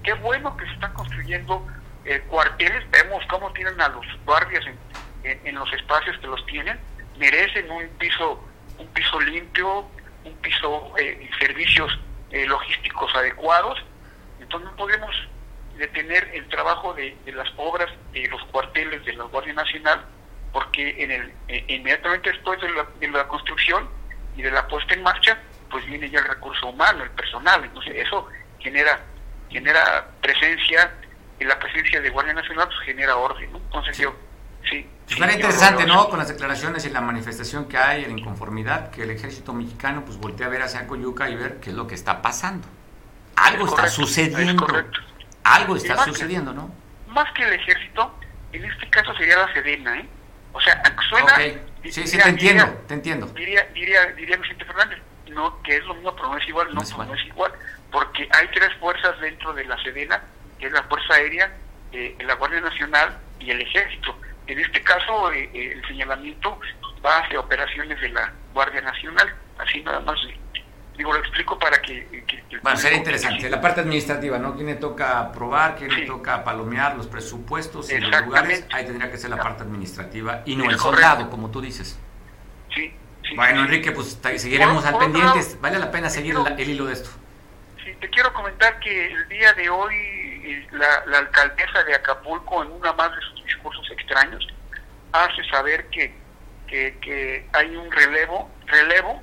qué 0.03 0.12
bueno 0.15 0.55
que 0.59 0.67
se 0.67 0.73
están 0.73 0.93
construyendo 0.93 1.67
eh, 2.05 2.23
cuarteles, 2.29 2.85
vemos 2.91 3.25
cómo 3.31 3.51
tienen 3.53 3.81
a 3.81 3.89
los 3.89 4.05
guardias 4.27 4.65
en, 4.67 5.41
en, 5.47 5.55
los 5.55 5.73
espacios 5.73 6.19
que 6.19 6.27
los 6.27 6.45
tienen, 6.45 6.79
merecen 7.17 7.71
un 7.71 7.89
piso, 7.99 8.45
un 8.79 8.87
piso 8.89 9.19
limpio, 9.21 9.89
un 10.25 10.35
piso 10.43 10.93
eh, 10.99 11.31
servicios 11.39 11.99
eh, 12.33 12.45
logísticos 12.47 13.15
adecuados. 13.15 13.83
Entonces 14.41 14.71
no 14.71 14.77
podemos 14.77 15.15
detener 15.77 16.31
el 16.35 16.49
trabajo 16.49 16.95
de, 16.95 17.17
las 17.27 17.49
obras 17.57 17.91
de 18.12 18.27
los 18.29 18.43
cuarteles 18.47 19.05
de 19.05 19.12
la 19.15 19.25
Guardia 19.25 19.55
Nacional, 19.55 20.05
porque 20.53 21.03
en 21.03 21.11
el 21.11 21.33
eh, 21.49 21.65
inmediatamente 21.69 22.31
después 22.31 22.61
de 22.61 22.71
la, 22.71 22.87
de 22.99 23.09
la 23.09 23.29
construcción 23.29 23.89
y 24.37 24.43
de 24.43 24.51
la 24.51 24.67
puesta 24.67 24.95
en 24.95 25.03
marcha, 25.03 25.39
pues 25.71 25.85
viene 25.87 26.09
ya 26.09 26.21
el 26.21 26.29
recurso 26.29 26.69
humano, 26.69 27.05
el 27.05 27.11
personal. 27.11 27.65
Entonces 27.65 27.95
eso 27.97 28.27
genera 28.59 29.01
genera 29.51 30.09
presencia 30.21 30.93
y 31.39 31.45
la 31.45 31.59
presencia 31.59 32.01
de 32.01 32.11
Guardia 32.11 32.35
Nacional 32.35 32.69
pues, 32.69 32.81
genera 32.81 33.17
orden. 33.17 33.51
Entonces 33.55 33.99
yo, 33.99 34.15
sí. 34.69 34.89
sí 35.07 35.23
interesante, 35.23 35.87
¿no? 35.87 36.09
Con 36.09 36.19
las 36.19 36.29
declaraciones 36.29 36.85
y 36.87 36.91
la 36.91 37.01
manifestación 37.01 37.67
que 37.67 37.79
hay, 37.79 38.05
la 38.05 38.12
inconformidad, 38.12 38.91
que 38.91 39.03
el 39.03 39.11
ejército 39.11 39.53
mexicano 39.53 40.05
pues 40.05 40.19
voltea 40.19 40.47
a 40.47 40.51
ver 40.51 40.62
hacia 40.62 40.87
Coyuca 40.87 41.29
y 41.29 41.37
ver 41.37 41.61
qué 41.61 41.71
es 41.71 41.77
lo 41.77 41.87
que 41.87 41.95
está 41.95 42.23
pasando. 42.23 42.67
Algo 43.37 43.67
está 43.67 43.89
sucediendo. 43.89 44.67
Algo 45.55 45.77
está 45.77 46.05
sucediendo, 46.05 46.53
¿no? 46.53 46.75
Más 47.09 47.31
que 47.33 47.45
el 47.45 47.53
ejército, 47.53 48.19
en 48.53 48.65
este 48.65 48.89
caso 48.91 49.15
sería 49.15 49.39
la 49.39 49.53
Sedena, 49.53 49.99
¿eh? 49.99 50.09
O 50.53 50.61
sea, 50.61 50.83
suena... 51.09 51.37
Sí, 51.85 52.07
sí, 52.07 52.19
te 52.19 52.29
entiendo, 52.29 52.67
te 52.89 52.95
entiendo. 52.95 53.27
Diría, 53.29 53.65
diría, 53.75 54.07
diría 54.07 54.37
Vicente 54.39 54.65
Fernández, 54.65 54.99
no, 55.29 55.63
que 55.63 55.77
es 55.77 55.85
lo 55.85 55.95
mismo, 55.95 56.15
pero 56.17 56.29
no 56.29 56.39
es 56.39 56.49
igual, 56.49 56.69
no, 56.69 56.75
no 56.75 56.83
es 56.83 56.91
igual. 56.91 57.19
igual 57.27 57.53
porque 57.97 58.29
hay 58.33 58.47
tres 58.49 58.75
fuerzas 58.79 59.19
dentro 59.21 59.53
de 59.55 59.65
la 59.65 59.83
Sedena, 59.83 60.23
que 60.59 60.67
es 60.67 60.73
la 60.73 60.83
Fuerza 60.83 61.15
Aérea, 61.15 61.51
eh, 61.93 62.17
la 62.21 62.35
Guardia 62.35 62.61
Nacional 62.61 63.19
y 63.39 63.51
el 63.51 63.61
Ejército. 63.61 64.19
En 64.47 64.59
este 64.59 64.83
caso, 64.83 65.33
eh, 65.33 65.49
eh, 65.55 65.73
el 65.77 65.87
señalamiento 65.87 66.61
va 67.05 67.19
hacia 67.21 67.41
operaciones 67.41 67.99
de 68.01 68.11
la 68.11 68.33
Guardia 68.53 68.81
Nacional, 68.83 69.35
así 69.59 69.81
nada 69.83 70.01
más. 70.01 70.19
Digo, 70.97 71.13
lo 71.13 71.19
explico 71.19 71.59
para 71.59 71.81
que... 71.83 72.25
Va 72.67 72.73
a 72.73 72.77
ser 72.77 72.95
interesante. 72.95 73.51
La 73.51 73.61
parte 73.61 73.81
administrativa, 73.81 74.39
¿no? 74.39 74.55
¿Quién 74.55 74.67
le 74.67 74.77
toca 74.77 75.21
aprobar? 75.21 75.77
¿Quién 75.77 75.95
le 75.95 76.07
toca 76.07 76.43
palomear 76.43 76.97
los 76.97 77.07
presupuestos 77.07 77.91
y 77.91 77.99
los 77.99 78.25
lugares? 78.25 78.67
Ahí 78.73 78.87
tendría 78.87 79.11
que 79.11 79.19
ser 79.19 79.31
la 79.31 79.37
parte 79.37 79.63
administrativa 79.63 80.43
y 80.47 80.57
no 80.57 80.71
el 80.71 80.79
soldado, 80.79 81.29
como 81.31 81.51
tú 81.51 81.61
dices. 81.61 81.99
Sí. 82.75 82.93
bueno, 83.35 83.63
Enrique, 83.63 83.93
pues 83.93 84.19
seguiremos 84.37 84.85
al 84.85 84.99
pendiente. 84.99 85.41
Vale 85.61 85.79
la 85.79 85.91
pena 85.91 86.11
seguir 86.11 86.37
el 86.57 86.71
hilo 86.71 86.87
de 86.87 86.93
esto 86.93 87.11
te 88.01 88.11
quiero 88.11 88.33
comentar 88.33 88.79
que 88.81 89.13
el 89.13 89.29
día 89.29 89.53
de 89.55 89.69
hoy 89.71 89.95
eh, 89.95 90.67
la, 90.73 91.19
alcaldesa 91.19 91.85
de 91.85 91.95
Acapulco, 91.95 92.63
en 92.63 92.73
una 92.73 92.93
más 92.93 93.15
de 93.15 93.21
sus 93.23 93.45
discursos 93.45 93.89
extraños, 93.91 94.47
hace 95.13 95.45
saber 95.51 95.87
que, 95.89 96.15
que, 96.67 97.49
hay 97.53 97.77
un 97.77 97.91
relevo, 97.91 98.51
relevo 98.67 99.23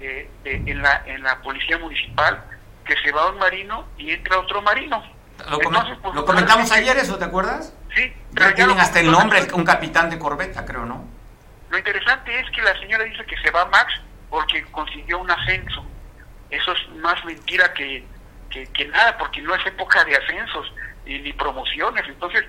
eh, 0.00 0.30
en, 0.44 0.82
la, 0.82 1.02
en 1.06 1.22
la 1.22 1.40
policía 1.42 1.78
municipal, 1.78 2.42
que 2.84 2.96
se 3.02 3.12
va 3.12 3.30
un 3.30 3.38
marino 3.38 3.86
y 3.98 4.10
entra 4.10 4.38
otro 4.38 4.62
marino. 4.62 5.02
Lo, 5.50 5.58
pues, 5.58 6.24
comentamos 6.24 6.70
ayer 6.72 6.96
eso, 6.96 7.18
¿te 7.18 7.24
acuerdas? 7.24 7.74
Sí. 7.94 8.12
Ya 8.32 8.54
tienen 8.54 8.78
hasta 8.80 9.00
el 9.00 9.10
nombre, 9.10 9.46
un 9.52 9.64
capitán 9.64 10.08
de 10.08 10.18
corbeta, 10.18 10.64
creo, 10.64 10.86
¿no? 10.86 11.04
Lo 11.68 11.78
interesante 11.78 12.38
es 12.38 12.50
que 12.50 12.62
la 12.62 12.78
señora 12.78 13.04
dice 13.04 13.24
que 13.26 13.36
se 13.38 13.50
va 13.50 13.66
Max 13.66 13.92
porque 14.30 14.62
consiguió 14.70 15.18
un 15.18 15.30
ascenso 15.30 15.84
eso 16.50 16.72
es 16.72 16.88
más 16.96 17.24
mentira 17.24 17.72
que, 17.74 18.04
que, 18.50 18.84
nada, 18.86 19.16
porque 19.18 19.42
no 19.42 19.54
es 19.54 19.66
época 19.66 20.04
de 20.04 20.16
ascensos 20.16 20.72
y, 21.04 21.18
ni 21.18 21.32
promociones. 21.32 22.04
Entonces, 22.06 22.44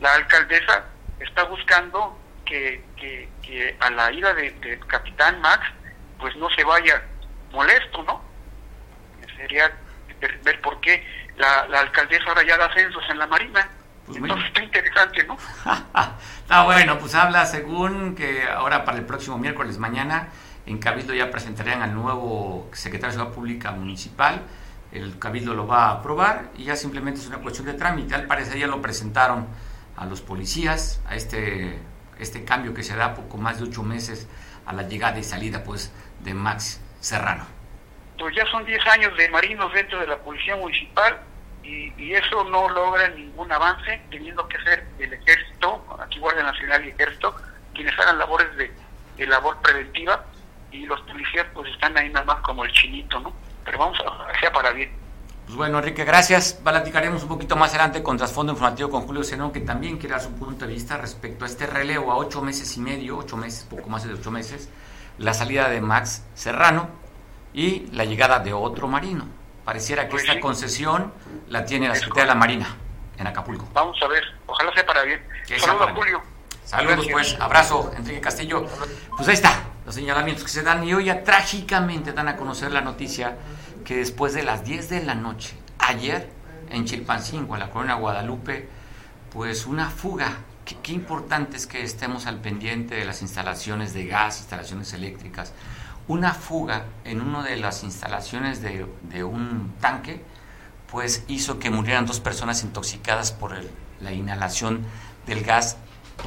la 0.00 0.14
alcaldesa 0.14 0.84
está 1.18 1.44
buscando 1.44 2.18
que, 2.44 2.84
que, 2.96 3.76
a 3.80 3.90
la 3.90 4.12
ida 4.12 4.34
del 4.34 4.60
de 4.60 4.78
capitán 4.80 5.40
Max, 5.40 5.66
pues 6.18 6.36
no 6.36 6.48
se 6.50 6.64
vaya 6.64 7.02
molesto, 7.52 8.02
¿no? 8.02 8.22
Sería 9.36 9.70
ver, 10.20 10.60
por 10.60 10.80
qué 10.80 11.04
la, 11.36 11.66
la, 11.68 11.80
alcaldesa 11.80 12.24
ahora 12.28 12.44
ya 12.44 12.56
da 12.56 12.66
ascensos 12.66 13.02
en 13.08 13.18
la 13.18 13.26
Marina. 13.26 13.68
Pues 14.06 14.18
Entonces 14.18 14.46
está 14.46 14.62
interesante, 14.62 15.24
¿no? 15.24 15.36
está 16.42 16.64
bueno, 16.64 16.98
pues 16.98 17.14
habla 17.14 17.44
según 17.46 18.14
que 18.14 18.44
ahora 18.48 18.84
para 18.84 18.98
el 18.98 19.04
próximo 19.04 19.38
miércoles 19.38 19.78
mañana 19.78 20.28
en 20.68 20.78
Cabildo 20.78 21.14
ya 21.14 21.30
presentarían 21.30 21.82
al 21.82 21.94
nuevo 21.94 22.68
secretario 22.72 23.08
de 23.08 23.12
Seguridad 23.12 23.34
Pública 23.34 23.70
Municipal. 23.72 24.42
El 24.92 25.18
Cabildo 25.18 25.54
lo 25.54 25.66
va 25.66 25.86
a 25.86 25.90
aprobar 25.92 26.50
y 26.56 26.64
ya 26.64 26.76
simplemente 26.76 27.20
es 27.20 27.26
una 27.26 27.38
cuestión 27.38 27.66
de 27.66 27.74
trámite. 27.74 28.14
Al 28.14 28.26
parecer 28.26 28.58
ya 28.58 28.66
lo 28.66 28.82
presentaron 28.82 29.46
a 29.96 30.04
los 30.04 30.20
policías, 30.20 31.00
a 31.08 31.16
este, 31.16 31.78
este 32.18 32.44
cambio 32.44 32.74
que 32.74 32.82
se 32.82 32.96
da 32.96 33.14
poco 33.14 33.38
más 33.38 33.58
de 33.58 33.64
ocho 33.64 33.82
meses 33.82 34.28
a 34.66 34.74
la 34.74 34.82
llegada 34.82 35.18
y 35.18 35.24
salida 35.24 35.64
pues 35.64 35.90
de 36.20 36.34
Max 36.34 36.80
Serrano. 37.00 37.46
Pues 38.18 38.34
ya 38.34 38.44
son 38.50 38.64
diez 38.64 38.84
años 38.86 39.16
de 39.16 39.28
marinos 39.30 39.72
dentro 39.72 40.00
de 40.00 40.06
la 40.06 40.18
Policía 40.18 40.56
Municipal 40.56 41.20
y, 41.62 41.92
y, 41.96 42.14
eso 42.14 42.44
no 42.44 42.68
logra 42.68 43.08
ningún 43.10 43.52
avance, 43.52 44.00
teniendo 44.10 44.46
que 44.48 44.58
ser 44.62 44.86
el 44.98 45.12
Ejército, 45.12 45.84
aquí 46.00 46.18
Guardia 46.18 46.42
Nacional 46.42 46.84
y 46.84 46.88
Ejército, 46.90 47.34
quienes 47.74 47.96
hagan 47.98 48.18
labores 48.18 48.56
de, 48.56 48.72
de 49.18 49.26
labor 49.26 49.60
preventiva 49.60 50.24
y 50.70 50.86
los 50.86 51.00
policías 51.02 51.46
pues 51.52 51.70
están 51.72 51.96
ahí 51.98 52.08
nada 52.08 52.24
más 52.24 52.40
como 52.40 52.64
el 52.64 52.72
chinito, 52.72 53.20
¿no? 53.20 53.32
Pero 53.64 53.78
vamos 53.78 53.98
a 54.00 54.40
sea 54.40 54.52
para 54.52 54.70
bien. 54.70 54.90
Pues 55.44 55.56
bueno, 55.56 55.78
Enrique, 55.78 56.04
gracias. 56.04 56.52
Platicaremos 56.52 57.22
un 57.22 57.28
poquito 57.30 57.56
más 57.56 57.70
adelante 57.70 58.02
con 58.02 58.18
trasfondo 58.18 58.52
informativo 58.52 58.90
con 58.90 59.02
Julio 59.02 59.24
Zenón, 59.24 59.50
que 59.50 59.60
también 59.60 59.96
quiere 59.96 60.12
dar 60.12 60.20
su 60.20 60.32
punto 60.34 60.66
de 60.66 60.74
vista 60.74 60.98
respecto 60.98 61.44
a 61.44 61.48
este 61.48 61.66
relevo 61.66 62.12
a 62.12 62.16
ocho 62.16 62.42
meses 62.42 62.76
y 62.76 62.80
medio, 62.80 63.18
ocho 63.18 63.36
meses, 63.36 63.64
poco 63.64 63.88
más 63.88 64.06
de 64.06 64.12
ocho 64.12 64.30
meses, 64.30 64.68
la 65.18 65.34
salida 65.34 65.68
de 65.68 65.80
Max 65.80 66.24
Serrano 66.34 66.88
y 67.52 67.86
la 67.92 68.04
llegada 68.04 68.38
de 68.40 68.52
otro 68.52 68.88
marino. 68.88 69.26
Pareciera 69.64 70.08
que 70.08 70.16
esta 70.16 70.40
concesión 70.40 71.12
la 71.48 71.64
tiene 71.64 71.88
la 71.88 71.94
Secretaría 71.94 72.22
de 72.22 72.28
la 72.28 72.34
Marina 72.34 72.76
en 73.18 73.26
Acapulco. 73.26 73.68
Vamos 73.74 73.98
a 74.02 74.08
ver, 74.08 74.22
ojalá 74.46 74.72
sea 74.72 74.86
para 74.86 75.02
bien. 75.02 75.20
Saludos, 75.58 75.90
Julio. 75.94 76.22
Saludos, 76.64 77.06
pues. 77.10 77.36
Abrazo, 77.40 77.90
Enrique 77.96 78.20
Castillo. 78.20 78.66
Pues 79.16 79.28
ahí 79.28 79.34
está 79.34 79.62
los 79.88 79.94
señalamientos 79.94 80.44
que 80.44 80.50
se 80.50 80.62
dan 80.62 80.84
y 80.84 80.92
hoy 80.92 81.06
ya 81.06 81.24
trágicamente 81.24 82.12
dan 82.12 82.28
a 82.28 82.36
conocer 82.36 82.70
la 82.72 82.82
noticia 82.82 83.38
que 83.86 83.96
después 83.96 84.34
de 84.34 84.42
las 84.42 84.62
10 84.62 84.90
de 84.90 85.02
la 85.02 85.14
noche, 85.14 85.56
ayer, 85.78 86.28
en 86.68 86.84
Chilpancingo, 86.84 87.54
en 87.54 87.60
la 87.60 87.70
colonia 87.70 87.94
Guadalupe, 87.94 88.68
pues 89.32 89.64
una 89.64 89.88
fuga. 89.88 90.30
Qué, 90.82 90.92
importante 90.92 91.56
es 91.56 91.66
que 91.66 91.82
estemos 91.82 92.26
al 92.26 92.40
pendiente 92.40 92.94
de 92.94 93.06
las 93.06 93.22
instalaciones 93.22 93.94
de 93.94 94.06
gas, 94.06 94.38
instalaciones 94.38 94.92
eléctricas. 94.92 95.54
Una 96.08 96.34
fuga 96.34 96.84
en 97.04 97.22
una 97.22 97.42
de 97.42 97.56
las 97.56 97.84
instalaciones 97.84 98.60
de, 98.60 99.24
un 99.24 99.72
tanque, 99.80 100.20
pues 100.90 101.24
hizo 101.26 101.58
que 101.58 101.70
murieran 101.70 102.04
dos 102.04 102.20
personas 102.20 102.62
intoxicadas 102.64 103.32
por 103.32 103.54
la 104.00 104.12
inhalación 104.12 104.84
del 105.26 105.42
gas 105.42 105.78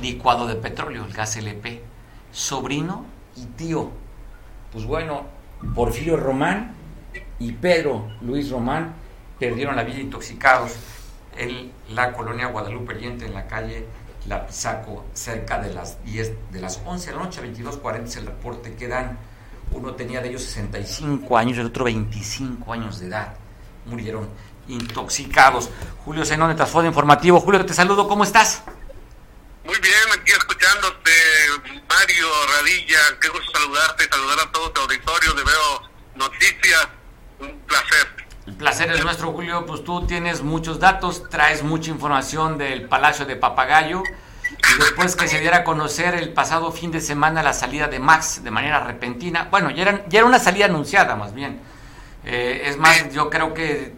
licuado 0.01 0.47
de 0.47 0.56
petróleo, 0.56 1.06
el 1.06 1.13
gas 1.13 1.36
LP. 1.36 1.84
Sobrino 2.32 3.06
y 3.36 3.45
tío. 3.45 3.91
Pues 4.71 4.86
bueno, 4.86 5.25
Porfirio 5.75 6.17
Román 6.17 6.73
y 7.38 7.51
Pedro 7.51 8.10
Luis 8.21 8.49
Román 8.49 8.93
perdieron 9.38 9.75
la 9.75 9.84
vida 9.84 9.99
intoxicados 9.99 10.75
en 11.38 11.71
la 11.89 12.13
colonia 12.13 12.47
Guadalupe 12.47 12.93
Oriente, 12.93 13.25
en 13.25 13.34
la 13.34 13.47
calle 13.47 13.86
La 14.27 14.45
Pisaco, 14.45 15.05
cerca 15.13 15.60
de 15.60 15.73
las 15.73 16.03
10, 16.03 16.51
de 16.51 16.62
las 16.62 16.79
11 16.86 17.07
de 17.07 17.15
la 17.15 17.23
noche, 17.23 17.41
22.40 17.41 18.03
es 18.03 18.15
el 18.17 18.25
reporte 18.27 18.75
que 18.75 18.88
dan. 18.88 19.17
Uno 19.71 19.95
tenía 19.95 20.21
de 20.21 20.29
ellos 20.29 20.43
65 20.43 21.38
años, 21.38 21.57
el 21.57 21.67
otro 21.67 21.86
25 21.86 22.73
años 22.73 22.99
de 22.99 23.07
edad. 23.07 23.34
Murieron 23.86 24.29
intoxicados. 24.67 25.69
Julio 26.05 26.25
Zenón 26.25 26.49
de 26.49 26.55
Trasfondo 26.55 26.88
Informativo. 26.88 27.39
Julio, 27.39 27.65
te 27.65 27.73
saludo, 27.73 28.07
¿cómo 28.07 28.23
estás? 28.23 28.63
Muy 29.63 29.79
bien, 29.79 30.19
aquí 30.19 30.31
escuchándote, 30.31 31.12
Mario 31.88 32.27
Radilla, 32.57 32.99
qué 33.21 33.29
gusto 33.29 33.51
saludarte, 33.51 34.07
saludar 34.10 34.39
a 34.39 34.51
todo 34.51 34.71
tu 34.71 34.81
auditorio 34.81 35.34
de 35.34 35.43
Veo 35.43 35.81
Noticias, 36.15 36.88
un 37.39 37.60
placer. 37.67 38.20
El 38.47 38.54
placer 38.54 38.89
es 38.91 39.04
nuestro, 39.04 39.32
Julio, 39.34 39.65
pues 39.67 39.84
tú 39.84 40.08
tienes 40.08 40.41
muchos 40.41 40.80
datos, 40.80 41.30
traes 41.30 41.62
mucha 41.62 41.91
información 41.91 42.58
del 42.58 42.88
Palacio 42.88 43.25
de 43.25 43.36
Papagayo, 43.36 44.01
y 44.04 44.80
después 44.80 45.15
que 45.15 45.27
se 45.27 45.39
diera 45.39 45.58
a 45.58 45.63
conocer 45.63 46.15
el 46.15 46.34
pasado 46.34 46.71
fin 46.71 46.91
de 46.91 47.01
semana 47.01 47.43
la 47.43 47.54
salida 47.54 47.88
de 47.88 47.99
Max 47.99 48.43
de 48.43 48.49
manera 48.49 48.80
repentina, 48.80 49.47
bueno, 49.51 49.69
ya, 49.69 49.84
era, 49.84 50.06
ya 50.10 50.19
era 50.19 50.27
una 50.27 50.39
salida 50.39 50.65
anunciada 50.65 51.15
más 51.15 51.36
bien, 51.36 51.60
eh, 52.25 52.63
es 52.65 52.77
más, 52.77 53.13
yo 53.13 53.30
creo 53.30 53.54
que 53.54 53.93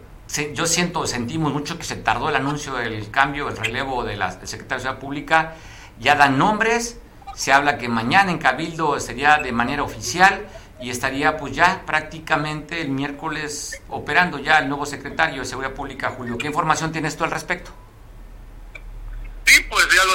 yo 0.54 0.66
siento, 0.66 1.08
sentimos 1.08 1.54
mucho 1.54 1.78
que 1.78 1.86
se 1.86 1.96
tardó 1.96 2.28
el 2.28 2.36
anuncio 2.36 2.74
del 2.74 3.10
cambio, 3.12 3.48
el 3.48 3.56
relevo 3.56 4.04
de 4.04 4.18
la, 4.18 4.36
del 4.36 4.48
secretario 4.48 4.84
de 4.84 4.90
Ciudad 4.90 5.00
Pública, 5.00 5.54
ya 6.00 6.16
dan 6.16 6.38
nombres, 6.38 6.98
se 7.34 7.54
habla 7.54 7.78
que 7.78 7.88
mañana 7.88 8.30
en 8.32 8.40
Cabildo 8.40 9.00
sería 9.00 9.38
de 9.38 9.54
manera 9.54 9.84
oficial 9.84 10.46
y 10.84 10.90
estaría 10.90 11.38
pues 11.38 11.56
ya 11.56 11.84
prácticamente 11.86 12.82
el 12.82 12.90
miércoles 12.90 13.82
operando 13.88 14.38
ya 14.38 14.60
el 14.60 14.68
nuevo 14.68 14.86
secretario 14.86 15.42
de 15.42 15.46
Seguridad 15.46 15.74
Pública, 15.74 16.10
Julio. 16.10 16.38
¿Qué 16.38 16.48
información 16.48 16.92
tienes 16.92 17.16
tú 17.16 17.24
al 17.24 17.32
respecto? 17.32 17.72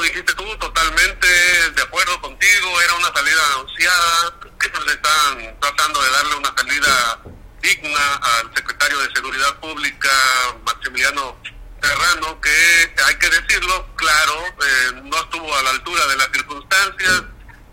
dijiste 0.02 0.34
tú, 0.34 0.44
totalmente 0.58 1.26
de 1.74 1.82
acuerdo 1.82 2.20
contigo, 2.20 2.80
era 2.82 2.94
una 2.94 3.12
salida 3.12 3.40
anunciada, 3.54 4.34
le 4.86 4.92
están 4.92 5.60
tratando 5.60 6.02
de 6.02 6.10
darle 6.10 6.36
una 6.36 6.54
salida 6.56 7.20
digna 7.60 8.14
al 8.16 8.54
secretario 8.54 8.98
de 8.98 9.14
Seguridad 9.14 9.58
Pública, 9.60 10.10
Maximiliano 10.64 11.36
Serrano, 11.82 12.40
que 12.40 12.94
hay 13.06 13.14
que 13.16 13.30
decirlo, 13.30 13.86
claro, 13.96 14.34
eh, 14.46 15.02
no 15.04 15.16
estuvo 15.16 15.56
a 15.56 15.62
la 15.62 15.70
altura 15.70 16.06
de 16.06 16.16
las 16.16 16.28
circunstancias. 16.32 17.22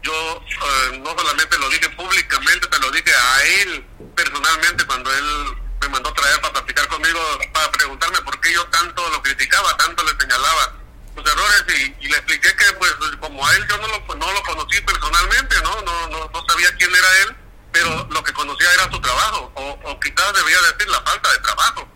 Yo 0.06 0.14
eh, 0.14 1.00
no 1.00 1.18
solamente 1.18 1.58
lo 1.58 1.68
dije 1.70 1.90
públicamente, 1.90 2.68
te 2.68 2.80
lo 2.80 2.92
dije 2.92 3.12
a 3.12 3.44
él 3.44 3.88
personalmente 4.16 4.86
cuando 4.86 5.12
él 5.12 5.58
me 5.82 5.90
mandó 5.90 6.14
traer 6.14 6.40
para 6.42 6.54
platicar 6.54 6.88
conmigo, 6.90 7.20
para 7.52 7.72
preguntarme 7.72 8.22
por 8.22 8.40
qué 8.40 8.54
yo 8.54 8.64
tanto 8.68 9.10
lo 9.10 9.24
criticaba, 9.24 9.76
tanto 9.78 10.04
le 10.04 10.12
señalaba 10.20 10.76
sus 11.16 11.26
errores 11.26 11.64
y, 12.02 12.08
le 12.08 12.18
expliqué 12.18 12.56
que 12.56 12.66
pues 12.78 12.94
como 13.20 13.48
a 13.48 13.56
él 13.56 13.66
yo 13.68 13.78
no 13.80 13.88
lo, 13.88 14.16
no 14.16 14.32
lo 14.32 14.44
conocí 14.44 14.80
personalmente, 14.82 15.56
¿no? 15.64 15.82
No, 15.82 16.08
no, 16.10 16.30
no 16.32 16.46
sabía 16.48 16.76
quién 16.76 16.94
era 16.94 17.22
él, 17.24 17.36
pero 17.72 18.08
lo 18.12 18.24
que 18.24 18.34
conocía 18.34 18.72
era 18.74 18.92
su 18.92 19.02
trabajo, 19.02 19.52
o, 19.56 19.80
o 19.90 20.00
quizás 20.00 20.34
debía 20.36 20.62
decir 20.72 20.88
la 20.88 21.02
falta 21.02 21.32
de 21.32 21.40
trabajo. 21.40 21.90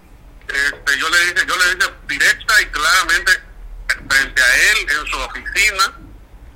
Este, 0.47 0.97
yo 0.97 1.09
le 1.09 1.19
dije, 1.25 1.45
yo 1.47 1.55
le 1.57 1.75
dije 1.75 1.93
directa 2.07 2.59
y 2.59 2.65
claramente 2.71 3.31
frente 4.09 4.41
a 4.41 4.55
él 4.71 4.77
en 4.89 5.05
su 5.05 5.19
oficina 5.19 6.08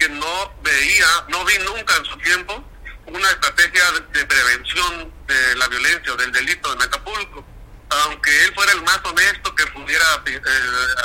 no 0.10 0.54
veía, 0.62 1.08
no 1.30 1.44
vi 1.46 1.58
nunca 1.60 1.96
en 1.98 2.06
su 2.06 2.18
tiempo 2.18 2.64
una 3.08 3.30
estrategia 3.30 3.84
de, 4.12 4.26
prevención 4.26 5.14
de 5.28 5.56
la 5.56 5.68
violencia 5.68 6.14
o 6.14 6.16
del 6.16 6.32
delito 6.32 6.74
en 6.74 6.82
Acapulco. 6.82 7.46
Aunque 7.90 8.46
él 8.46 8.54
fuera 8.56 8.72
el 8.72 8.82
más 8.82 9.00
honesto 9.04 9.54
que 9.54 9.68
pudiera 9.68 10.06
eh, 10.26 10.42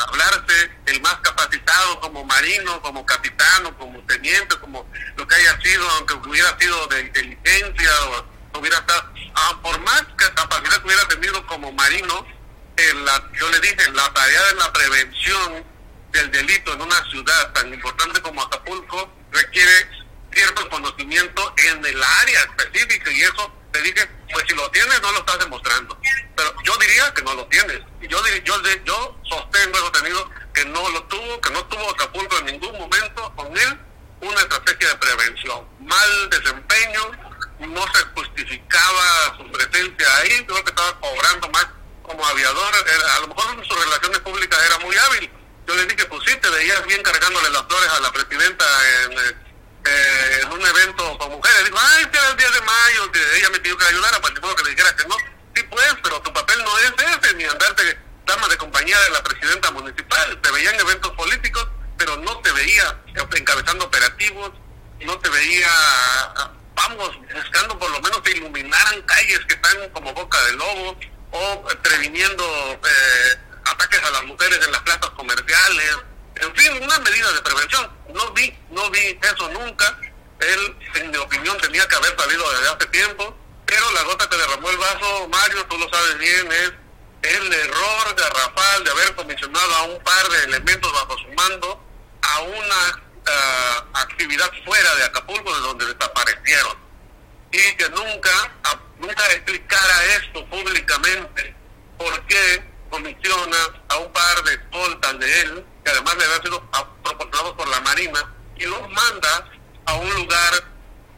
hablarse, 0.07 0.71
el 0.87 1.01
más 1.03 1.17
capacitado 1.17 2.01
como 2.01 2.25
marino, 2.25 2.81
como 2.81 3.05
capitán 3.05 3.39
como 3.79 4.01
teniente, 4.07 4.57
como 4.57 4.89
lo 5.17 5.27
que 5.27 5.35
haya 5.35 5.61
sido, 5.61 5.89
aunque 5.91 6.15
hubiera 6.15 6.59
sido 6.59 6.87
de 6.87 7.01
inteligencia 7.01 7.91
o 8.07 8.59
hubiera 8.59 8.79
estado, 8.79 9.13
ah, 9.35 9.59
por 9.63 9.79
más 9.81 10.03
capacidad 10.17 10.81
que 10.81 10.87
hubiera 10.87 11.09
tenido 11.09 11.47
como 11.47 11.73
marino, 11.73 12.27
en 12.77 13.05
la, 13.05 13.31
yo 13.39 13.51
le 13.51 13.61
dije, 13.61 13.91
la 13.93 14.13
tarea 14.13 14.43
de 14.45 14.55
la 14.55 14.73
prevención 14.73 15.65
del 16.19 16.31
delito 16.33 16.73
en 16.73 16.81
una 16.81 17.11
ciudad 17.11 17.53
tan 17.53 17.73
importante 17.73 18.21
como 18.21 18.43
Acapulco 18.43 19.13
requiere 19.31 19.89
cierto 20.33 20.69
conocimiento 20.69 21.55
en 21.69 21.87
el 21.87 22.03
área 22.03 22.41
específica 22.41 23.13
y 23.13 23.23
eso 23.23 23.53
te 23.71 23.81
dije, 23.83 24.05
pues 24.33 24.45
si 24.49 24.55
lo 24.55 24.69
tienes 24.71 25.01
no 25.01 25.13
lo 25.13 25.19
estás 25.19 25.39
demostrando. 25.39 25.97
Pero 26.35 26.55
yo 26.65 26.77
diría 26.79 27.15
que 27.15 27.23
no 27.23 27.35
lo 27.35 27.47
tienes. 27.47 27.81
Yo 28.01 28.21
yo, 28.45 28.63
yo 28.85 29.21
sostengo, 29.29 29.79
he 29.79 30.55
que 30.55 30.65
no 30.65 30.89
lo 30.91 31.05
tuvo, 31.05 31.41
que 31.41 31.51
no 31.51 31.65
tuvo 31.67 31.91
Acapulco 31.91 32.39
en 32.39 32.47
ningún 32.47 32.77
momento 32.77 33.33
con 33.37 33.57
él 33.57 33.79
una 34.21 34.41
estrategia 34.41 34.89
de 34.89 34.97
prevención. 34.97 35.69
Mal 35.79 36.31
desempeño, 36.31 37.13
no 37.61 37.83
se 37.95 38.03
justificaba 38.17 39.37
su 39.37 39.53
presencia 39.53 40.17
ahí, 40.17 40.45
creo 40.47 40.65
que 40.65 40.71
estaba 40.71 40.99
cobrando 40.99 41.49
más 41.51 41.67
como 42.03 42.27
aviador, 42.27 42.75
a 42.75 43.21
lo 43.21 43.29
mejor 43.29 43.55
en 43.57 43.65
sus 43.65 43.85
relaciones 43.85 44.19
públicas 44.21 44.59
era 44.67 44.79
muy 44.79 44.97
hábil. 44.97 45.38
Yo 45.69 45.75
le 45.77 45.85
dije, 45.85 46.07
pues 46.07 46.23
sí, 46.27 46.35
te 46.37 46.49
veías 46.49 46.83
bien 46.87 47.03
cargándole 47.03 47.51
las 47.51 47.63
flores 47.67 47.91
a 47.91 48.01
la 48.01 48.11
presidenta 48.11 48.65
en, 49.05 49.19
eh, 49.19 50.41
en 50.41 50.51
un 50.51 50.67
evento 50.67 51.19
con 51.19 51.31
mujeres. 51.31 51.63
Dijo, 51.67 51.79
ay, 51.79 52.07
que 52.07 52.17
era 52.17 52.29
el 52.31 52.37
10 52.39 52.55
de 52.55 52.61
mayo, 52.63 53.13
que 53.13 53.37
ella 53.37 53.51
me 53.51 53.61
pidió 53.61 53.77
que 53.77 53.85
le 53.85 53.91
ayudara, 53.91 54.19
pues 54.19 54.33
que 54.33 54.65
le 54.65 54.71
dijera 54.71 54.97
que 54.97 55.05
no. 55.07 55.17
Sí, 55.55 55.63
pues, 55.65 55.95
pero 56.03 56.23
tu 56.23 56.33
papel 56.33 56.65
no 56.65 56.79
es 56.79 56.93
ese, 56.97 57.35
ni 57.35 57.45
andarte 57.45 57.99
dama 58.25 58.49
de 58.49 58.57
compañía 58.57 58.99
de 58.99 59.11
la 59.11 59.23
presidenta 59.23 59.71
municipal. 59.73 60.41
Te 60.41 60.51
veía 60.53 60.71
en 60.71 60.81
eventos 60.81 61.13
políticos, 61.13 61.69
pero 61.99 62.17
no 62.17 62.39
te 62.39 62.51
veía 62.53 62.99
encabezando 63.37 63.85
operativos, 63.85 64.53
no 65.01 65.19
te 65.19 65.29
veía, 65.29 65.71
vamos, 66.77 67.11
buscando 67.35 67.79
por 67.79 67.91
lo 67.91 68.01
menos 68.01 68.23
que 68.23 68.31
iluminaran 68.31 69.03
calles 69.03 69.41
que 69.47 69.55
están 69.55 69.91
como 69.91 70.15
boca 70.15 70.43
de 70.45 70.53
lobo 70.53 70.99
o 71.31 71.69
previniendo 71.83 72.45
eh, 72.73 73.48
ataques 73.71 74.03
a 74.03 74.11
las 74.11 74.25
mujeres 74.25 74.59
en 74.65 74.73
las 74.73 74.81
plazas 74.83 75.11
comerciales, 75.11 75.97
en 76.37 76.55
fin, 76.57 76.83
una 76.83 76.99
medida 77.01 77.33
de 77.33 77.43
prevención. 77.43 77.91
No 78.15 78.33
vi, 78.33 78.57
no 78.71 78.91
vi 78.91 79.19
eso 79.23 79.49
nunca. 79.51 79.99
Él, 80.41 80.77
en 80.95 81.11
mi 81.11 81.17
opinión, 81.17 81.57
tenía 81.59 81.87
que 81.89 81.97
haber 81.97 82.17
salido 82.19 82.51
desde 82.53 82.69
hace 82.69 82.87
tiempo, 82.87 83.37
pero 83.67 83.93
la 83.93 84.03
gota 84.03 84.29
que 84.29 84.37
derramó 84.37 84.71
el 84.71 84.79
vaso, 84.79 85.29
Mario, 85.29 85.67
tú 85.67 85.79
lo 85.79 85.89
sabes 85.89 86.19
bien, 86.19 86.53
es 86.53 86.73
el 87.23 87.53
error 87.53 88.15
garrafal 88.17 88.85
de 88.85 88.91
haber 88.91 89.15
comisionado 89.17 89.75
a 89.75 89.83
un 89.85 90.03
par 90.05 90.29
de 90.29 90.45
elementos 90.45 90.93
bajo 90.93 91.19
su 91.19 91.29
mando 91.35 91.85
a 92.23 92.41
una 92.43 93.03
eh, 93.27 93.83
actividad 93.95 94.51
fuera 94.65 94.95
de 94.95 95.05
Acapulco, 95.05 95.55
de 95.55 95.61
donde 95.61 95.87
desaparecieron 95.87 96.89
y 97.51 97.77
que 97.77 97.89
nunca, 97.91 98.31
nunca 98.99 99.25
explicara 99.33 100.05
esto 100.17 100.45
públicamente, 100.47 101.55
por 101.97 102.27
qué 102.27 102.63
comisiona 102.91 103.57
a 103.89 103.97
un 103.99 104.13
par 104.13 104.43
de 104.45 104.55
escoltas 104.55 105.19
de 105.19 105.41
él, 105.41 105.65
que 105.85 105.91
además 105.91 106.17
le 106.17 106.25
habían 106.25 106.43
sido 106.43 106.71
proporcionados 107.03 107.55
por 107.55 107.69
la 107.69 107.81
Marina, 107.81 108.35
y 108.57 108.65
los 108.65 108.81
manda 108.91 109.51
a 109.87 109.95
un 109.95 110.15
lugar 110.15 110.65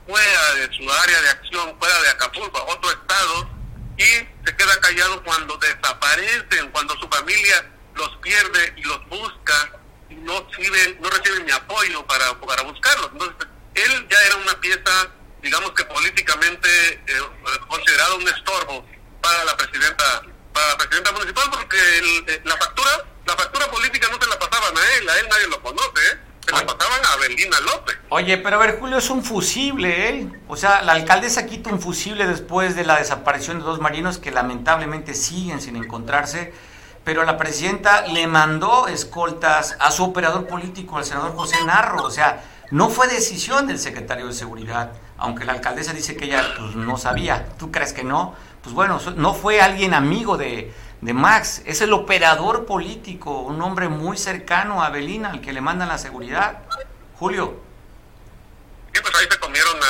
fuera 0.07 0.55
de 0.55 0.77
su 0.77 0.91
área 0.91 1.23
de 1.23 1.31
acción, 1.31 1.77
fuera 1.79 2.01
de 2.03 2.09
Acapulco, 2.11 2.59
a 2.59 2.65
otro 2.65 2.91
estado, 2.91 3.51
y 3.97 4.05
se 4.05 4.57
queda 4.57 4.81
callado 4.81 5.23
cuando 5.25 5.57
desaparecen, 5.59 6.71
cuando 6.73 6.95
su 6.99 7.09
familia 7.09 7.71
los 7.95 8.17
pierde 8.19 8.75
y 8.77 8.83
los 8.83 9.09
busca, 9.09 9.73
y 10.09 10.15
no 10.15 10.41
reciben, 10.51 11.01
no 11.01 11.11
reciben 11.11 11.47
ni 11.47 11.53
apoyo 11.53 12.07
para, 12.07 12.39
para 12.41 12.63
buscarlos. 12.63 13.11
Entonces, 13.13 13.49
él 13.75 14.07
ya 14.11 14.19
era 14.23 14.37
una 14.37 14.61
pieza 14.61 15.11
digamos 15.43 15.73
que 15.73 15.85
políticamente 15.85 16.69
eh, 17.07 17.23
considerado 17.69 18.17
un 18.17 18.29
estorbo 18.29 18.87
para 19.23 19.45
la 19.45 19.57
presidenta 19.57 20.23
para 20.53 20.69
la 20.69 20.79
presidenta 20.79 21.13
municipal 21.13 21.45
porque 21.51 21.77
eh, 21.77 22.43
la 22.45 22.57
factura 22.57 22.91
la 23.27 23.37
factura 23.37 23.67
política 23.71 24.09
no 24.11 24.23
se 24.23 24.29
la 24.29 24.39
pasaban 24.39 24.77
a 24.77 24.99
él 24.99 25.09
a 25.09 25.19
él 25.19 25.27
nadie 25.31 25.47
lo 25.49 25.63
conoce 25.63 26.01
¿eh? 26.13 26.19
se 26.45 26.53
la 26.53 26.67
pasaban 26.67 27.01
a 27.05 27.17
Belina 27.17 27.61
López 27.61 27.99
oye 28.09 28.39
pero 28.39 28.57
a 28.57 28.59
ver 28.59 28.79
Julio 28.79 28.99
es 28.99 29.11
un 29.11 29.25
fusible 29.25 30.09
¿eh? 30.09 30.29
o 30.49 30.57
sea 30.57 30.83
la 30.83 30.93
alcaldesa 30.93 31.47
quita 31.47 31.71
un 31.71 31.81
fusible 31.81 32.27
después 32.27 32.77
de 32.77 32.85
la 32.85 32.99
desaparición 32.99 33.59
de 33.59 33.65
dos 33.65 33.81
marinos 33.81 34.19
que 34.19 34.31
lamentablemente 34.31 35.15
siguen 35.15 35.61
sin 35.61 35.77
encontrarse 35.77 36.53
pero 37.05 37.25
la 37.25 37.39
presidenta 37.39 38.07
le 38.07 38.27
mandó 38.27 38.89
escoltas 38.89 39.77
a 39.81 39.91
su 39.91 40.05
operador 40.05 40.47
político 40.47 40.99
al 40.99 41.05
senador 41.05 41.35
José 41.35 41.57
Narro 41.65 42.03
o 42.03 42.11
sea 42.11 42.43
no 42.71 42.89
fue 42.89 43.09
decisión 43.09 43.67
del 43.67 43.81
secretario 43.81 44.29
de 44.29 44.33
Seguridad, 44.33 44.93
aunque 45.19 45.45
la 45.45 45.55
alcaldesa 45.55 45.93
dice 45.93 46.17
que 46.17 46.27
ella 46.27 46.45
pues, 46.57 46.77
no 46.77 46.97
sabía. 46.97 47.49
¿Tú 47.59 47.73
crees 47.73 47.93
que 47.93 48.05
no? 48.05 48.35
Pues 48.63 48.75
bueno, 48.75 49.01
no 49.17 49.35
fue 49.35 49.61
alguien 49.61 49.95
amigo 49.95 50.37
de, 50.37 50.73
Max, 51.01 51.63
es 51.65 51.81
el 51.81 51.93
operador 51.93 52.67
político, 52.67 53.41
un 53.41 53.61
hombre 53.63 53.89
muy 53.89 54.19
cercano 54.19 54.83
a 54.83 54.91
Belina, 54.91 55.31
al 55.31 55.41
que 55.41 55.53
le 55.53 55.61
mandan 55.61 55.89
la 55.89 55.99
seguridad. 55.99 56.63
Julio. 57.19 57.61
Sí, 58.93 59.01
pues 59.01 59.15
ahí 59.15 59.27
se 59.31 59.39
comieron, 59.39 59.77
o 59.77 59.81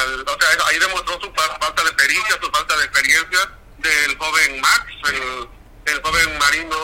sea, 0.41 0.67
ahí 0.67 0.79
demostró 0.79 1.21
su 1.21 1.33
falta 1.33 1.85
de 1.85 1.93
pericia, 1.93 2.39
su 2.41 2.51
falta 2.51 2.77
de 2.77 2.85
experiencia 2.85 3.39
del 3.79 4.19
joven 4.19 4.61
Max, 4.61 4.85
el, 5.09 5.49
el 5.93 6.03
joven 6.03 6.39
marino, 6.39 6.77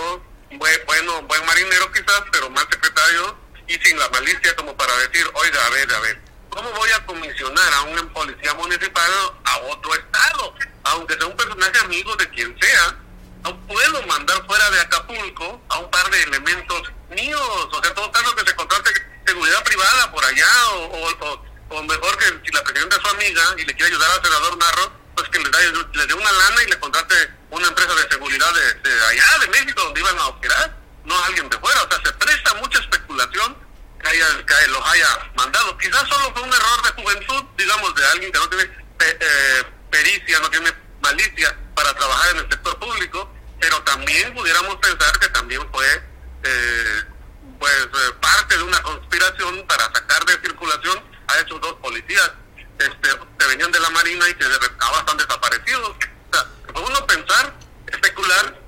bueno, 0.87 1.23
buen 1.23 1.47
marinero 1.47 1.93
quizás, 1.93 2.23
pero 2.33 2.49
mal 2.51 2.67
secretario 2.71 3.37
y 3.69 3.75
sin 3.75 3.99
la 3.99 4.09
malicia 4.09 4.57
como 4.57 4.77
para 4.77 4.97
decir, 4.99 5.27
oiga, 5.35 5.67
a 5.67 5.71
ver, 5.71 5.93
a 5.93 6.01
ver, 6.01 6.21
¿cómo 6.57 6.71
voy 6.71 6.91
a 6.91 7.05
comisionar 7.05 7.73
a 7.75 7.83
un 7.83 8.09
policía 8.09 8.55
municipal 8.55 9.11
a 9.45 9.59
otro 9.59 9.95
estado? 9.95 10.55
Aunque 10.85 11.15
sea 11.15 11.27
un 11.27 11.37
personaje 11.37 11.79
amigo 11.81 12.17
de 12.17 12.29
quien 12.31 12.57
sea, 12.59 12.97
no 13.45 13.61
puedo 13.67 14.03
mandar 14.07 14.45
fuera 14.47 14.71
de 14.71 14.81
Acapulco 14.81 15.61
a 15.69 15.79
un 15.79 15.91
par 15.91 16.11
de 16.11 16.23
elementos 16.23 16.83
míos, 17.11 17.69
o 17.71 17.83
sea, 17.83 17.95
todo 17.95 18.11
caso 18.11 18.35
que 18.35 18.47
se 18.47 18.57
contrate 18.57 18.91
seguridad 19.27 19.63
privada 19.65 20.11
por 20.11 20.25
allá, 20.25 20.47
o, 20.73 21.43
o, 21.71 21.83
mejor 21.83 22.17
que 22.17 22.25
si 22.45 22.53
la 22.53 22.63
presidenta 22.65 22.97
es 22.97 23.03
su 23.03 23.09
amiga 23.09 23.43
y 23.59 23.65
le 23.65 23.75
quiere 23.75 23.93
ayudar 23.93 24.11
al 24.13 24.23
senador 24.23 24.57
Narro, 24.57 24.93
pues 25.15 25.29
que 25.29 25.39
le, 25.39 25.51
le 25.93 26.07
dé 26.07 26.15
una 26.15 26.33
lana 26.33 26.63
y 26.63 26.71
le 26.71 26.81
contrate 26.81 27.15
una 27.51 27.67
empresa 27.67 27.95
de 27.95 28.09
seguridad 28.09 28.53
de, 28.55 28.91
de 28.91 29.05
allá, 29.05 29.39
de 29.41 29.49
México, 29.49 29.83
donde 29.83 30.01
iban 30.01 30.19
a 30.19 30.29
operar 30.29 30.77
no 31.05 31.25
alguien 31.25 31.49
de 31.49 31.59
fuera. 31.59 31.83
O 31.83 31.89
sea, 31.89 32.01
se 32.05 32.13
presta 32.13 32.55
mucha 32.55 32.79
especulación 32.81 33.66
que, 34.07 34.17
haya, 34.17 34.47
que 34.47 34.69
los 34.69 34.89
haya 34.89 35.33
mandado. 35.37 35.77
Quizás 35.79 36.09
solo 36.09 36.33
fue 36.33 36.43
un 36.43 36.53
error 36.53 36.83
de 36.83 37.03
juventud, 37.03 37.45
digamos, 37.57 37.95
de 37.95 38.07
alguien 38.07 38.33
que 38.33 38.39
no 38.39 38.49
tiene 38.49 38.65
eh, 39.01 39.65
pericia, 39.91 40.39
no 40.41 40.51
tiene 40.51 40.73
malicia 41.01 41.57
para 41.75 41.95
trabajar 41.95 42.31
en 42.33 42.39
el 42.39 42.51
sector 42.51 42.79
público, 42.79 43.33
pero 43.61 43.83
también 43.83 44.35
pudiéramos 44.35 44.77
pensar 44.77 45.19
que 45.19 45.29
también 45.29 45.61
fue 45.73 46.03
eh, 46.43 47.03
pues 47.59 47.73
eh, 47.73 48.13
parte 48.21 48.57
de 48.57 48.63
una 48.63 48.83
conspiración 48.83 49.67
para 49.67 49.85
sacar 49.85 50.25
de 50.25 50.35
circulación 50.41 51.03
a 51.29 51.39
esos 51.39 51.61
dos 51.61 51.75
policías 51.75 52.31
este, 52.79 53.09
que 53.39 53.47
venían 53.47 53.73
de 53.73 53.81
la 53.81 53.91
Marina 53.91 54.29
y 54.29 54.35
que 54.35 54.45
estaban 54.45 55.17
desaparecidos. 55.17 55.91
O 55.91 55.97
sea, 56.33 56.47
uno 56.75 57.07
pensar, 57.07 57.55
especular 57.87 58.61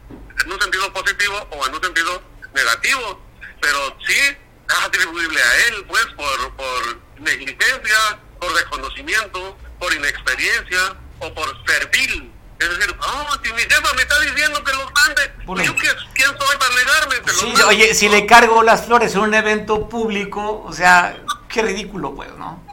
en 0.43 0.53
un 0.53 0.61
sentido 0.61 0.93
positivo 0.93 1.37
o 1.51 1.67
en 1.67 1.75
un 1.75 1.83
sentido 1.83 2.23
negativo, 2.55 3.23
pero 3.61 3.98
atribuible 4.89 5.41
a 5.41 5.57
él, 5.69 5.85
pues, 5.87 6.07
por, 6.17 6.57
por 6.57 6.99
negligencia, 7.21 8.19
por 8.41 8.53
desconocimiento, 8.55 9.57
por 9.79 9.93
inexperiencia 9.95 10.97
o 11.21 11.33
por 11.35 11.47
servil. 11.67 12.33
Es 12.59 12.69
decir, 12.69 12.97
oh, 13.01 13.27
si 13.43 13.53
mi 13.53 13.63
jefa 13.63 13.95
me 13.95 14.03
está 14.03 14.21
diciendo 14.21 14.65
que 14.65 14.73
los 14.73 14.93
mande, 14.93 15.65
¿yo 15.65 15.75
quién 15.77 16.27
soy 16.27 16.57
para 16.59 16.75
negarme? 16.75 17.17
Sí, 17.33 17.63
oye, 17.63 17.95
si 17.95 18.09
le 18.09 18.27
cargo 18.27 18.63
las 18.65 18.87
flores 18.87 19.15
en 19.15 19.21
un 19.21 19.35
evento 19.35 19.89
público, 19.89 20.65
o 20.67 20.73
sea, 20.73 21.17
qué 21.49 21.63
ridículo, 21.63 22.15
pues, 22.15 22.33
¿no? 22.37 22.68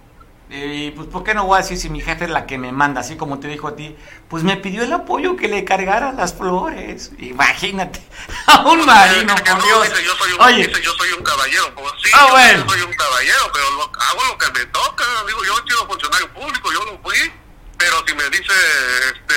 Y 0.48 0.92
pues, 0.92 1.08
¿por 1.08 1.24
qué 1.24 1.34
no 1.34 1.46
voy 1.46 1.58
a 1.58 1.62
decir 1.62 1.78
si 1.78 1.90
mi 1.90 2.02
jefe 2.02 2.26
es 2.26 2.30
la 2.30 2.46
que 2.46 2.60
me 2.60 2.72
manda, 2.72 3.02
así 3.02 3.18
como 3.18 3.40
te 3.40 3.48
dijo 3.48 3.68
a 3.68 3.76
ti? 3.76 3.96
Pues 4.30 4.44
me 4.44 4.58
pidió 4.58 4.84
el 4.84 4.94
apoyo 4.94 5.36
que 5.36 5.48
le 5.48 5.66
cargara 5.66 6.12
las 6.12 6.36
flores. 6.36 7.12
Imagínate, 7.18 8.00
a 8.48 8.62
un 8.62 8.86
marino, 8.86 9.34
por 9.36 9.64
Dios. 9.64 9.90
yo, 10.04 10.16
soy 10.16 10.34
un, 10.34 10.42
Oye. 10.42 10.72
yo 10.84 10.94
soy 10.94 11.12
un 11.14 11.24
caballero. 11.24 11.74
Pues 11.74 11.94
sí, 12.04 12.12
ah, 12.14 12.28
yo 12.56 12.70
soy 12.70 12.82
un 12.82 12.94
caballero, 12.94 13.52
pero 13.54 13.66
hago 14.00 14.26
lo 14.28 14.38
que 14.38 14.52
me 14.52 14.66
toca. 14.68 15.04
Digo, 15.26 15.44
yo 15.46 15.58
he 15.58 15.70
sido 15.70 15.88
funcionario 15.88 16.32
público, 16.34 16.72
yo 16.72 16.84
lo 16.86 17.00
fui. 17.00 17.34
Pero 17.78 18.04
si 18.08 18.14
me 18.14 18.30
dice, 18.30 18.54
este, 19.14 19.36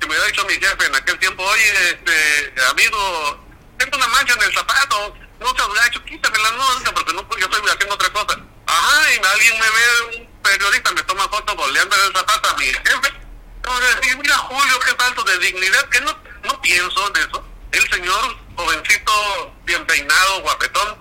si 0.00 0.06
me 0.06 0.14
hubiera 0.14 0.26
dicho 0.26 0.44
mi 0.46 0.54
jefe 0.54 0.86
en 0.86 0.94
aquel 0.94 1.18
tiempo, 1.18 1.42
oye, 1.42 1.90
este, 1.90 2.54
amigo, 2.70 3.44
tengo 3.76 3.96
una 3.96 4.08
mancha 4.08 4.34
en 4.34 4.42
el 4.42 4.54
zapato, 4.54 5.14
no 5.38 5.48
se 5.48 5.58
lo 5.58 5.86
hecho, 5.86 6.02
quítamela, 6.04 6.50
no, 6.52 6.92
porque 6.94 7.12
no, 7.12 7.28
yo 7.38 7.44
estoy 7.44 7.70
haciendo 7.70 7.94
otra 7.94 8.08
cosa 8.10 8.51
Ajá, 8.66 9.12
y 9.12 9.26
alguien 9.26 9.58
me 9.58 9.70
ve, 9.70 10.18
un 10.18 10.42
periodista 10.42 10.92
me 10.92 11.02
toma 11.02 11.28
fotos 11.28 11.56
boleando 11.56 11.96
el 11.96 12.12
zapato 12.12 12.50
a 12.50 12.56
mi 12.56 12.66
jefe. 12.66 13.12
Entonces, 13.56 14.16
mira 14.16 14.36
Julio, 14.38 14.78
qué 14.80 14.94
falto 14.94 15.22
de 15.24 15.38
dignidad, 15.38 15.88
que 15.88 16.00
no, 16.00 16.16
no 16.44 16.60
pienso 16.60 17.08
en 17.08 17.16
eso. 17.16 17.44
El 17.72 17.90
señor, 17.90 18.36
jovencito, 18.56 19.54
bien 19.64 19.84
peinado, 19.86 20.42
guapetón, 20.42 20.98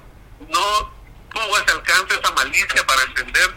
no 0.48 0.94
tuvo 1.34 1.58
ese 1.58 1.72
alcance, 1.72 2.20
esa 2.20 2.32
malicia 2.34 2.86
para 2.86 3.02
entender 3.04 3.54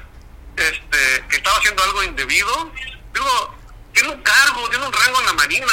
este, 0.56 1.24
que 1.28 1.36
estaba 1.36 1.56
haciendo 1.58 1.82
algo 1.82 2.02
indebido. 2.02 2.72
Digo, 3.12 3.54
tiene 3.92 4.10
un 4.10 4.22
cargo, 4.22 4.68
tiene 4.70 4.86
un 4.86 4.92
rango 4.92 5.20
en 5.20 5.26
la 5.26 5.32
marina, 5.34 5.72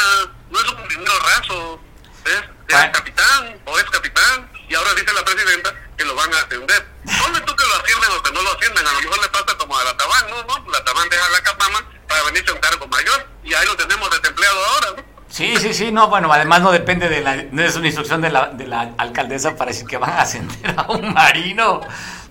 no 0.49 0.59
es 0.59 0.67
un 0.69 0.87
dinero 0.87 1.19
raso, 1.19 1.81
es, 2.25 2.43
es 2.67 2.75
ah. 2.75 2.91
capitán 2.91 3.61
o 3.65 3.79
es 3.79 3.85
capitán, 3.85 4.51
y 4.71 4.73
ahora 4.73 4.93
dice 4.93 5.13
la 5.13 5.25
presidenta 5.25 5.75
que 5.97 6.05
lo 6.05 6.15
van 6.15 6.33
a 6.33 6.37
ascender. 6.37 6.87
¿Dónde 7.03 7.41
tú 7.41 7.53
que 7.57 7.65
lo 7.65 7.75
ascienden 7.75 8.09
o 8.17 8.23
que 8.23 8.31
no 8.31 8.41
lo 8.41 8.53
ascienden? 8.53 8.87
A 8.87 8.93
lo 8.93 9.01
mejor 9.01 9.21
le 9.21 9.27
pasa 9.27 9.57
como 9.57 9.77
a 9.77 9.83
la 9.83 9.97
Tabán, 9.97 10.29
¿no? 10.29 10.43
¿no? 10.43 10.71
La 10.71 10.81
Tabán 10.85 11.09
deja 11.09 11.29
la 11.29 11.43
capama 11.43 11.79
para 12.07 12.23
venirse 12.23 12.51
a 12.51 12.53
un 12.53 12.61
cargo 12.61 12.87
mayor 12.87 13.27
y 13.43 13.53
ahí 13.53 13.65
lo 13.67 13.75
tenemos 13.75 14.09
desempleado 14.09 14.65
ahora, 14.65 14.87
¿no? 14.95 15.03
Sí, 15.27 15.57
sí, 15.57 15.73
sí, 15.73 15.91
no, 15.91 16.07
bueno, 16.07 16.31
además 16.31 16.61
no 16.61 16.71
depende 16.71 17.09
de 17.09 17.19
la, 17.19 17.35
no 17.51 17.61
es 17.61 17.75
una 17.75 17.87
instrucción 17.87 18.21
de 18.21 18.29
la, 18.29 18.47
de 18.47 18.65
la 18.67 18.93
alcaldesa 18.97 19.57
para 19.57 19.71
decir 19.71 19.87
que 19.87 19.97
van 19.97 20.11
a 20.11 20.21
ascender 20.21 20.73
a 20.77 20.89
un 20.89 21.13
marino. 21.13 21.81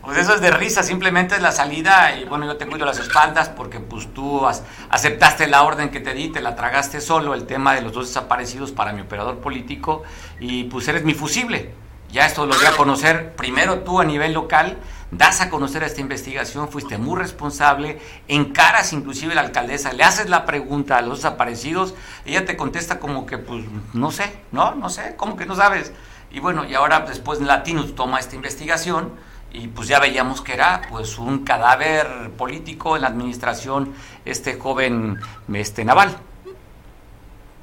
Pues 0.01 0.17
eso 0.17 0.35
es 0.35 0.41
de 0.41 0.51
risa, 0.51 0.83
simplemente 0.83 1.35
es 1.35 1.43
la 1.43 1.53
salida 1.53 2.17
y 2.17 2.25
bueno, 2.25 2.47
yo 2.47 2.57
te 2.57 2.67
cuido 2.67 2.87
las 2.87 2.99
espaldas 2.99 3.51
porque 3.51 3.81
pues 3.81 4.15
tú 4.15 4.47
aceptaste 4.89 5.47
la 5.47 5.63
orden 5.63 5.91
que 5.91 6.01
te 6.01 6.15
di, 6.15 6.31
te 6.31 6.41
la 6.41 6.57
tragaste 6.57 7.03
solo, 7.03 7.35
el 7.35 7.47
tema 7.47 7.75
de 7.75 7.83
los 7.83 7.93
dos 7.93 8.07
desaparecidos 8.07 8.73
para 8.73 8.95
mi 8.95 9.03
operador 9.03 9.41
político 9.41 10.05
y 10.39 10.65
pues 10.65 10.89
eres 10.89 11.05
mi 11.05 11.13
fusible. 11.13 11.75
Ya 12.13 12.27
esto 12.27 12.45
lo 12.45 12.57
voy 12.57 12.67
a 12.67 12.77
conocer 12.77 13.37
primero 13.37 13.81
tú 13.81 14.01
a 14.01 14.05
nivel 14.05 14.33
local, 14.33 14.79
das 15.13 15.41
a 15.41 15.49
conocer 15.49 15.85
esta 15.85 16.01
investigación, 16.01 16.69
fuiste 16.69 16.99
muy 16.99 17.17
responsable, 17.17 18.01
encaras 18.27 18.93
inclusive 18.93 19.33
a 19.33 19.37
la 19.37 19.41
alcaldesa, 19.43 19.93
le 19.93 20.03
haces 20.03 20.29
la 20.29 20.45
pregunta 20.45 20.99
a 20.99 21.03
los 21.03 21.19
desaparecidos, 21.19 21.95
ella 22.25 22.45
te 22.45 22.57
contesta 22.57 22.99
como 22.99 23.27
que 23.27 23.39
pues 23.39 23.65
no 23.93 24.11
sé, 24.11 24.41
no, 24.51 24.75
no 24.75 24.91
sé, 24.91 25.15
como 25.17 25.37
que 25.37 25.47
no 25.47 25.55
sabes. 25.55 25.93
Y 26.33 26.41
bueno, 26.41 26.65
y 26.65 26.75
ahora 26.75 27.01
después 27.01 27.41
Latinus 27.41 27.95
toma 27.95 28.19
esta 28.19 28.37
investigación 28.37 29.13
y 29.53 29.69
pues 29.69 29.89
ya 29.89 29.99
veíamos 29.99 30.43
que 30.43 30.53
era 30.53 30.83
pues 30.91 31.19
un 31.19 31.45
cadáver 31.45 32.31
político 32.37 32.97
en 32.97 33.03
la 33.03 33.09
administración 33.09 33.93
este 34.25 34.59
joven 34.59 35.19
este 35.53 35.85
naval. 35.85 36.17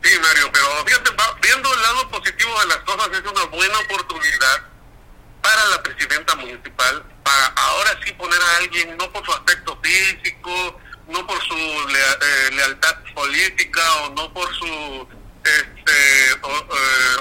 Sí, 0.07 0.17
Mario, 0.21 0.49
pero 0.53 0.85
fíjate, 0.85 1.11
viendo 1.41 1.73
el 1.73 1.81
lado 1.81 2.09
positivo 2.09 2.57
de 2.61 2.67
las 2.67 2.77
cosas, 2.77 3.09
es 3.11 3.29
una 3.29 3.43
buena 3.47 3.77
oportunidad 3.79 4.61
para 5.41 5.65
la 5.65 5.83
presidenta 5.83 6.33
municipal 6.35 7.03
para 7.23 7.47
ahora 7.47 7.99
sí 8.05 8.13
poner 8.13 8.39
a 8.41 8.57
alguien, 8.59 8.95
no 8.95 9.11
por 9.11 9.25
su 9.25 9.33
aspecto 9.33 9.77
físico, 9.83 10.79
no 11.09 11.27
por 11.27 11.43
su 11.43 11.55
eh, 11.55 12.51
lealtad 12.53 12.95
política 13.13 13.81
o 14.03 14.09
no 14.11 14.33
por 14.33 14.47
su 14.55 15.09
este, 15.43 16.31
eh, 16.31 16.35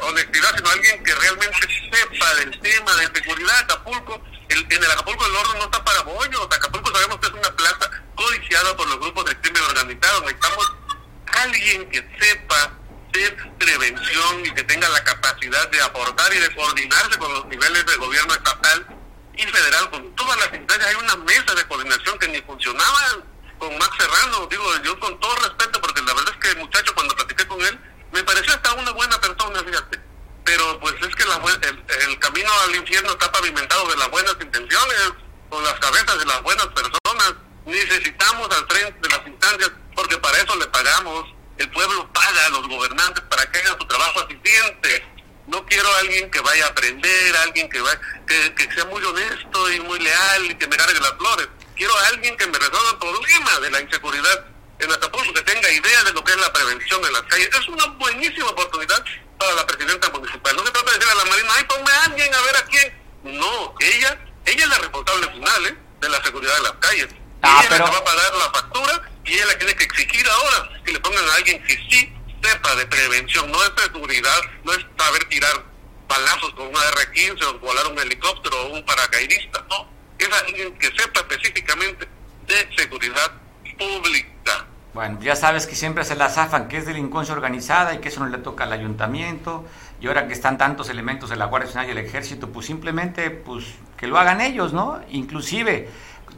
honestidad, 0.02 0.56
sino 0.56 0.70
alguien 0.70 1.02
que 1.02 1.14
realmente 1.16 1.90
sepa 1.90 2.34
del 2.36 2.60
tema 2.60 2.94
de 2.94 3.20
seguridad. 3.20 3.58
Acapulco, 3.62 4.22
el, 4.48 4.58
en 4.60 4.84
el 4.84 4.90
Acapulco 4.92 5.24
del 5.24 5.34
Oro 5.34 5.54
no 5.54 5.64
está 5.64 5.84
para 5.84 6.02
bollos. 6.02 6.46
Acapulco 6.52 6.92
sabemos 6.92 7.18
que 7.18 7.26
es 7.26 7.32
una 7.32 7.56
plaza 7.56 7.90
codiciada 8.14 8.76
por 8.76 8.86
los 8.86 9.00
grupos 9.00 9.24
de 9.24 9.40
crimen 9.40 9.62
organizado. 9.64 10.20
Necesitamos 10.20 10.85
alguien 11.26 11.88
que 11.90 12.06
sepa 12.20 12.72
hacer 13.10 13.36
prevención 13.58 14.46
y 14.46 14.50
que 14.52 14.62
tenga 14.64 14.88
la 14.88 15.02
capacidad 15.04 15.68
de 15.70 15.82
aportar 15.82 16.32
y 16.34 16.38
de 16.38 16.54
coordinarse 16.54 17.18
con 17.18 17.32
los 17.32 17.46
niveles 17.46 17.86
de 17.86 17.96
gobierno 17.96 18.34
estatal 18.34 18.86
y 19.34 19.42
federal, 19.42 19.90
con 19.90 20.14
todas 20.14 20.36
las 20.38 20.52
instancias. 20.54 20.88
Hay 20.88 20.96
una 20.96 21.16
mesa 21.16 21.54
de 21.54 21.66
coordinación 21.66 22.18
que 22.18 22.28
ni 22.28 22.40
funcionaba 22.42 23.24
con 23.58 23.76
Max 23.78 23.96
Serrano. 23.98 24.46
Digo, 24.46 24.64
yo 24.82 24.98
con 25.00 25.18
todo 25.20 25.34
respeto, 25.36 25.80
porque 25.80 26.02
la 26.02 26.14
verdad 26.14 26.34
es 26.38 26.48
que 26.48 26.58
muchacho, 26.58 26.94
cuando 26.94 27.14
platiqué 27.16 27.46
con 27.46 27.60
él, 27.62 27.78
me 28.12 28.22
pareció 28.24 28.54
hasta 28.54 28.72
una 28.74 28.92
buena 28.92 29.20
persona, 29.20 29.62
fíjate. 29.64 30.00
Pero 30.44 30.80
pues 30.80 30.94
es 31.00 31.14
que 31.14 31.24
la, 31.24 31.36
el, 31.62 31.84
el 32.08 32.18
camino 32.18 32.50
al 32.64 32.76
infierno 32.76 33.10
está 33.10 33.30
pavimentado 33.32 33.88
de 33.88 33.96
las 33.96 34.10
buenas 34.10 34.36
intenciones, 34.40 35.12
con 35.48 35.62
las 35.64 35.74
cabezas 35.80 36.18
de 36.18 36.24
las 36.24 36.42
buenas 36.42 36.66
personas. 36.66 37.34
Necesitamos 37.66 38.48
al 38.56 38.64
frente 38.68 39.00
de 39.00 39.08
las 39.08 39.26
instancias 39.26 39.72
porque 39.94 40.16
para 40.18 40.38
eso 40.38 40.54
le 40.56 40.66
pagamos. 40.66 41.34
El 41.58 41.70
pueblo 41.70 42.08
paga 42.12 42.46
a 42.46 42.48
los 42.50 42.68
gobernantes 42.68 43.24
para 43.24 43.50
que 43.50 43.58
hagan 43.58 43.78
su 43.78 43.86
trabajo 43.86 44.20
eficiente. 44.28 45.04
No 45.48 45.64
quiero 45.66 45.88
a 45.88 45.98
alguien 45.98 46.30
que 46.30 46.40
vaya 46.40 46.66
a 46.66 46.68
aprender, 46.68 47.36
alguien 47.38 47.68
que, 47.68 47.80
vaya, 47.80 48.00
que, 48.26 48.72
sea 48.72 48.84
muy 48.86 49.02
honesto 49.02 49.72
y 49.72 49.80
muy 49.80 49.98
leal 49.98 50.44
y 50.50 50.54
que 50.54 50.68
me 50.68 50.76
cargue 50.76 51.00
las 51.00 51.12
flores. 51.12 51.48
Quiero 51.74 51.96
a 51.96 52.06
alguien 52.08 52.36
que 52.36 52.46
me 52.46 52.58
resuelva 52.58 52.90
el 52.90 52.98
problema 52.98 53.60
de 53.60 53.70
la 53.70 53.80
inseguridad 53.80 54.46
en 54.78 54.92
Acapulco, 54.92 55.32
que 55.32 55.42
tenga 55.42 55.70
idea 55.70 56.04
de 56.04 56.12
lo 56.12 56.22
que 56.22 56.32
es 56.32 56.40
la 56.40 56.52
prevención 56.52 57.04
en 57.04 57.12
las 57.12 57.22
calles. 57.22 57.48
Es 57.52 57.68
una 57.68 57.86
buenísima 57.86 58.48
oportunidad 58.48 59.04
para 59.38 59.54
la 59.54 59.66
presidenta 59.66 60.10
municipal. 60.10 60.54
No 60.56 60.64
se 60.66 60.72
trata 60.72 60.90
de 60.90 60.98
decirle 60.98 61.20
a 61.20 61.24
la 61.24 61.30
Marina, 61.30 61.48
ay, 61.56 61.64
ponme 61.64 61.90
a 61.90 62.04
alguien 62.04 62.34
a 62.34 62.40
ver 62.42 62.56
a 62.56 62.64
quién. 62.64 63.02
No, 63.24 63.74
ella, 63.80 64.18
ella 64.44 64.64
es 64.64 64.68
la 64.68 64.78
responsable 64.78 65.28
final 65.32 65.66
¿eh? 65.66 65.76
de 66.00 66.08
la 66.08 66.22
seguridad 66.22 66.56
de 66.56 66.62
las 66.62 66.72
calles. 66.72 67.08
Ah, 67.46 67.60
ella 67.60 67.68
pero... 67.70 67.84
va 67.84 67.98
a 67.98 68.04
pagar 68.04 68.34
la 68.34 68.50
factura 68.50 69.02
y 69.24 69.34
ella 69.34 69.46
la 69.46 69.58
tiene 69.58 69.74
que 69.74 69.84
exigir 69.84 70.26
ahora 70.28 70.80
que 70.84 70.92
le 70.92 71.00
pongan 71.00 71.24
a 71.28 71.34
alguien 71.34 71.62
que 71.62 71.74
sí 71.88 72.12
sepa 72.42 72.74
de 72.74 72.86
prevención, 72.86 73.50
no 73.50 73.62
es 73.62 73.74
de 73.76 73.82
seguridad, 73.82 74.40
no 74.64 74.72
es 74.72 74.86
saber 74.98 75.24
tirar 75.24 75.64
balazos 76.08 76.52
con 76.54 76.68
una 76.68 76.78
R-15 76.78 77.44
o 77.44 77.58
volar 77.58 77.86
un 77.88 77.98
helicóptero 77.98 78.56
o 78.62 78.74
un 78.74 78.84
paracaidista, 78.84 79.64
no, 79.68 79.88
es 80.18 80.28
alguien 80.46 80.76
que 80.78 80.86
sepa 80.86 81.20
específicamente 81.20 82.08
de 82.46 82.76
seguridad 82.76 83.32
pública. 83.78 84.66
Bueno, 84.94 85.18
ya 85.20 85.36
sabes 85.36 85.66
que 85.66 85.74
siempre 85.74 86.04
se 86.04 86.16
la 86.16 86.30
zafan 86.30 86.68
que 86.68 86.78
es 86.78 86.86
delincuencia 86.86 87.34
organizada 87.34 87.94
y 87.94 87.98
que 87.98 88.08
eso 88.08 88.20
no 88.20 88.28
le 88.28 88.38
toca 88.38 88.64
al 88.64 88.72
ayuntamiento 88.72 89.66
y 90.00 90.06
ahora 90.06 90.26
que 90.26 90.32
están 90.32 90.56
tantos 90.56 90.88
elementos 90.88 91.28
de 91.28 91.36
la 91.36 91.46
Guardia 91.46 91.66
Nacional 91.66 91.88
y 91.88 91.92
el 91.92 92.06
Ejército, 92.06 92.48
pues 92.48 92.66
simplemente 92.66 93.30
pues 93.30 93.66
que 93.98 94.06
lo 94.06 94.18
hagan 94.18 94.40
ellos, 94.40 94.72
¿no? 94.72 95.00
Inclusive 95.10 95.90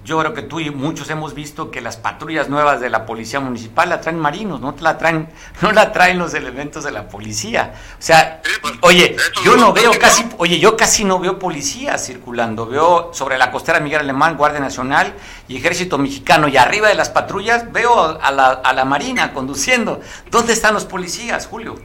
yo 0.08 0.18
creo 0.18 0.32
que 0.32 0.42
tú 0.42 0.58
y 0.58 0.70
muchos 0.70 1.10
hemos 1.10 1.34
visto 1.34 1.70
que 1.70 1.82
las 1.82 1.98
patrullas 1.98 2.48
nuevas 2.48 2.80
de 2.80 2.88
la 2.88 3.04
policía 3.04 3.40
municipal 3.40 3.90
la 3.90 4.00
traen 4.00 4.18
marinos, 4.18 4.58
no 4.58 4.74
la 4.80 4.96
traen, 4.96 5.30
no 5.60 5.70
la 5.70 5.92
traen 5.92 6.18
los 6.18 6.32
elementos 6.32 6.82
de 6.84 6.90
la 6.90 7.08
policía. 7.08 7.74
O 7.98 8.02
sea, 8.02 8.40
pues, 8.62 8.74
oye, 8.80 9.16
yo 9.44 9.56
no 9.56 9.72
veo 9.74 9.92
casi, 9.98 10.26
oye, 10.38 10.58
yo 10.58 10.76
casi 10.76 11.04
no 11.04 11.18
veo 11.18 11.38
policía 11.38 11.98
circulando. 11.98 12.66
Veo 12.66 13.10
sobre 13.12 13.36
la 13.36 13.50
costera 13.50 13.80
Miguel 13.80 14.00
Alemán, 14.00 14.36
Guardia 14.36 14.60
Nacional 14.60 15.14
y 15.46 15.58
Ejército 15.58 15.98
Mexicano, 15.98 16.48
y 16.48 16.56
arriba 16.56 16.88
de 16.88 16.94
las 16.94 17.10
patrullas 17.10 17.70
veo 17.70 18.18
a 18.20 18.30
la, 18.30 18.48
a 18.48 18.72
la 18.72 18.86
Marina 18.86 19.34
conduciendo. 19.34 20.00
¿Dónde 20.30 20.54
están 20.54 20.72
los 20.72 20.86
policías, 20.86 21.46
Julio? 21.46 21.78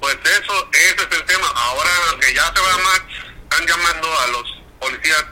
Pues 0.00 0.16
eso, 0.24 0.68
ese 0.72 0.94
es 0.94 1.16
el 1.16 1.24
tema. 1.26 1.46
Ahora 1.54 1.90
que 2.20 2.34
ya 2.34 2.44
se 2.44 2.60
va 2.60 2.82
más, 2.82 3.02
están 3.44 3.66
llamando 3.66 4.08
a 4.20 4.26
los 4.28 4.62
policías 4.80 5.24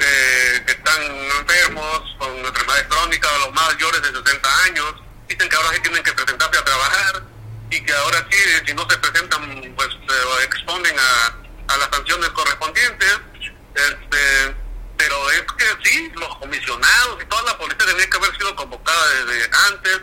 eh, 0.00 0.62
que 0.66 0.72
están 0.72 1.02
enfermos 1.02 2.16
con 2.18 2.36
enfermedades 2.38 2.86
crónicas, 2.88 3.30
los 3.40 3.52
mayores 3.52 4.02
de 4.02 4.08
60 4.08 4.64
años, 4.64 4.94
dicen 5.28 5.48
que 5.48 5.56
ahora 5.56 5.70
sí 5.74 5.80
tienen 5.80 6.02
que 6.02 6.12
presentarse 6.12 6.58
a 6.58 6.64
trabajar 6.64 7.22
y 7.70 7.84
que 7.84 7.92
ahora 7.92 8.26
sí, 8.30 8.38
si 8.66 8.74
no 8.74 8.88
se 8.88 8.96
presentan, 8.98 9.74
pues 9.76 9.88
se 10.08 10.44
exponen 10.44 10.96
a, 10.98 11.74
a 11.74 11.76
las 11.78 11.88
sanciones 11.90 12.28
correspondientes. 12.30 13.20
Este, 13.74 14.56
pero 14.96 15.30
es 15.30 15.42
que 15.56 15.64
sí, 15.88 16.12
los 16.14 16.36
comisionados 16.38 17.22
y 17.22 17.26
toda 17.26 17.42
la 17.44 17.58
policía 17.58 17.86
tenía 17.86 18.10
que 18.10 18.16
haber 18.16 18.36
sido 18.36 18.56
convocada 18.56 19.08
desde 19.24 19.50
antes, 19.68 20.00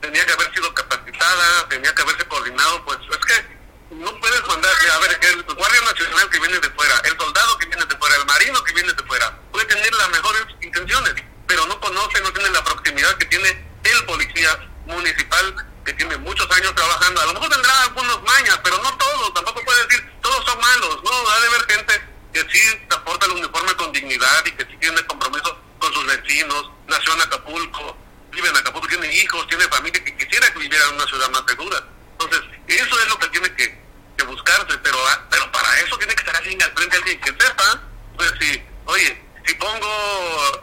tenía 0.00 0.24
que 0.24 0.32
haber 0.32 0.54
sido 0.54 0.72
capacitada, 0.72 1.68
tenía 1.68 1.94
que 1.94 2.02
haberse 2.02 2.24
coordinado, 2.24 2.84
pues 2.84 2.98
es 3.10 3.26
que 3.26 3.57
no 3.90 4.20
puedes 4.20 4.46
mandarle 4.46 4.90
a 4.90 4.98
ver, 4.98 5.18
el 5.22 5.42
Guardia 5.42 5.80
Nacional 5.80 6.30
que 6.30 6.38
viene 6.38 6.58
de 6.58 6.70
fuera, 6.70 7.00
el 7.04 7.16
soldado 7.18 7.58
que 7.58 7.66
viene 7.66 7.84
de 7.86 7.96
fuera, 7.96 8.16
al 8.16 8.26
marino 8.26 8.62
que 8.64 8.72
viene 8.74 8.92
de 8.92 9.02
fuera. 9.04 9.38
Puede 9.50 9.64
tener 9.66 9.94
las 9.94 10.10
mejores 10.10 10.42
intenciones, 10.60 11.14
pero 11.46 11.66
no 11.66 11.80
conoce, 11.80 12.20
no 12.20 12.32
tiene 12.32 12.50
la 12.50 12.62
proximidad 12.64 13.16
que 13.16 13.26
tiene 13.26 13.48
el 13.84 14.04
policía 14.04 14.58
municipal 14.86 15.66
que 15.84 15.92
tiene 15.94 16.18
muchos 16.18 16.50
años 16.50 16.74
trabajando. 16.74 17.20
A 17.20 17.26
lo 17.26 17.34
mejor 17.34 17.48
tendrá 17.48 17.82
algunos 17.82 18.22
mañas, 18.22 18.60
pero 18.62 18.76
no 18.82 18.94
todos. 18.98 19.32
Tampoco 19.32 19.64
puede 19.64 19.86
decir 19.86 20.12
todos 20.20 20.44
son 20.44 20.60
malos. 20.60 21.02
No, 21.02 21.30
ha 21.30 21.40
de 21.40 21.46
haber 21.46 21.64
gente 21.72 22.02
que 22.34 22.40
sí 22.52 22.86
aporta 22.90 23.24
el 23.26 23.32
uniforme 23.32 23.74
con 23.74 23.90
dignidad 23.92 24.44
y 24.44 24.52
que 24.52 24.64
sí 24.66 24.76
tiene 24.78 25.02
compromiso 25.06 25.58
con 25.78 25.92
sus 25.94 26.06
vecinos. 26.06 26.70
Nació 26.86 27.14
en 27.14 27.22
Acapulco, 27.22 27.96
vive 28.32 28.48
en 28.48 28.56
Acapulco, 28.58 28.86
tiene 28.88 29.10
hijos, 29.14 29.46
tiene 29.48 29.64
familia 29.68 30.04
que 30.04 30.14
quisiera 30.14 30.52
que 30.52 30.58
viviera 30.58 30.84
en 30.88 30.96
una 30.96 31.06
ciudad 31.06 31.30
más 31.30 31.42
segura. 31.48 31.82
Entonces, 32.20 32.40
eso 32.66 33.00
es 33.00 33.08
lo 33.08 33.18
que 33.18 33.28
tiene 33.28 33.54
que, 33.54 33.80
que 34.16 34.24
buscarse, 34.24 34.76
pero, 34.82 34.98
ah, 35.08 35.26
pero 35.30 35.50
para 35.52 35.80
eso 35.80 35.96
tiene 35.98 36.14
que 36.14 36.20
estar 36.20 36.36
alguien 36.36 36.60
al 36.62 36.72
frente, 36.72 36.96
alguien 36.96 37.20
que 37.20 37.30
sepa. 37.30 37.80
Pues 38.16 38.32
si, 38.40 38.62
oye, 38.86 39.24
si 39.46 39.54
pongo 39.54 39.88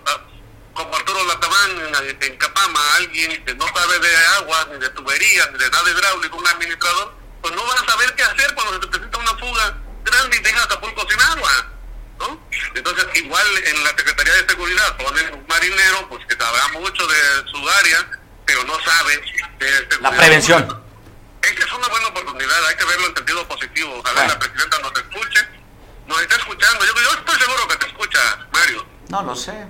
ah, 0.07 0.21
como 0.73 0.93
Arturo 0.95 1.23
Latamán 1.23 1.71
en, 2.03 2.17
en 2.21 2.37
Capama 2.37 2.79
a 2.79 2.95
alguien 2.97 3.45
que 3.45 3.55
no 3.55 3.65
sabe 3.67 3.99
de 3.99 4.17
agua, 4.37 4.67
ni 4.73 4.79
de 4.79 4.89
tuberías, 4.89 5.51
ni 5.53 5.59
de 5.59 5.69
nada 5.69 5.89
hidráulico, 5.89 6.37
un 6.37 6.47
administrador, 6.47 7.15
pues 7.41 7.55
no 7.55 7.65
va 7.65 7.73
a 7.73 7.89
saber 7.89 8.13
qué 8.15 8.23
hacer 8.23 8.53
cuando 8.53 8.73
se 8.73 8.79
te 8.79 8.87
presenta 8.87 9.17
una 9.17 9.37
fuga 9.37 9.77
grande 10.03 10.37
y 10.37 10.39
deja 10.41 10.63
Acapulco 10.63 11.09
sin 11.09 11.21
agua. 11.21 11.71
¿no? 12.19 12.49
Entonces, 12.75 13.05
igual 13.15 13.45
en 13.65 13.83
la 13.83 13.89
Secretaría 13.91 14.33
de 14.33 14.49
Seguridad 14.49 14.97
ponen 14.97 15.33
un 15.33 15.47
marinero 15.47 16.09
pues 16.09 16.25
que 16.25 16.35
sabrá 16.35 16.67
mucho 16.69 17.07
de 17.07 17.17
su 17.49 17.69
área, 17.69 18.07
pero 18.45 18.63
no 18.65 18.77
sabe 18.83 19.17
de 19.59 19.67
seguridad. 19.89 20.01
La 20.01 20.11
prevención. 20.11 20.84
Una 21.77 21.87
buena 21.89 22.07
oportunidad, 22.07 22.65
hay 22.69 22.75
que 22.75 22.85
verlo 22.85 23.07
en 23.07 23.15
sentido 23.15 23.47
positivo. 23.47 23.89
Ojalá 23.99 24.13
Bueno. 24.21 24.33
la 24.33 24.39
presidenta 24.39 24.77
nos 24.79 24.91
escuche, 24.93 25.39
nos 26.07 26.21
está 26.21 26.35
escuchando. 26.35 26.85
Yo, 26.85 26.93
yo 26.93 27.19
estoy 27.19 27.39
seguro 27.39 27.67
que 27.67 27.75
te 27.77 27.85
escucha, 27.87 28.19
Mario. 28.53 28.85
No 29.09 29.23
lo 29.23 29.35
sé. 29.35 29.65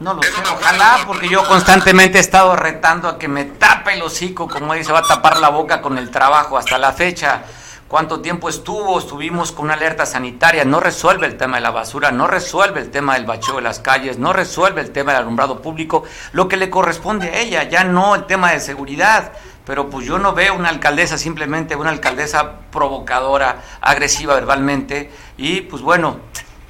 No 0.00 0.14
lo 0.14 0.22
Es 0.22 0.28
sé. 0.28 0.42
Ojalá, 0.52 1.04
porque 1.06 1.28
yo 1.28 1.46
constantemente 1.48 2.18
he 2.18 2.20
estado 2.20 2.54
retando 2.54 3.08
a 3.08 3.18
que 3.18 3.28
me 3.28 3.44
tape 3.44 3.94
el 3.94 4.02
hocico, 4.02 4.46
como 4.48 4.74
dice, 4.74 4.92
va 4.92 5.00
a 5.00 5.08
tapar 5.08 5.38
la 5.38 5.48
boca 5.48 5.80
con 5.80 5.96
el 5.98 6.10
trabajo 6.10 6.58
hasta 6.58 6.76
la 6.78 6.92
fecha. 6.92 7.42
¿Cuánto 7.88 8.20
tiempo 8.20 8.50
estuvo? 8.50 8.98
Estuvimos 8.98 9.50
con 9.50 9.64
una 9.64 9.74
alerta 9.74 10.04
sanitaria. 10.04 10.66
No 10.66 10.78
resuelve 10.78 11.26
el 11.26 11.38
tema 11.38 11.56
de 11.56 11.62
la 11.62 11.70
basura, 11.70 12.10
no 12.10 12.26
resuelve 12.26 12.80
el 12.80 12.90
tema 12.90 13.14
del 13.14 13.24
bacheo 13.24 13.56
de 13.56 13.62
las 13.62 13.80
calles, 13.80 14.18
no 14.18 14.34
resuelve 14.34 14.82
el 14.82 14.92
tema 14.92 15.12
del 15.12 15.22
alumbrado 15.22 15.62
público, 15.62 16.04
lo 16.32 16.48
que 16.48 16.58
le 16.58 16.68
corresponde 16.68 17.30
a 17.30 17.38
ella, 17.38 17.62
ya 17.62 17.84
no 17.84 18.14
el 18.14 18.26
tema 18.26 18.52
de 18.52 18.60
seguridad. 18.60 19.32
Pero 19.68 19.90
pues 19.90 20.06
yo 20.06 20.18
no 20.18 20.32
veo 20.32 20.54
una 20.54 20.70
alcaldesa, 20.70 21.18
simplemente 21.18 21.76
una 21.76 21.90
alcaldesa 21.90 22.60
provocadora, 22.72 23.62
agresiva 23.82 24.34
verbalmente 24.34 25.10
y 25.36 25.60
pues 25.60 25.82
bueno, 25.82 26.20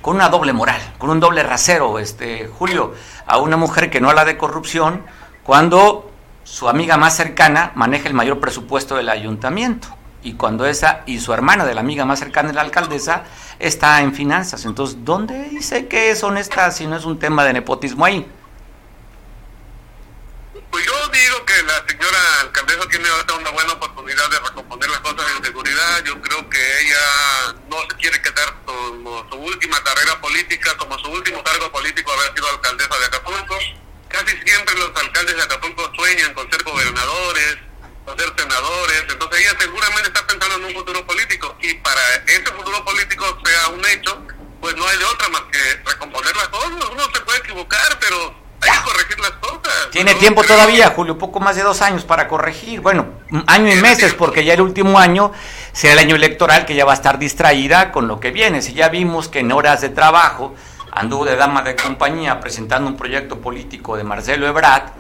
con 0.03 0.16
una 0.16 0.28
doble 0.28 0.53
moral, 0.53 0.80
con 0.99 1.09
un 1.11 1.20
doble 1.20 1.44
rasero, 1.44 2.01
este 2.01 2.49
Julio, 2.49 2.92
a 3.24 3.38
una 3.38 3.57
mujer 3.57 3.88
que 3.88 4.01
no 4.01 4.11
habla 4.11 4.24
de 4.24 4.36
corrupción 4.36 5.05
cuando 5.44 6.11
su 6.42 6.68
amiga 6.68 6.96
más 6.96 7.14
cercana 7.14 7.70
maneja 7.76 8.09
el 8.09 8.14
mayor 8.14 8.40
presupuesto 8.40 8.96
del 8.96 9.11
ayuntamiento 9.11 9.86
y 10.24 10.32
cuando 10.32 10.66
esa 10.66 11.03
y 11.07 11.20
su 11.20 11.32
hermana 11.32 11.64
de 11.64 11.76
la 11.76 11.82
amiga 11.82 12.05
más 12.05 12.18
cercana 12.18 12.49
de 12.49 12.55
la 12.55 12.62
alcaldesa 12.62 13.22
está 13.61 14.03
en 14.03 14.12
finanzas. 14.12 14.64
Entonces, 14.64 15.05
¿dónde 15.05 15.51
dice 15.51 15.86
que 15.86 16.11
es 16.11 16.24
honesta 16.24 16.68
si 16.72 16.88
no 16.88 16.96
es 16.96 17.05
un 17.05 17.20
tema 17.20 17.44
de 17.44 17.53
nepotismo 17.53 18.05
ahí? 18.05 18.26
Pues 20.71 20.85
yo 20.85 21.09
digo 21.09 21.47
que 21.47 21.62
la 21.62 21.85
señora 21.89 22.41
alcaldesa 22.43 22.89
tiene 22.89 23.09
ahorita 23.09 23.35
una 23.35 23.51
buena 23.51 23.73
oportunidad 23.73 24.31
de 24.31 24.39
recomponer 24.41 24.91
las 24.91 25.01
cosas 25.01 25.25
en 25.37 25.45
seguridad. 25.45 26.05
Yo 26.05 26.21
creo 26.21 26.49
que 26.51 26.81
ella 26.81 27.55
no 27.71 27.81
se 27.89 27.97
quiere 27.97 28.21
quedar 28.21 28.55
como 28.64 29.27
su 29.31 29.37
última 29.37 29.83
carrera 29.83 30.21
política, 30.21 30.77
como 30.77 30.99
su 30.99 31.11
último 31.11 31.43
cargo 31.43 31.73
político 31.73 32.12
haber 32.12 32.35
sido 32.35 32.49
alcaldesa 32.51 32.99
de 32.99 33.07
Acapulco. 33.07 33.59
Casi 34.09 34.37
siempre 34.45 34.75
los 34.79 34.95
alcaldes 34.95 35.37
de 35.37 35.43
Acapulco 35.43 35.91
sueñan 35.95 36.35
con 36.35 36.51
ser 36.51 36.62
gobernadores, 36.62 37.57
con 38.05 38.19
ser 38.19 38.33
senadores. 38.37 39.05
Entonces 39.09 39.41
ella 39.41 39.57
seguramente 39.59 40.09
está 40.09 40.27
pensando 40.27 40.57
en 40.57 40.64
un 40.66 40.75
futuro 40.75 41.07
político. 41.07 41.57
Y 41.62 41.75
para 41.75 42.03
ese 42.27 42.53
futuro 42.53 42.85
político 42.85 43.41
sea 43.45 43.69
un 43.69 43.85
hecho, 43.87 44.23
pues 44.61 44.77
no 44.77 44.87
hay 44.87 44.99
de 44.99 45.05
otra 45.05 45.29
más 45.31 45.43
que 45.51 45.83
recomponer 45.87 46.37
las 46.37 46.49
cosas. 46.49 46.89
Uno 46.91 47.05
se 47.14 47.21
puede 47.23 47.39
equivocar, 47.39 47.99
pero 48.01 48.47
hay 48.61 48.71
que 48.71 48.85
corregir 48.85 49.19
las 49.21 49.31
cosas. 49.33 49.91
Tiene 49.91 50.15
tiempo 50.15 50.43
todavía, 50.45 50.91
Julio, 50.91 51.19
poco 51.19 51.41
más 51.41 51.57
de 51.57 51.63
dos 51.63 51.83
años 51.83 52.05
para 52.05 52.29
corregir. 52.29 52.81
Bueno, 52.81 53.07
un 53.31 53.45
año 53.47 53.73
y 53.73 53.77
meses, 53.77 54.15
porque 54.15 54.45
ya 54.45 54.55
el 54.55 54.61
último 54.61 54.99
año 54.99 55.33
será 55.73 55.95
el 55.95 55.99
año 56.01 56.17
electoral 56.17 56.67
que 56.67 56.75
ya 56.75 56.85
va 56.85 56.93
a 56.93 56.95
estar 56.95 57.19
distraída 57.19 57.93
con 57.93 58.09
lo 58.09 58.21
que 58.21 58.31
viene. 58.31 58.63
Si 58.63 58.75
ya 58.75 58.89
vimos 58.89 59.29
que 59.29 59.41
en 59.41 59.53
horas 59.53 59.81
de 59.81 59.89
trabajo 59.89 60.55
anduvo 60.93 61.25
de 61.25 61.37
dama 61.37 61.63
de 61.63 61.77
compañía 61.77 62.41
presentando 62.41 62.89
un 62.89 62.97
proyecto 62.97 63.41
político 63.41 63.97
de 63.97 64.05
Marcelo 64.05 64.47
Ebrard, 64.47 64.91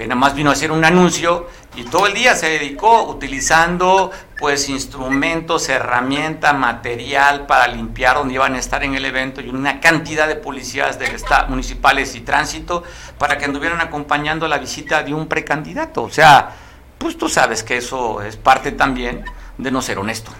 que 0.00 0.06
nada 0.06 0.18
más 0.18 0.34
vino 0.34 0.48
a 0.48 0.54
hacer 0.54 0.72
un 0.72 0.82
anuncio 0.82 1.50
y 1.76 1.84
todo 1.84 2.06
el 2.06 2.14
día 2.14 2.34
se 2.34 2.48
dedicó 2.48 3.02
utilizando 3.02 4.10
pues 4.38 4.70
instrumentos, 4.70 5.68
herramienta, 5.68 6.54
material 6.54 7.44
para 7.44 7.66
limpiar 7.66 8.16
donde 8.16 8.32
iban 8.32 8.54
a 8.54 8.58
estar 8.58 8.82
en 8.82 8.94
el 8.94 9.04
evento 9.04 9.42
y 9.42 9.50
una 9.50 9.78
cantidad 9.78 10.26
de 10.26 10.36
policías 10.36 10.98
del 10.98 11.14
estado 11.14 11.48
municipales 11.48 12.14
y 12.14 12.22
tránsito 12.22 12.82
para 13.18 13.36
que 13.36 13.44
anduvieran 13.44 13.82
acompañando 13.82 14.48
la 14.48 14.56
visita 14.56 15.02
de 15.02 15.12
un 15.12 15.28
precandidato. 15.28 16.04
O 16.04 16.10
sea, 16.10 16.56
pues 16.96 17.18
tú 17.18 17.28
sabes 17.28 17.62
que 17.62 17.76
eso 17.76 18.22
es 18.22 18.36
parte 18.36 18.72
también 18.72 19.22
de 19.58 19.70
no 19.70 19.82
ser 19.82 19.98
honesto. 19.98 20.32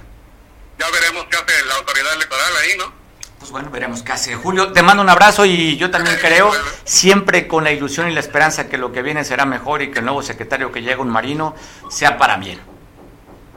Ya 0.79 0.87
veremos 0.91 1.27
qué 1.31 1.37
hace 1.37 1.67
la 1.67 1.75
autoridad 1.75 2.15
electoral 2.15 2.53
ahí, 2.63 2.79
¿no? 2.79 3.00
Pues 3.41 3.53
bueno, 3.53 3.71
veremos 3.71 4.03
qué 4.03 4.13
hace. 4.13 4.35
Julio, 4.37 4.71
te 4.71 4.83
mando 4.83 5.03
un 5.03 5.09
abrazo 5.09 5.47
y 5.47 5.79
yo 5.79 5.91
también 5.91 6.19
creo, 6.21 6.53
siempre 6.85 7.49
con 7.49 7.65
la 7.65 7.73
ilusión 7.73 8.07
y 8.07 8.13
la 8.13 8.21
esperanza 8.21 8.69
que 8.69 8.77
lo 8.77 8.93
que 8.93 9.01
viene 9.01 9.25
será 9.25 9.47
mejor 9.47 9.81
y 9.81 9.91
que 9.91 10.01
el 10.01 10.05
nuevo 10.05 10.23
secretario 10.23 10.71
que 10.71 10.83
llega 10.83 11.01
un 11.01 11.09
marino 11.09 11.55
sea 11.89 12.19
para 12.19 12.37
bien. 12.37 12.61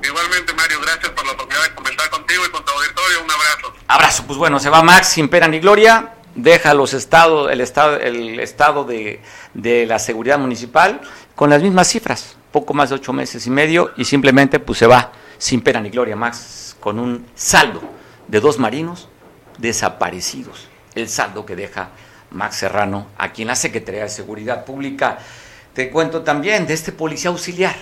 Igualmente, 0.02 0.54
Mario, 0.54 0.80
gracias 0.82 1.12
por 1.12 1.26
la 1.26 1.34
oportunidad 1.34 1.64
de 1.68 1.76
comentar 1.76 2.10
contigo 2.10 2.46
y 2.48 2.50
con 2.50 2.64
tu 2.64 2.72
auditorio. 2.72 3.24
Un 3.26 3.32
abrazo. 3.32 3.74
Abrazo, 3.90 4.24
pues 4.26 4.40
bueno, 4.40 4.58
se 4.58 4.70
va 4.70 4.82
Max 4.82 5.08
sin 5.08 5.28
pena 5.28 5.50
ni 5.50 5.60
gloria, 5.60 6.14
deja 6.34 6.74
los 6.74 6.94
estados, 6.94 7.52
el 7.52 7.60
estado, 7.60 8.00
el 8.00 8.40
estado 8.40 8.86
de, 8.86 9.22
de 9.54 9.86
la 9.86 10.00
seguridad 10.00 10.40
municipal 10.40 11.02
con 11.36 11.50
las 11.50 11.62
mismas 11.62 11.90
cifras, 11.90 12.38
poco 12.54 12.74
más 12.74 12.88
de 12.88 12.96
ocho 12.96 13.12
meses 13.12 13.46
y 13.48 13.50
medio, 13.50 13.92
y 13.98 14.06
simplemente 14.06 14.60
pues 14.60 14.80
se 14.80 14.88
va 14.88 15.12
sin 15.38 15.60
pena 15.60 15.82
ni 15.82 15.90
gloria 15.90 16.16
Max 16.16 16.78
con 16.80 17.00
un 17.00 17.28
saldo 17.36 17.82
de 18.30 18.40
dos 18.40 18.60
marinos 18.60 19.10
desaparecidos. 19.58 20.68
El 20.96 21.10
saldo 21.10 21.46
que 21.46 21.56
deja 21.56 21.90
Max 22.32 22.58
Serrano 22.58 23.08
aquí 23.18 23.44
en 23.44 23.50
la 23.50 23.56
Secretaría 23.56 24.04
de 24.04 24.10
Seguridad 24.10 24.66
Pública. 24.66 25.18
Te 25.74 25.90
cuento 25.90 26.22
también 26.22 26.68
de 26.68 26.74
este 26.74 26.92
policía 26.92 27.30
auxiliar. 27.30 27.76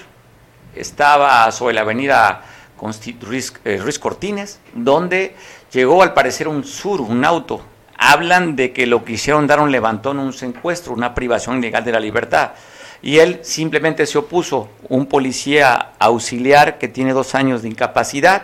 Estaba 0.75 1.51
sobre 1.51 1.73
la 1.73 1.81
avenida 1.81 2.43
Ruiz, 3.21 3.53
eh, 3.65 3.77
Ruiz 3.77 3.99
Cortines, 3.99 4.59
donde 4.73 5.35
llegó 5.71 6.01
al 6.01 6.13
parecer 6.13 6.47
un 6.47 6.63
sur, 6.63 7.01
un 7.01 7.23
auto. 7.25 7.61
Hablan 7.97 8.55
de 8.55 8.73
que 8.73 8.87
lo 8.87 9.05
que 9.05 9.13
hicieron 9.13 9.45
dar 9.45 9.59
un 9.59 9.71
levantón, 9.71 10.19
un 10.19 10.33
secuestro, 10.33 10.93
una 10.93 11.13
privación 11.13 11.59
ilegal 11.59 11.83
de 11.83 11.91
la 11.91 11.99
libertad. 11.99 12.51
Y 13.03 13.17
él 13.17 13.39
simplemente 13.43 14.05
se 14.05 14.17
opuso, 14.17 14.69
un 14.89 15.05
policía 15.07 15.93
auxiliar 15.99 16.77
que 16.77 16.87
tiene 16.87 17.13
dos 17.13 17.35
años 17.35 17.61
de 17.61 17.69
incapacidad, 17.69 18.43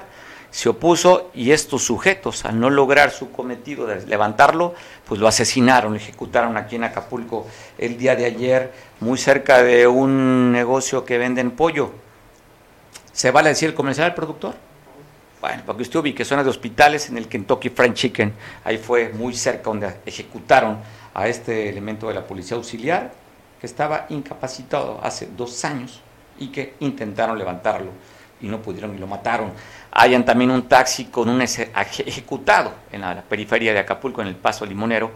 se 0.51 0.69
opuso 0.69 1.29
y 1.33 1.51
estos 1.51 1.83
sujetos, 1.83 2.45
al 2.45 2.59
no 2.59 2.69
lograr 2.69 3.11
su 3.11 3.31
cometido 3.31 3.85
de 3.85 4.05
levantarlo, 4.05 4.73
pues 5.07 5.19
lo 5.19 5.27
asesinaron, 5.27 5.93
lo 5.93 5.97
ejecutaron 5.97 6.57
aquí 6.57 6.75
en 6.75 6.83
Acapulco 6.83 7.47
el 7.77 7.97
día 7.97 8.15
de 8.15 8.25
ayer, 8.25 8.73
muy 8.99 9.17
cerca 9.17 9.61
de 9.61 9.87
un 9.87 10.51
negocio 10.51 11.05
que 11.05 11.17
venden 11.17 11.51
pollo. 11.51 11.91
¿Se 13.11 13.31
vale 13.31 13.49
decir 13.49 13.69
el 13.69 13.75
comercial 13.75 14.07
del 14.07 14.15
productor? 14.15 14.55
Bueno, 15.41 15.63
para 15.65 15.77
que 15.77 15.83
usted 15.83 15.99
ubique 15.99 16.25
zonas 16.25 16.45
de 16.45 16.49
hospitales 16.49 17.09
en 17.09 17.17
el 17.17 17.27
Kentucky 17.27 17.69
Fried 17.69 17.93
Chicken, 17.93 18.33
ahí 18.63 18.77
fue 18.77 19.09
muy 19.09 19.35
cerca 19.35 19.63
donde 19.65 19.97
ejecutaron 20.05 20.79
a 21.13 21.27
este 21.27 21.69
elemento 21.69 22.07
de 22.07 22.15
la 22.15 22.25
policía 22.25 22.57
auxiliar 22.57 23.11
que 23.59 23.67
estaba 23.67 24.05
incapacitado 24.09 24.99
hace 25.03 25.27
dos 25.35 25.63
años 25.65 26.01
y 26.39 26.47
que 26.47 26.75
intentaron 26.79 27.37
levantarlo 27.37 27.91
y 28.41 28.47
no 28.47 28.61
pudieron 28.61 28.95
y 28.95 28.99
lo 28.99 29.07
mataron. 29.07 29.51
Hayan 29.91 30.25
también 30.25 30.51
un 30.51 30.67
taxi 30.67 31.05
con 31.05 31.29
un 31.29 31.41
ejecutado 31.41 32.73
en 32.91 33.01
la, 33.01 33.21
periferia 33.21 33.73
de 33.73 33.79
Acapulco, 33.79 34.21
en 34.21 34.27
el 34.27 34.35
Paso 34.35 34.65
Limonero, 34.65 35.11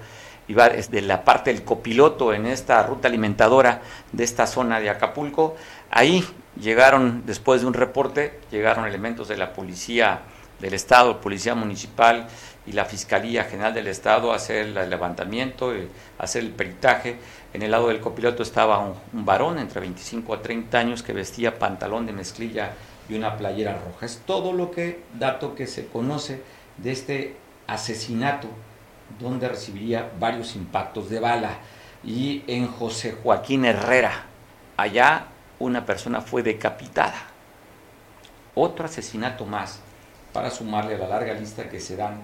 y 0.47 0.53
va 0.53 0.69
desde 0.69 1.01
la 1.01 1.23
parte 1.23 1.53
del 1.53 1.63
copiloto 1.63 2.33
en 2.33 2.45
esta 2.45 2.81
ruta 2.83 3.07
alimentadora 3.07 3.81
de 4.11 4.23
esta 4.23 4.47
zona 4.47 4.79
de 4.79 4.89
Acapulco. 4.89 5.55
Ahí 5.91 6.25
llegaron, 6.59 7.23
después 7.25 7.61
de 7.61 7.67
un 7.67 7.73
reporte, 7.73 8.39
llegaron 8.49 8.85
elementos 8.85 9.27
de 9.27 9.37
la 9.37 9.53
policía 9.53 10.21
del 10.59 10.73
Estado, 10.73 11.19
policía 11.21 11.55
municipal 11.55 12.27
y 12.65 12.73
la 12.73 12.85
Fiscalía 12.85 13.45
General 13.45 13.73
del 13.73 13.87
Estado 13.87 14.31
a 14.31 14.35
hacer 14.35 14.67
el 14.77 14.89
levantamiento, 14.89 15.75
y 15.75 15.87
hacer 16.17 16.43
el 16.43 16.51
peritaje. 16.51 17.17
En 17.53 17.61
el 17.61 17.71
lado 17.71 17.89
del 17.89 17.99
copiloto 17.99 18.43
estaba 18.43 18.79
un, 18.79 18.93
un 19.13 19.25
varón 19.25 19.59
entre 19.59 19.81
25 19.81 20.33
a 20.33 20.41
30 20.41 20.77
años 20.77 21.03
que 21.03 21.13
vestía 21.13 21.57
pantalón 21.57 22.05
de 22.05 22.13
mezclilla 22.13 22.73
y 23.11 23.15
una 23.17 23.37
playera 23.37 23.73
roja. 23.73 24.05
Es 24.05 24.21
todo 24.25 24.53
lo 24.53 24.71
que, 24.71 25.03
dato 25.13 25.53
que 25.53 25.67
se 25.67 25.87
conoce 25.87 26.41
de 26.77 26.91
este 26.91 27.35
asesinato 27.67 28.47
donde 29.19 29.49
recibiría 29.49 30.09
varios 30.17 30.55
impactos 30.55 31.09
de 31.09 31.19
bala. 31.19 31.57
Y 32.03 32.43
en 32.47 32.67
José 32.67 33.17
Joaquín 33.21 33.65
Herrera, 33.65 34.23
allá 34.77 35.27
una 35.59 35.85
persona 35.85 36.21
fue 36.21 36.41
decapitada. 36.41 37.27
Otro 38.55 38.85
asesinato 38.85 39.45
más 39.45 39.81
para 40.33 40.49
sumarle 40.49 40.95
a 40.95 40.97
la 40.97 41.07
larga 41.07 41.33
lista 41.33 41.69
que 41.69 41.81
se 41.81 41.97
dan 41.97 42.21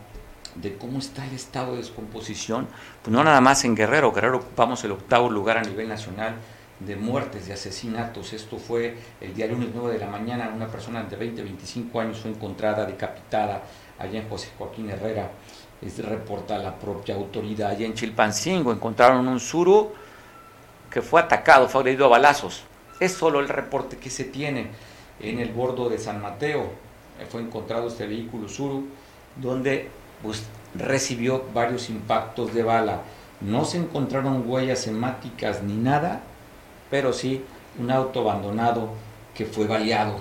de 0.55 0.75
cómo 0.77 0.99
está 0.99 1.25
el 1.25 1.33
estado 1.33 1.73
de 1.73 1.79
descomposición, 1.79 2.67
pues 3.03 3.13
no 3.13 3.23
nada 3.23 3.41
más 3.41 3.63
en 3.65 3.75
Guerrero, 3.75 4.11
Guerrero 4.11 4.37
ocupamos 4.37 4.83
el 4.85 4.93
octavo 4.93 5.29
lugar 5.29 5.57
a 5.57 5.61
nivel 5.61 5.87
nacional 5.87 6.35
de 6.79 6.95
muertes, 6.95 7.47
de 7.47 7.53
asesinatos. 7.53 8.33
Esto 8.33 8.57
fue 8.57 8.95
el 9.21 9.33
día 9.33 9.47
lunes 9.47 9.69
9 9.73 9.93
de 9.93 9.99
la 9.99 10.07
mañana, 10.07 10.51
una 10.53 10.67
persona 10.67 11.03
de 11.03 11.15
20, 11.15 11.43
25 11.43 11.99
años 11.99 12.19
fue 12.19 12.31
encontrada 12.31 12.85
decapitada 12.85 13.63
allá 13.97 14.19
en 14.19 14.29
José 14.29 14.49
Joaquín 14.57 14.89
Herrera. 14.89 15.31
Es 15.81 16.03
reporta 16.03 16.57
la 16.57 16.75
propia 16.75 17.15
autoridad. 17.15 17.71
Allá 17.71 17.85
en 17.85 17.93
Chilpancingo 17.93 18.71
encontraron 18.71 19.27
un 19.27 19.39
suru 19.39 19.91
que 20.89 21.01
fue 21.01 21.21
atacado, 21.21 21.67
fue 21.67 21.81
agredido 21.81 22.05
a 22.05 22.09
balazos. 22.09 22.63
Es 22.99 23.13
solo 23.13 23.39
el 23.39 23.49
reporte 23.49 23.97
que 23.97 24.09
se 24.09 24.23
tiene 24.23 24.71
en 25.19 25.39
el 25.39 25.49
bordo 25.49 25.89
de 25.89 25.99
San 25.99 26.21
Mateo. 26.21 26.71
Fue 27.29 27.41
encontrado 27.41 27.87
este 27.87 28.07
vehículo 28.07 28.47
suru 28.47 28.87
donde 29.35 29.89
pues, 30.23 30.43
recibió 30.75 31.43
varios 31.53 31.89
impactos 31.89 32.53
de 32.53 32.63
bala. 32.63 33.01
No 33.41 33.65
se 33.65 33.77
encontraron 33.77 34.49
huellas 34.49 34.87
hemáticas 34.87 35.61
ni 35.61 35.75
nada, 35.75 36.21
pero 36.89 37.13
sí 37.13 37.43
un 37.79 37.91
auto 37.91 38.21
abandonado 38.21 38.89
que 39.35 39.45
fue 39.45 39.67
baleado. 39.67 40.19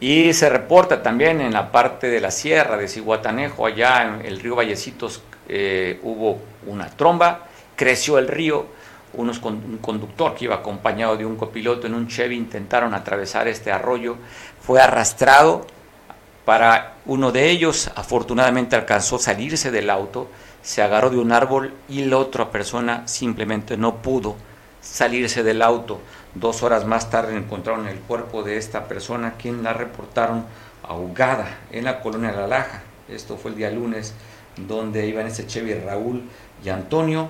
Y 0.00 0.32
se 0.32 0.48
reporta 0.48 1.02
también 1.02 1.40
en 1.40 1.52
la 1.52 1.70
parte 1.70 2.08
de 2.08 2.20
la 2.20 2.30
sierra 2.30 2.76
de 2.76 2.88
Ciguatanejo, 2.88 3.64
allá 3.64 4.02
en 4.02 4.26
el 4.26 4.40
río 4.40 4.56
Vallecitos, 4.56 5.22
eh, 5.48 6.00
hubo 6.02 6.40
una 6.66 6.88
tromba, 6.88 7.46
creció 7.76 8.18
el 8.18 8.28
río, 8.28 8.66
unos, 9.14 9.40
un 9.42 9.78
conductor 9.80 10.34
que 10.34 10.46
iba 10.46 10.56
acompañado 10.56 11.16
de 11.16 11.24
un 11.24 11.36
copiloto 11.36 11.86
en 11.86 11.94
un 11.94 12.08
Chevy 12.08 12.36
intentaron 12.36 12.92
atravesar 12.92 13.46
este 13.46 13.70
arroyo, 13.70 14.16
fue 14.60 14.80
arrastrado 14.80 15.66
para 16.44 16.94
uno 17.06 17.30
de 17.30 17.48
ellos, 17.50 17.90
afortunadamente 17.94 18.76
alcanzó 18.76 19.16
a 19.16 19.20
salirse 19.20 19.70
del 19.70 19.88
auto, 19.88 20.28
se 20.60 20.82
agarró 20.82 21.10
de 21.10 21.18
un 21.18 21.30
árbol 21.30 21.72
y 21.88 22.04
la 22.04 22.18
otra 22.18 22.50
persona 22.50 23.06
simplemente 23.06 23.76
no 23.76 23.96
pudo 23.96 24.36
salirse 24.84 25.42
del 25.42 25.62
auto. 25.62 26.00
Dos 26.34 26.62
horas 26.62 26.84
más 26.84 27.10
tarde 27.10 27.36
encontraron 27.36 27.88
el 27.88 27.98
cuerpo 27.98 28.42
de 28.42 28.58
esta 28.58 28.86
persona, 28.86 29.34
quien 29.38 29.62
la 29.62 29.72
reportaron 29.72 30.44
ahogada 30.82 31.58
en 31.72 31.84
la 31.84 32.00
colonia 32.00 32.32
La 32.32 32.46
Laja. 32.46 32.82
Esto 33.08 33.36
fue 33.36 33.52
el 33.52 33.56
día 33.56 33.70
lunes, 33.70 34.14
donde 34.56 35.06
iban 35.06 35.26
ese 35.26 35.46
Chevy 35.46 35.74
Raúl 35.74 36.22
y 36.64 36.68
Antonio. 36.68 37.28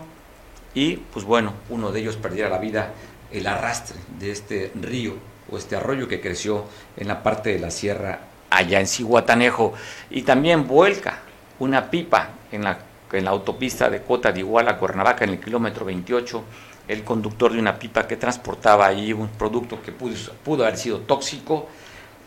Y 0.74 0.96
pues 0.96 1.24
bueno, 1.24 1.52
uno 1.70 1.92
de 1.92 2.00
ellos 2.00 2.16
perdiera 2.16 2.48
la 2.48 2.59
vida 2.59 2.92
el 3.30 3.46
arrastre 3.46 3.96
de 4.18 4.30
este 4.30 4.72
río 4.80 5.14
o 5.50 5.59
este 5.59 5.76
arroyo 5.76 6.09
que 6.09 6.20
creció 6.20 6.64
en 6.96 7.09
la 7.09 7.22
parte 7.22 7.50
de 7.50 7.59
la 7.59 7.70
sierra 7.70 8.20
allá 8.50 8.80
en 8.80 8.86
Cihuatanejo. 8.86 9.74
Y 10.11 10.22
también 10.22 10.66
vuelca 10.66 11.20
una 11.61 11.90
pipa 11.90 12.30
en 12.50 12.64
la, 12.64 12.78
en 13.12 13.24
la 13.24 13.30
autopista 13.30 13.90
de 13.90 14.02
Cota 14.02 14.32
de 14.32 14.40
Iguala, 14.40 14.78
Cuernavaca, 14.78 15.24
en 15.24 15.30
el 15.30 15.40
kilómetro 15.40 15.84
28 15.84 16.44
el 16.89 17.05
conductor 17.05 17.53
de 17.53 17.59
una 17.59 17.78
pipa 17.78 18.07
que 18.07 18.16
transportaba 18.16 18.87
ahí 18.87 19.12
un 19.12 19.28
producto 19.28 19.80
que 19.82 19.93
pudo, 19.93 20.14
pudo 20.45 20.64
haber 20.64 20.76
sido 20.76 21.01
tóxico, 21.01 21.68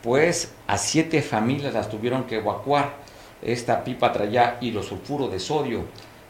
pues 0.01 0.53
a 0.67 0.77
siete 0.77 1.21
familias 1.21 1.73
las 1.73 1.89
tuvieron 1.89 2.23
que 2.23 2.37
evacuar. 2.37 2.93
Esta 3.41 3.83
pipa 3.83 4.11
traía 4.11 4.57
hidrosulfuro 4.61 5.27
de 5.27 5.39
sodio. 5.39 5.83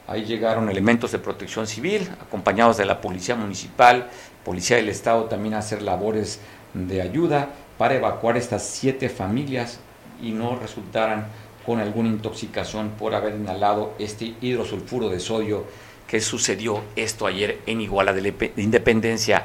Ahí 0.08 0.26
llegaron 0.26 0.70
elementos 0.70 1.12
de 1.12 1.20
protección 1.20 1.68
civil, 1.68 2.10
acompañados 2.22 2.78
de 2.78 2.86
la 2.86 3.02
policía 3.02 3.36
municipal, 3.36 4.10
policía 4.44 4.78
del 4.78 4.90
estado 4.90 5.26
también 5.26 5.54
a 5.54 5.60
hacer 5.60 5.82
labores 5.82 6.40
de 6.74 7.02
ayuda 7.02 7.50
para 7.78 7.96
evacuar 7.96 8.38
estas 8.38 8.64
siete 8.64 9.10
familias 9.10 9.80
y 10.22 10.32
no 10.32 10.58
resultaran 10.58 11.28
con 11.66 11.80
alguna 11.80 12.08
intoxicación 12.08 12.92
por 12.92 13.14
haber 13.14 13.36
inhalado 13.36 13.94
este 14.00 14.36
hidrosulfuro 14.42 15.10
de 15.10 15.20
sodio 15.20 15.66
que 16.08 16.22
sucedió 16.22 16.84
esto 16.95 17.28
ayer 17.28 17.60
en 17.66 17.82
Iguala 17.82 18.14
de 18.14 18.51
Independencia. 18.58 19.43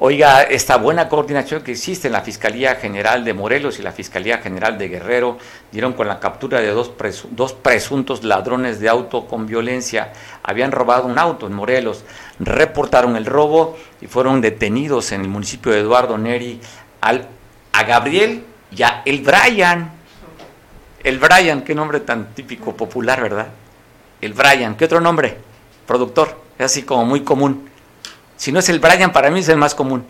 Oiga, 0.00 0.44
esta 0.44 0.76
buena 0.76 1.08
coordinación 1.08 1.64
que 1.64 1.72
existe 1.72 2.06
en 2.06 2.12
la 2.12 2.20
Fiscalía 2.20 2.76
General 2.76 3.24
de 3.24 3.34
Morelos 3.34 3.80
y 3.80 3.82
la 3.82 3.90
Fiscalía 3.90 4.38
General 4.38 4.78
de 4.78 4.88
Guerrero 4.88 5.38
dieron 5.72 5.92
con 5.92 6.06
la 6.06 6.20
captura 6.20 6.60
de 6.60 6.68
dos, 6.68 6.92
dos 7.30 7.52
presuntos 7.52 8.22
ladrones 8.22 8.78
de 8.78 8.88
auto 8.88 9.26
con 9.26 9.46
violencia. 9.46 10.12
Habían 10.44 10.70
robado 10.70 11.08
un 11.08 11.18
auto 11.18 11.48
en 11.48 11.54
Morelos, 11.54 12.04
reportaron 12.38 13.16
el 13.16 13.26
robo 13.26 13.76
y 14.00 14.06
fueron 14.06 14.40
detenidos 14.40 15.10
en 15.10 15.22
el 15.22 15.28
municipio 15.28 15.72
de 15.72 15.80
Eduardo 15.80 16.16
Neri 16.16 16.60
al, 17.00 17.26
a 17.72 17.82
Gabriel 17.82 18.44
y 18.70 18.82
a 18.84 19.02
el 19.04 19.20
Brian. 19.22 19.90
El 21.02 21.18
Brian, 21.18 21.62
qué 21.62 21.74
nombre 21.74 21.98
tan 22.00 22.34
típico, 22.34 22.76
popular, 22.76 23.20
¿verdad? 23.20 23.48
El 24.20 24.32
Brian, 24.32 24.76
¿qué 24.76 24.84
otro 24.84 25.00
nombre? 25.00 25.47
Productor, 25.88 26.36
es 26.58 26.66
así 26.66 26.82
como 26.82 27.06
muy 27.06 27.22
común. 27.22 27.68
Si 28.36 28.52
no 28.52 28.60
es 28.60 28.68
el 28.68 28.78
Brian, 28.78 29.10
para 29.10 29.30
mí 29.30 29.40
es 29.40 29.48
el 29.48 29.56
más 29.56 29.74
común. 29.74 30.04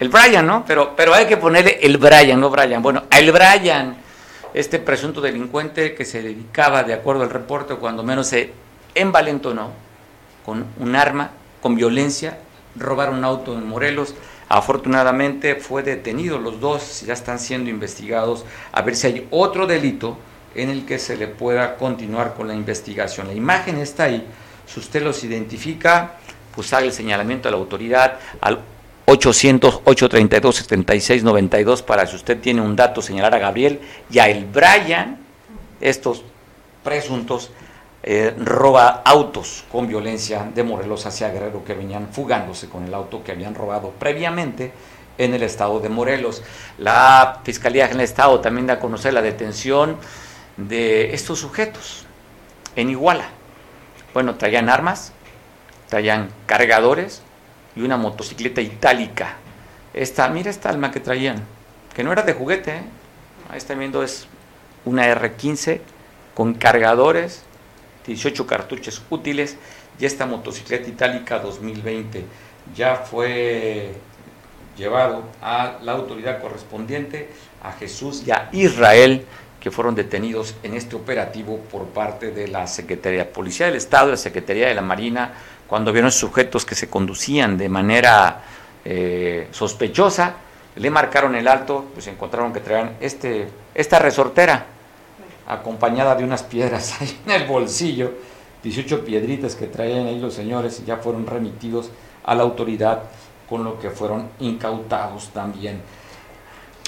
El 0.00 0.10
Brian, 0.10 0.44
¿no? 0.44 0.64
Pero, 0.66 0.94
pero 0.94 1.14
hay 1.14 1.26
que 1.26 1.38
ponerle 1.38 1.78
el 1.80 1.96
Brian, 1.96 2.38
no 2.38 2.50
Brian. 2.50 2.82
Bueno, 2.82 3.04
el 3.10 3.30
Brian, 3.30 3.96
este 4.52 4.80
presunto 4.80 5.20
delincuente 5.20 5.94
que 5.94 6.04
se 6.04 6.20
dedicaba, 6.20 6.82
de 6.82 6.92
acuerdo 6.92 7.22
al 7.22 7.30
reporte, 7.30 7.76
cuando 7.76 8.02
menos 8.02 8.26
se 8.26 8.52
envalentonó 8.94 9.70
con 10.44 10.66
un 10.78 10.96
arma, 10.96 11.30
con 11.62 11.76
violencia, 11.76 12.40
robar 12.74 13.10
un 13.10 13.24
auto 13.24 13.54
en 13.54 13.66
Morelos. 13.66 14.14
Afortunadamente 14.48 15.54
fue 15.54 15.84
detenido, 15.84 16.38
los 16.38 16.60
dos 16.60 17.02
ya 17.06 17.14
están 17.14 17.38
siendo 17.38 17.70
investigados 17.70 18.44
a 18.72 18.82
ver 18.82 18.96
si 18.96 19.06
hay 19.06 19.28
otro 19.30 19.66
delito 19.66 20.18
en 20.54 20.68
el 20.68 20.84
que 20.84 20.98
se 20.98 21.16
le 21.16 21.28
pueda 21.28 21.76
continuar 21.76 22.34
con 22.34 22.48
la 22.48 22.54
investigación. 22.54 23.28
La 23.28 23.34
imagen 23.34 23.78
está 23.78 24.04
ahí 24.04 24.26
si 24.66 24.80
usted 24.80 25.02
los 25.02 25.22
identifica, 25.24 26.14
pues 26.54 26.72
haga 26.72 26.86
el 26.86 26.92
señalamiento 26.92 27.48
a 27.48 27.52
la 27.52 27.58
autoridad 27.58 28.18
al 28.40 28.60
800-832-7692 29.06 31.82
para 31.82 32.06
si 32.06 32.16
usted 32.16 32.40
tiene 32.40 32.60
un 32.60 32.74
dato 32.74 33.00
señalar 33.00 33.32
a 33.34 33.38
Gabriel 33.38 33.80
y 34.10 34.18
a 34.18 34.28
el 34.28 34.46
Brian, 34.46 35.18
estos 35.80 36.24
presuntos 36.82 37.52
eh, 38.02 38.34
roba 38.38 39.02
autos 39.04 39.64
con 39.70 39.86
violencia 39.88 40.50
de 40.54 40.62
Morelos 40.62 41.06
hacia 41.06 41.30
Guerrero 41.30 41.64
que 41.64 41.74
venían 41.74 42.08
fugándose 42.08 42.68
con 42.68 42.84
el 42.84 42.94
auto 42.94 43.24
que 43.24 43.32
habían 43.32 43.54
robado 43.54 43.92
previamente 43.98 44.72
en 45.18 45.34
el 45.34 45.42
estado 45.42 45.80
de 45.80 45.88
Morelos. 45.88 46.42
La 46.78 47.40
Fiscalía 47.42 47.84
General 47.84 47.98
del 47.98 48.04
Estado 48.04 48.40
también 48.40 48.66
da 48.66 48.74
a 48.74 48.78
conocer 48.78 49.12
la 49.12 49.22
detención 49.22 49.96
de 50.56 51.14
estos 51.14 51.40
sujetos 51.40 52.04
en 52.76 52.90
Iguala. 52.90 53.28
Bueno, 54.16 54.36
traían 54.36 54.70
armas, 54.70 55.12
traían 55.90 56.30
cargadores 56.46 57.20
y 57.74 57.82
una 57.82 57.98
motocicleta 57.98 58.62
itálica. 58.62 59.34
Esta, 59.92 60.26
mira 60.30 60.48
esta 60.48 60.70
alma 60.70 60.90
que 60.90 61.00
traían, 61.00 61.44
que 61.94 62.02
no 62.02 62.12
era 62.12 62.22
de 62.22 62.32
juguete, 62.32 62.76
¿eh? 62.76 62.82
ahí 63.50 63.58
están 63.58 63.78
viendo 63.78 64.02
es 64.02 64.26
una 64.86 65.06
R15 65.06 65.80
con 66.34 66.54
cargadores, 66.54 67.42
18 68.06 68.46
cartuchos 68.46 69.02
útiles 69.10 69.58
y 70.00 70.06
esta 70.06 70.24
motocicleta 70.24 70.88
itálica 70.88 71.38
2020 71.40 72.24
ya 72.74 72.96
fue 72.96 73.92
llevado 74.78 75.24
a 75.42 75.76
la 75.82 75.92
autoridad 75.92 76.40
correspondiente, 76.40 77.28
a 77.62 77.72
Jesús 77.72 78.22
y 78.26 78.30
a 78.30 78.48
Israel 78.52 79.26
que 79.66 79.72
fueron 79.72 79.96
detenidos 79.96 80.54
en 80.62 80.74
este 80.74 80.94
operativo 80.94 81.58
por 81.58 81.86
parte 81.86 82.30
de 82.30 82.46
la 82.46 82.68
Secretaría 82.68 83.24
de 83.24 83.24
Policía 83.24 83.66
del 83.66 83.74
Estado, 83.74 84.12
la 84.12 84.16
Secretaría 84.16 84.68
de 84.68 84.74
la 84.76 84.80
Marina, 84.80 85.32
cuando 85.66 85.92
vieron 85.92 86.12
sujetos 86.12 86.64
que 86.64 86.76
se 86.76 86.88
conducían 86.88 87.58
de 87.58 87.68
manera 87.68 88.44
eh, 88.84 89.48
sospechosa, 89.50 90.36
le 90.76 90.88
marcaron 90.88 91.34
el 91.34 91.48
alto, 91.48 91.86
pues 91.92 92.06
encontraron 92.06 92.52
que 92.52 92.60
traían 92.60 92.92
este, 93.00 93.48
esta 93.74 93.98
resortera 93.98 94.66
acompañada 95.48 96.14
de 96.14 96.22
unas 96.22 96.44
piedras 96.44 96.94
ahí 97.00 97.18
en 97.26 97.32
el 97.32 97.48
bolsillo, 97.48 98.12
18 98.62 99.04
piedritas 99.04 99.56
que 99.56 99.66
traían 99.66 100.06
ahí 100.06 100.20
los 100.20 100.34
señores 100.34 100.78
y 100.78 100.86
ya 100.86 100.98
fueron 100.98 101.26
remitidos 101.26 101.90
a 102.22 102.36
la 102.36 102.44
autoridad 102.44 103.02
con 103.48 103.64
lo 103.64 103.80
que 103.80 103.90
fueron 103.90 104.28
incautados 104.38 105.30
también. 105.30 105.82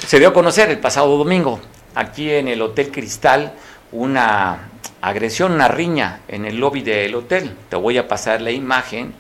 Se 0.06 0.20
dio 0.20 0.28
a 0.28 0.32
conocer 0.32 0.70
el 0.70 0.78
pasado 0.78 1.18
domingo 1.18 1.58
aquí 1.98 2.30
en 2.30 2.46
el 2.46 2.62
Hotel 2.62 2.92
Cristal 2.92 3.54
una 3.90 4.68
agresión, 5.00 5.52
una 5.52 5.66
riña 5.66 6.20
en 6.28 6.44
el 6.44 6.56
lobby 6.58 6.82
del 6.82 7.14
hotel. 7.14 7.56
Te 7.68 7.76
voy 7.76 7.98
a 7.98 8.06
pasar 8.06 8.40
la 8.40 8.52
imagen 8.52 9.12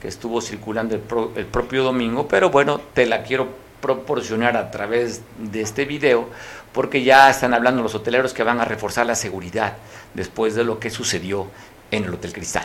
que 0.00 0.08
estuvo 0.08 0.40
circulando 0.40 0.94
el, 0.94 1.46
propio 1.46 1.82
domingo, 1.82 2.28
pero 2.28 2.50
bueno, 2.50 2.80
te 2.94 3.06
la 3.06 3.24
quiero 3.24 3.48
proporcionar 3.80 4.56
a 4.56 4.70
través 4.70 5.22
de 5.38 5.62
este 5.62 5.84
video 5.84 6.28
porque 6.72 7.02
ya 7.02 7.28
están 7.30 7.52
hablando 7.52 7.82
los 7.82 7.94
hoteleros 7.94 8.32
que 8.32 8.44
van 8.44 8.60
a 8.60 8.64
reforzar 8.64 9.06
la 9.06 9.16
seguridad 9.16 9.76
después 10.14 10.54
de 10.54 10.64
lo 10.64 10.78
que 10.78 10.90
sucedió 10.90 11.48
en 11.90 12.04
el 12.04 12.14
Hotel 12.14 12.32
Cristal. 12.32 12.64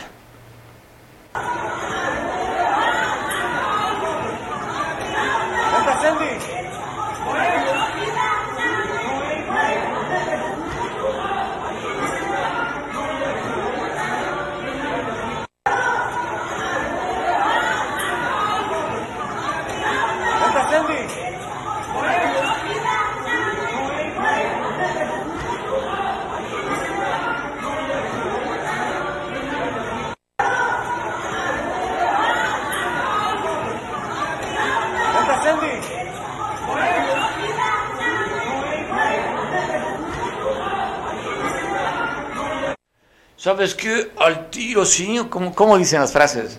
¿Sabes 43.46 43.76
qué? 43.76 44.10
Al 44.18 44.50
tiro, 44.50 44.84
sí. 44.84 45.24
¿Cómo, 45.30 45.54
cómo 45.54 45.78
dicen 45.78 46.00
las 46.00 46.10
frases? 46.10 46.58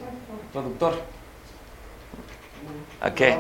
Productor. 0.54 1.04
¿A 3.02 3.14
qué? 3.14 3.38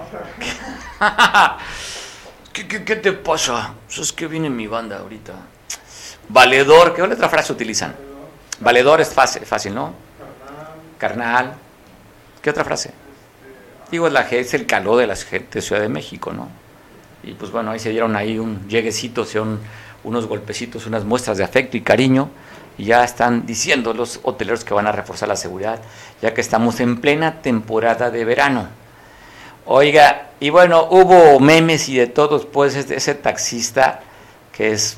¿Qué, 2.52 2.84
qué, 2.84 2.96
te 2.98 3.14
pasa? 3.14 3.74
¿Sabes 3.88 4.12
qué 4.12 4.28
viene 4.28 4.50
mi 4.50 4.68
banda 4.68 4.98
ahorita? 5.00 5.32
Valedor. 6.28 6.94
¿Qué 6.94 7.02
otra 7.02 7.30
frase 7.30 7.54
utilizan? 7.54 7.96
Valedor 8.60 9.00
es 9.00 9.14
fácil, 9.14 9.46
fácil 9.46 9.74
¿no? 9.74 9.94
Carnal. 10.98 11.54
¿Qué 12.42 12.50
otra 12.50 12.66
frase? 12.66 12.92
Digo, 13.90 14.08
es, 14.08 14.14
la, 14.14 14.24
es 14.30 14.54
el 14.56 14.66
calor 14.66 14.98
de 14.98 15.08
la 15.08 15.16
gente 15.16 15.60
de 15.60 15.62
Ciudad 15.62 15.82
de 15.82 15.88
México, 15.88 16.34
¿no? 16.34 16.50
Y 17.24 17.32
pues 17.32 17.50
bueno, 17.54 17.72
ahí 17.72 17.80
se 17.80 17.92
dieron 17.92 18.18
ahí 18.18 18.40
un 18.40 18.68
lleguecito, 18.68 19.24
son 19.24 19.62
unos 20.04 20.26
golpecitos, 20.26 20.86
unas 20.86 21.06
muestras 21.06 21.38
de 21.38 21.46
afecto 21.46 21.78
y 21.78 21.82
cariño 21.82 22.30
ya 22.86 23.04
están 23.04 23.46
diciendo 23.46 23.94
los 23.94 24.20
hoteleros 24.24 24.64
que 24.64 24.74
van 24.74 24.88
a 24.88 24.92
reforzar 24.92 25.28
la 25.28 25.36
seguridad, 25.36 25.80
ya 26.22 26.34
que 26.34 26.42
estamos 26.42 26.80
en 26.80 27.02
plena 27.02 27.42
temporada 27.42 28.12
de 28.12 28.24
verano. 28.24 28.68
Oiga, 29.66 30.30
y 30.40 30.50
bueno, 30.50 30.88
hubo 30.90 31.40
memes 31.40 31.90
y 31.90 31.98
de 31.98 32.08
todos, 32.08 32.46
pues 32.46 32.76
ese 32.76 33.16
taxista 33.16 34.02
que 34.52 34.72
es 34.72 34.98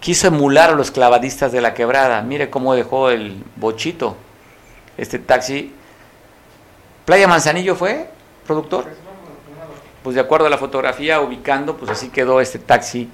quiso 0.00 0.28
emular 0.28 0.70
a 0.70 0.74
los 0.74 0.90
clavadistas 0.90 1.52
de 1.52 1.60
la 1.60 1.74
quebrada. 1.74 2.22
Mire 2.22 2.50
cómo 2.50 2.74
dejó 2.74 3.10
el 3.10 3.42
bochito. 3.56 4.16
Este 4.96 5.18
taxi. 5.18 5.74
Playa 7.04 7.28
Manzanillo 7.28 7.74
fue, 7.74 8.08
productor. 8.46 8.86
Pues 10.02 10.14
de 10.14 10.20
acuerdo 10.20 10.46
a 10.46 10.50
la 10.50 10.58
fotografía, 10.58 11.20
ubicando, 11.20 11.76
pues 11.76 11.90
así 11.90 12.08
quedó 12.08 12.40
este 12.40 12.58
taxi 12.58 13.08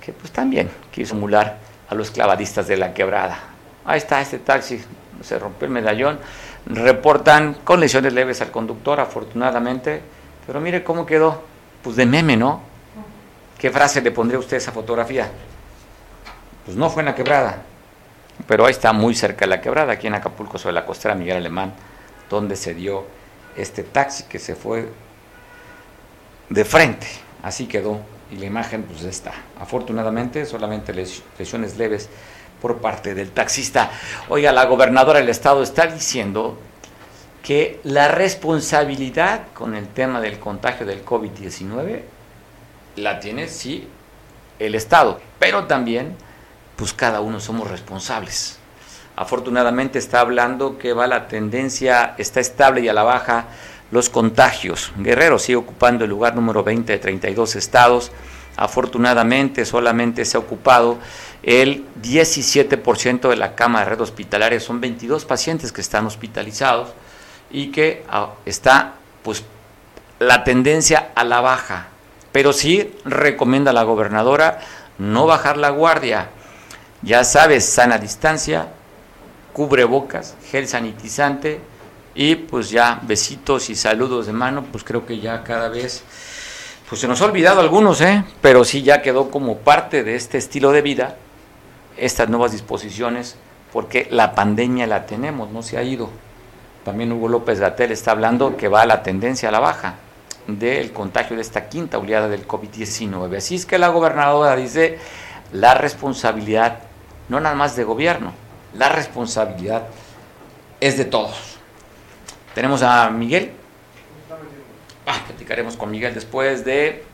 que 0.00 0.12
pues 0.12 0.32
también 0.32 0.70
quiso 0.92 1.14
emular 1.14 1.58
a 1.88 1.94
los 1.94 2.10
clavadistas 2.10 2.66
de 2.66 2.76
la 2.76 2.94
quebrada. 2.94 3.38
Ahí 3.84 3.98
está 3.98 4.20
este 4.20 4.38
taxi, 4.38 4.82
se 5.22 5.38
rompió 5.38 5.66
el 5.66 5.72
medallón. 5.72 6.18
Reportan 6.66 7.54
con 7.62 7.78
lesiones 7.78 8.12
leves 8.12 8.40
al 8.40 8.50
conductor, 8.50 8.98
afortunadamente. 8.98 10.02
Pero 10.46 10.60
mire 10.60 10.82
cómo 10.82 11.06
quedó. 11.06 11.42
Pues 11.82 11.96
de 11.96 12.06
meme, 12.06 12.36
¿no? 12.36 12.60
¿Qué 13.58 13.70
frase 13.70 14.00
le 14.02 14.10
pondría 14.10 14.38
usted 14.38 14.56
a 14.56 14.58
esa 14.58 14.72
fotografía? 14.72 15.30
Pues 16.64 16.76
no 16.76 16.90
fue 16.90 17.02
en 17.02 17.06
la 17.06 17.14
quebrada. 17.14 17.62
Pero 18.46 18.66
ahí 18.66 18.72
está 18.72 18.92
muy 18.92 19.14
cerca 19.14 19.44
de 19.44 19.50
la 19.50 19.60
quebrada, 19.60 19.92
aquí 19.92 20.08
en 20.08 20.14
Acapulco, 20.14 20.58
sobre 20.58 20.74
la 20.74 20.84
costera 20.84 21.14
Miguel 21.14 21.38
Alemán, 21.38 21.72
donde 22.28 22.56
se 22.56 22.74
dio 22.74 23.06
este 23.56 23.82
taxi 23.82 24.24
que 24.24 24.38
se 24.38 24.54
fue 24.54 24.88
de 26.50 26.64
frente. 26.64 27.06
Así 27.42 27.66
quedó 27.66 28.00
y 28.30 28.36
la 28.36 28.46
imagen 28.46 28.82
pues 28.82 29.04
está. 29.04 29.32
Afortunadamente 29.60 30.46
solamente 30.46 30.92
lesiones 30.92 31.76
leves 31.76 32.08
por 32.60 32.78
parte 32.78 33.14
del 33.14 33.30
taxista. 33.30 33.90
Oiga, 34.28 34.52
la 34.52 34.64
gobernadora 34.64 35.20
del 35.20 35.28
estado 35.28 35.62
está 35.62 35.86
diciendo 35.86 36.58
que 37.42 37.80
la 37.84 38.08
responsabilidad 38.08 39.48
con 39.54 39.74
el 39.74 39.88
tema 39.88 40.20
del 40.20 40.38
contagio 40.38 40.84
del 40.84 41.04
COVID-19 41.04 42.02
la 42.96 43.20
tiene 43.20 43.48
sí 43.48 43.86
el 44.58 44.74
estado, 44.74 45.20
pero 45.38 45.66
también 45.66 46.16
pues 46.76 46.92
cada 46.92 47.20
uno 47.20 47.40
somos 47.40 47.70
responsables. 47.70 48.58
Afortunadamente 49.14 49.98
está 49.98 50.20
hablando 50.20 50.76
que 50.76 50.92
va 50.92 51.06
la 51.06 51.28
tendencia, 51.28 52.14
está 52.18 52.40
estable 52.40 52.82
y 52.82 52.88
a 52.88 52.92
la 52.92 53.02
baja 53.02 53.46
los 53.90 54.10
contagios. 54.10 54.92
Guerrero 54.98 55.38
sigue 55.38 55.56
ocupando 55.56 56.04
el 56.04 56.10
lugar 56.10 56.34
número 56.34 56.62
20 56.62 56.92
de 56.92 56.98
32 56.98 57.56
estados. 57.56 58.12
Afortunadamente 58.56 59.64
solamente 59.64 60.24
se 60.24 60.36
ha 60.36 60.40
ocupado 60.40 60.98
el 61.42 61.84
17% 62.02 63.28
de 63.28 63.36
la 63.36 63.54
cama 63.54 63.80
de 63.80 63.86
red 63.86 64.00
hospitalaria. 64.00 64.60
Son 64.60 64.80
22 64.80 65.24
pacientes 65.24 65.72
que 65.72 65.80
están 65.80 66.06
hospitalizados 66.06 66.90
y 67.50 67.70
que 67.70 68.04
ah, 68.08 68.30
está 68.44 68.94
pues 69.22 69.44
la 70.18 70.44
tendencia 70.44 71.10
a 71.14 71.24
la 71.24 71.40
baja. 71.40 71.88
Pero 72.32 72.52
sí 72.52 72.94
recomienda 73.04 73.72
la 73.72 73.82
gobernadora 73.82 74.60
no 74.98 75.26
bajar 75.26 75.56
la 75.56 75.70
guardia. 75.70 76.28
Ya 77.02 77.24
sabes, 77.24 77.64
sana 77.66 77.98
distancia, 77.98 78.68
cubre 79.52 79.84
bocas, 79.84 80.34
gel 80.50 80.66
sanitizante, 80.66 81.60
y 82.16 82.34
pues 82.34 82.70
ya 82.70 82.98
besitos 83.02 83.68
y 83.68 83.76
saludos 83.76 84.26
de 84.26 84.32
mano, 84.32 84.64
pues 84.72 84.82
creo 84.82 85.04
que 85.04 85.20
ya 85.20 85.44
cada 85.44 85.68
vez, 85.68 86.02
pues 86.88 87.00
se 87.02 87.06
nos 87.06 87.20
ha 87.20 87.26
olvidado 87.26 87.60
algunos, 87.60 88.00
¿eh? 88.00 88.24
pero 88.40 88.64
sí 88.64 88.82
ya 88.82 89.02
quedó 89.02 89.30
como 89.30 89.58
parte 89.58 90.02
de 90.02 90.16
este 90.16 90.38
estilo 90.38 90.72
de 90.72 90.80
vida 90.80 91.16
estas 91.98 92.30
nuevas 92.30 92.52
disposiciones, 92.52 93.36
porque 93.72 94.08
la 94.10 94.34
pandemia 94.34 94.86
la 94.86 95.04
tenemos, 95.06 95.50
no 95.50 95.62
se 95.62 95.76
ha 95.76 95.82
ido. 95.82 96.08
También 96.84 97.12
Hugo 97.12 97.28
López 97.28 97.60
Gatel 97.60 97.92
está 97.92 98.12
hablando 98.12 98.56
que 98.56 98.68
va 98.68 98.86
la 98.86 99.02
tendencia 99.02 99.50
a 99.50 99.52
la 99.52 99.60
baja 99.60 99.96
del 100.46 100.92
contagio 100.92 101.36
de 101.36 101.42
esta 101.42 101.68
quinta 101.68 101.98
oleada 101.98 102.28
del 102.28 102.46
COVID-19. 102.46 103.36
Así 103.36 103.56
es 103.56 103.66
que 103.66 103.78
la 103.78 103.88
gobernadora 103.88 104.56
dice 104.56 104.98
la 105.52 105.74
responsabilidad, 105.74 106.78
no 107.28 107.40
nada 107.40 107.56
más 107.56 107.76
de 107.76 107.84
gobierno, 107.84 108.32
la 108.74 108.88
responsabilidad 108.88 109.82
es 110.80 110.96
de 110.96 111.04
todos. 111.04 111.55
Tenemos 112.56 112.80
a 112.80 113.10
Miguel. 113.10 113.52
Ah, 115.06 115.20
platicaremos 115.26 115.76
con 115.76 115.90
Miguel 115.90 116.14
después 116.14 116.64
de 116.64 117.04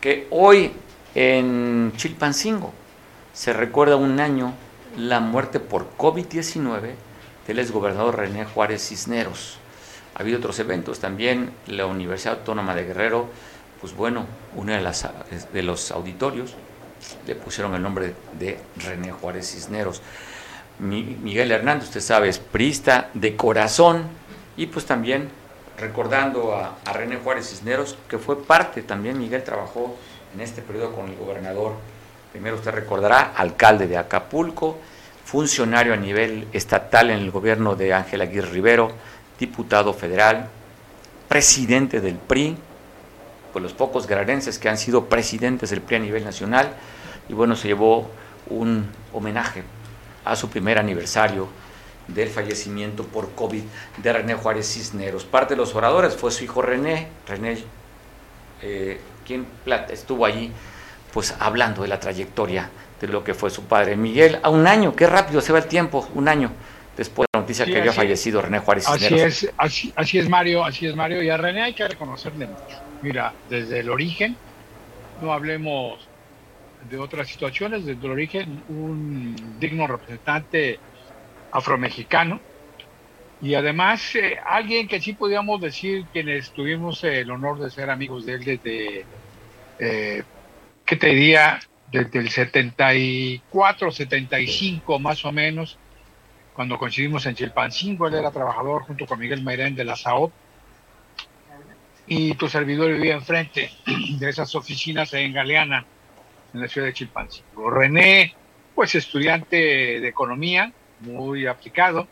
que 0.00 0.26
hoy 0.30 0.72
en 1.14 1.92
Chilpancingo 1.94 2.72
se 3.34 3.52
recuerda 3.52 3.96
un 3.96 4.18
año 4.18 4.54
la 4.96 5.20
muerte 5.20 5.60
por 5.60 5.94
COVID-19 5.98 6.92
del 7.46 7.58
exgobernador 7.58 8.16
René 8.16 8.46
Juárez 8.46 8.88
Cisneros. 8.88 9.58
Ha 10.14 10.20
habido 10.20 10.38
otros 10.38 10.58
eventos 10.58 11.00
también, 11.00 11.50
la 11.66 11.84
Universidad 11.84 12.38
Autónoma 12.38 12.74
de 12.74 12.84
Guerrero, 12.84 13.28
pues 13.82 13.94
bueno, 13.94 14.24
uno 14.56 14.72
de, 14.72 14.80
las, 14.80 15.06
de 15.52 15.62
los 15.62 15.90
auditorios 15.90 16.54
le 17.26 17.34
pusieron 17.34 17.74
el 17.74 17.82
nombre 17.82 18.14
de 18.38 18.58
René 18.86 19.12
Juárez 19.12 19.50
Cisneros. 19.52 20.00
Miguel 20.78 21.52
Hernández, 21.52 21.88
usted 21.88 22.00
sabe, 22.00 22.30
es 22.30 22.38
prista 22.38 23.10
de 23.12 23.36
corazón, 23.36 24.04
y 24.58 24.66
pues 24.66 24.84
también 24.84 25.30
recordando 25.78 26.54
a, 26.54 26.76
René 26.92 27.16
Juárez 27.16 27.48
Cisneros, 27.48 27.96
que 28.08 28.18
fue 28.18 28.42
parte 28.42 28.82
también, 28.82 29.16
Miguel 29.16 29.44
trabajó 29.44 29.96
en 30.34 30.40
este 30.40 30.60
periodo 30.62 30.94
con 30.94 31.08
el 31.08 31.16
gobernador, 31.16 31.74
primero 32.32 32.56
usted 32.56 32.72
recordará, 32.72 33.32
alcalde 33.36 33.86
de 33.86 33.96
Acapulco, 33.96 34.76
funcionario 35.24 35.94
a 35.94 35.96
nivel 35.96 36.48
estatal 36.52 37.10
en 37.10 37.20
el 37.20 37.30
gobierno 37.30 37.76
de 37.76 37.94
Ángel 37.94 38.20
Aguirre 38.20 38.50
Rivero, 38.50 38.90
diputado 39.38 39.94
federal, 39.94 40.48
presidente 41.28 42.00
del 42.00 42.16
PRI, 42.16 42.56
pues 43.52 43.62
los 43.62 43.72
pocos 43.72 44.08
guerrerenses 44.08 44.58
que 44.58 44.68
han 44.68 44.76
sido 44.76 45.04
presidentes 45.04 45.70
del 45.70 45.82
PRI 45.82 45.96
a 45.96 46.00
nivel 46.00 46.24
nacional, 46.24 46.72
y 47.28 47.32
bueno, 47.32 47.54
se 47.54 47.68
llevó 47.68 48.10
un 48.50 48.90
homenaje 49.12 49.62
a 50.24 50.34
su 50.34 50.50
primer 50.50 50.78
aniversario 50.78 51.46
del 52.08 52.28
fallecimiento 52.28 53.04
por 53.04 53.32
COVID 53.34 53.62
de 53.98 54.12
René 54.12 54.34
Juárez 54.34 54.72
Cisneros. 54.72 55.24
Parte 55.24 55.54
de 55.54 55.58
los 55.58 55.74
oradores 55.74 56.16
fue 56.16 56.30
su 56.30 56.44
hijo 56.44 56.62
René, 56.62 57.08
René, 57.26 57.58
eh, 58.62 59.00
quien 59.26 59.46
estuvo 59.90 60.24
allí 60.24 60.50
pues 61.12 61.34
hablando 61.38 61.82
de 61.82 61.88
la 61.88 62.00
trayectoria 62.00 62.70
de 63.00 63.08
lo 63.08 63.22
que 63.22 63.34
fue 63.34 63.50
su 63.50 63.64
padre 63.64 63.96
Miguel. 63.96 64.38
A 64.42 64.50
un 64.50 64.66
año, 64.66 64.96
qué 64.96 65.06
rápido 65.06 65.40
se 65.40 65.52
va 65.52 65.58
el 65.58 65.66
tiempo, 65.66 66.08
un 66.14 66.28
año 66.28 66.50
después 66.96 67.26
de 67.32 67.38
la 67.38 67.42
noticia 67.42 67.64
que 67.64 67.78
había 67.78 67.92
fallecido 67.92 68.42
René 68.42 68.58
Juárez 68.58 68.86
Cisneros. 68.86 69.20
Así 69.20 69.46
es, 69.46 69.52
así, 69.56 69.92
así 69.94 70.18
es 70.18 70.28
Mario, 70.28 70.64
así 70.64 70.86
es 70.86 70.96
Mario, 70.96 71.22
y 71.22 71.30
a 71.30 71.36
René 71.36 71.62
hay 71.62 71.74
que 71.74 71.86
reconocerle 71.86 72.46
mucho. 72.46 72.80
Mira, 73.02 73.32
desde 73.48 73.80
el 73.80 73.90
origen, 73.90 74.36
no 75.22 75.32
hablemos 75.32 76.08
de 76.90 76.98
otras 76.98 77.28
situaciones, 77.28 77.84
desde 77.84 78.04
el 78.04 78.10
origen, 78.10 78.62
un 78.68 79.58
digno 79.60 79.86
representante 79.86 80.78
afromexicano 81.52 82.40
y 83.40 83.54
además 83.54 84.14
eh, 84.16 84.38
alguien 84.44 84.88
que 84.88 85.00
sí 85.00 85.12
podíamos 85.12 85.60
decir 85.60 86.06
quienes 86.12 86.50
tuvimos 86.50 87.04
el 87.04 87.30
honor 87.30 87.60
de 87.60 87.70
ser 87.70 87.88
amigos 87.90 88.26
de 88.26 88.34
él 88.34 88.44
desde, 88.44 89.04
eh, 89.78 90.22
¿qué 90.84 90.96
te 90.96 91.08
diría? 91.08 91.60
Desde 91.90 92.18
el 92.18 92.28
74, 92.28 93.90
75 93.90 94.98
más 94.98 95.24
o 95.24 95.32
menos, 95.32 95.78
cuando 96.52 96.78
coincidimos 96.78 97.24
en 97.26 97.36
Chilpancingo, 97.36 98.08
él 98.08 98.14
era 98.14 98.30
trabajador 98.30 98.82
junto 98.82 99.06
con 99.06 99.20
Miguel 99.20 99.42
Mairén 99.42 99.74
de 99.74 99.84
la 99.84 99.96
SAOP, 99.96 100.32
y 102.08 102.34
tu 102.34 102.48
servidor 102.48 102.92
vivía 102.92 103.14
enfrente 103.14 103.70
de 104.18 104.28
esas 104.28 104.54
oficinas 104.54 105.12
en 105.14 105.32
Galeana, 105.32 105.86
en 106.52 106.60
la 106.60 106.68
ciudad 106.68 106.88
de 106.88 106.94
Chilpancingo. 106.94 107.70
René, 107.70 108.34
pues 108.74 108.94
estudiante 108.94 109.56
de 110.00 110.08
economía, 110.08 110.72
muy 111.00 111.46
aplicado. 111.46 112.06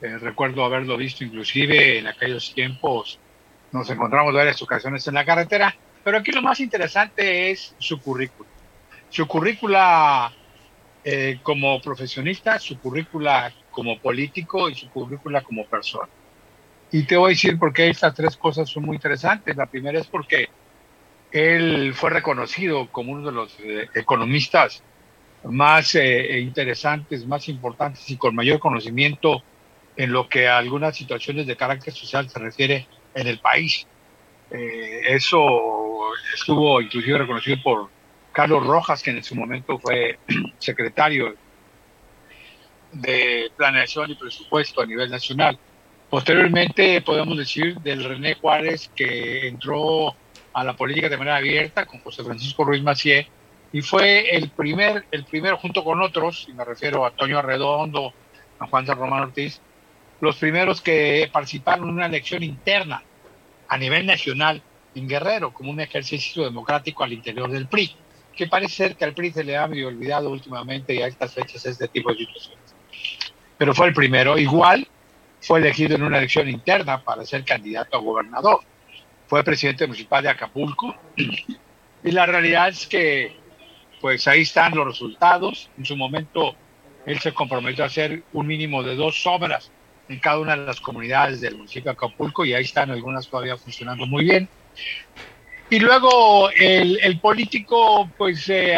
Eh, 0.00 0.18
recuerdo 0.18 0.64
haberlo 0.64 0.96
visto 0.96 1.24
inclusive 1.24 1.98
en 1.98 2.06
aquellos 2.06 2.54
tiempos. 2.54 3.18
Nos 3.72 3.88
encontramos 3.90 4.34
varias 4.34 4.60
ocasiones 4.62 5.06
en 5.06 5.14
la 5.14 5.24
carretera, 5.24 5.76
pero 6.02 6.18
aquí 6.18 6.32
lo 6.32 6.42
más 6.42 6.60
interesante 6.60 7.50
es 7.50 7.74
su 7.78 8.00
currícula. 8.00 8.48
Su 9.10 9.26
currícula 9.26 10.32
eh, 11.04 11.38
como 11.42 11.80
profesionista, 11.80 12.58
su 12.58 12.78
currícula 12.78 13.52
como 13.70 13.98
político 13.98 14.68
y 14.68 14.74
su 14.74 14.88
currícula 14.90 15.42
como 15.42 15.66
persona. 15.66 16.08
Y 16.92 17.04
te 17.04 17.16
voy 17.16 17.30
a 17.30 17.34
decir 17.34 17.58
por 17.58 17.72
qué 17.72 17.88
estas 17.88 18.14
tres 18.14 18.36
cosas 18.36 18.68
son 18.68 18.84
muy 18.84 18.96
interesantes. 18.96 19.56
La 19.56 19.66
primera 19.66 20.00
es 20.00 20.06
porque 20.06 20.48
él 21.30 21.94
fue 21.94 22.10
reconocido 22.10 22.88
como 22.90 23.12
uno 23.12 23.26
de 23.26 23.32
los 23.32 23.56
eh, 23.60 23.88
economistas 23.94 24.82
más 25.44 25.94
eh, 25.94 26.40
interesantes, 26.40 27.26
más 27.26 27.48
importantes 27.48 28.08
y 28.10 28.16
con 28.16 28.34
mayor 28.34 28.58
conocimiento 28.58 29.42
en 29.96 30.12
lo 30.12 30.28
que 30.28 30.48
a 30.48 30.58
algunas 30.58 30.96
situaciones 30.96 31.46
de 31.46 31.56
carácter 31.56 31.92
social 31.92 32.28
se 32.28 32.38
refiere 32.38 32.86
en 33.14 33.26
el 33.26 33.38
país. 33.38 33.86
Eh, 34.50 35.02
eso 35.08 36.12
estuvo 36.34 36.80
inclusive 36.80 37.18
reconocido 37.18 37.56
por 37.62 37.88
Carlos 38.32 38.66
Rojas, 38.66 39.02
que 39.02 39.10
en 39.10 39.22
su 39.22 39.34
momento 39.34 39.78
fue 39.78 40.18
secretario 40.58 41.34
de 42.92 43.50
Planeación 43.56 44.10
y 44.10 44.14
Presupuesto 44.14 44.80
a 44.80 44.86
nivel 44.86 45.10
nacional. 45.10 45.58
Posteriormente 46.08 47.00
podemos 47.02 47.38
decir 47.38 47.78
del 47.80 48.02
René 48.04 48.34
Juárez 48.34 48.90
que 48.94 49.46
entró 49.46 50.14
a 50.52 50.64
la 50.64 50.74
política 50.74 51.08
de 51.08 51.16
manera 51.16 51.36
abierta 51.36 51.86
con 51.86 52.00
José 52.00 52.24
Francisco 52.24 52.64
Ruiz 52.64 52.82
Macié 52.82 53.28
y 53.72 53.82
fue 53.82 54.34
el 54.34 54.50
primer, 54.50 55.04
el 55.10 55.24
primero 55.24 55.56
junto 55.56 55.84
con 55.84 56.00
otros, 56.02 56.46
y 56.48 56.52
me 56.52 56.64
refiero 56.64 57.06
a 57.06 57.12
Toño 57.12 57.38
Arredondo, 57.38 58.12
a 58.58 58.66
Juan 58.66 58.86
San 58.86 58.98
Román 58.98 59.22
Ortiz, 59.22 59.60
los 60.20 60.36
primeros 60.36 60.80
que 60.80 61.30
participaron 61.32 61.88
en 61.88 61.94
una 61.94 62.06
elección 62.06 62.42
interna 62.42 63.02
a 63.68 63.78
nivel 63.78 64.06
nacional 64.06 64.60
en 64.94 65.08
Guerrero, 65.08 65.52
como 65.52 65.70
un 65.70 65.80
ejercicio 65.80 66.44
democrático 66.44 67.04
al 67.04 67.12
interior 67.12 67.50
del 67.50 67.68
PRI, 67.68 67.94
que 68.36 68.48
parece 68.48 68.74
ser 68.74 68.96
que 68.96 69.04
al 69.04 69.14
PRI 69.14 69.32
se 69.32 69.44
le 69.44 69.56
ha 69.56 69.64
olvidado 69.64 70.30
últimamente 70.30 70.94
y 70.94 71.02
a 71.02 71.06
estas 71.06 71.32
fechas 71.32 71.64
este 71.64 71.88
tipo 71.88 72.10
de 72.10 72.18
situaciones. 72.18 72.74
Pero 73.56 73.74
fue 73.74 73.88
el 73.88 73.94
primero. 73.94 74.36
Igual 74.38 74.88
fue 75.40 75.60
elegido 75.60 75.94
en 75.94 76.02
una 76.02 76.18
elección 76.18 76.48
interna 76.48 77.02
para 77.02 77.24
ser 77.24 77.44
candidato 77.44 77.96
a 77.96 78.00
gobernador. 78.00 78.60
Fue 79.26 79.44
presidente 79.44 79.86
municipal 79.86 80.22
de 80.22 80.30
Acapulco. 80.30 80.94
Y 82.02 82.12
la 82.12 82.24
realidad 82.24 82.68
es 82.68 82.86
que 82.86 83.36
pues 84.00 84.26
ahí 84.28 84.42
están 84.42 84.74
los 84.74 84.86
resultados. 84.86 85.70
En 85.76 85.84
su 85.84 85.96
momento 85.96 86.54
él 87.06 87.18
se 87.20 87.32
comprometió 87.32 87.84
a 87.84 87.88
hacer 87.88 88.22
un 88.32 88.46
mínimo 88.46 88.82
de 88.82 88.94
dos 88.94 89.26
obras 89.26 89.70
en 90.08 90.18
cada 90.18 90.38
una 90.38 90.56
de 90.56 90.66
las 90.66 90.80
comunidades 90.80 91.40
del 91.40 91.56
municipio 91.56 91.90
de 91.90 91.96
Acapulco 91.96 92.44
y 92.44 92.52
ahí 92.52 92.64
están 92.64 92.90
algunas 92.90 93.28
todavía 93.28 93.56
funcionando 93.56 94.06
muy 94.06 94.24
bien. 94.24 94.48
Y 95.68 95.78
luego 95.78 96.50
el, 96.50 97.20
político, 97.20 98.10
pues 98.18 98.48
eh, 98.48 98.76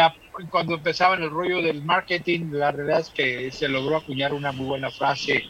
cuando 0.51 0.75
empezaba 0.75 1.15
en 1.15 1.23
el 1.23 1.31
rollo 1.31 1.61
del 1.61 1.83
marketing, 1.83 2.51
la 2.51 2.71
realidad 2.71 2.99
es 2.99 3.09
que 3.09 3.51
se 3.51 3.67
logró 3.67 3.97
acuñar 3.97 4.33
una 4.33 4.51
muy 4.51 4.67
buena 4.67 4.91
frase 4.91 5.43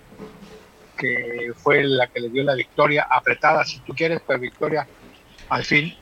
que 0.97 1.51
fue 1.55 1.83
la 1.83 2.07
que 2.07 2.21
le 2.21 2.29
dio 2.29 2.43
la 2.43 2.55
victoria 2.55 3.07
apretada, 3.09 3.65
si 3.65 3.79
tú 3.79 3.93
quieres, 3.93 4.21
pero 4.25 4.39
victoria 4.39 4.87
al 5.49 5.65
fin 5.65 5.93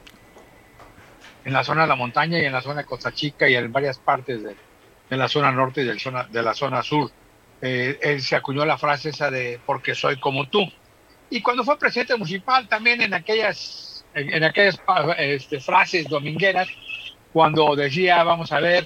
en 1.46 1.54
la 1.54 1.64
zona 1.64 1.84
de 1.84 1.88
la 1.88 1.96
montaña 1.96 2.40
y 2.40 2.46
en 2.46 2.54
la 2.54 2.62
zona 2.62 2.82
de 2.82 2.86
Costa 2.86 3.12
Chica 3.12 3.48
y 3.50 3.56
en 3.56 3.72
varias 3.72 3.98
partes 3.98 4.44
de, 4.44 4.56
de 5.10 5.18
la 5.18 5.28
zona 5.28 5.52
norte 5.52 5.82
y 5.82 5.86
del 5.86 6.00
zona, 6.00 6.24
de 6.24 6.44
la 6.44 6.54
zona 6.54 6.82
sur. 6.84 7.10
Eh, 7.62 8.00
él 8.02 8.22
se 8.22 8.36
acuñó 8.36 8.66
la 8.66 8.78
frase 8.78 9.10
esa 9.10 9.30
de 9.32 9.60
porque 9.66 9.94
soy 9.96 10.20
como 10.20 10.48
tú. 10.48 10.66
Y 11.30 11.42
cuando 11.42 11.64
fue 11.64 11.78
presidente 11.80 12.16
municipal, 12.16 12.68
también 12.68 13.02
en 13.02 13.14
aquellas, 13.14 14.06
en, 14.14 14.34
en 14.34 14.44
aquellas 14.44 14.80
este, 15.18 15.60
frases 15.60 16.08
domingueras, 16.10 16.68
cuando 17.32 17.76
decía, 17.76 18.24
vamos 18.24 18.52
a 18.52 18.60
ver, 18.60 18.86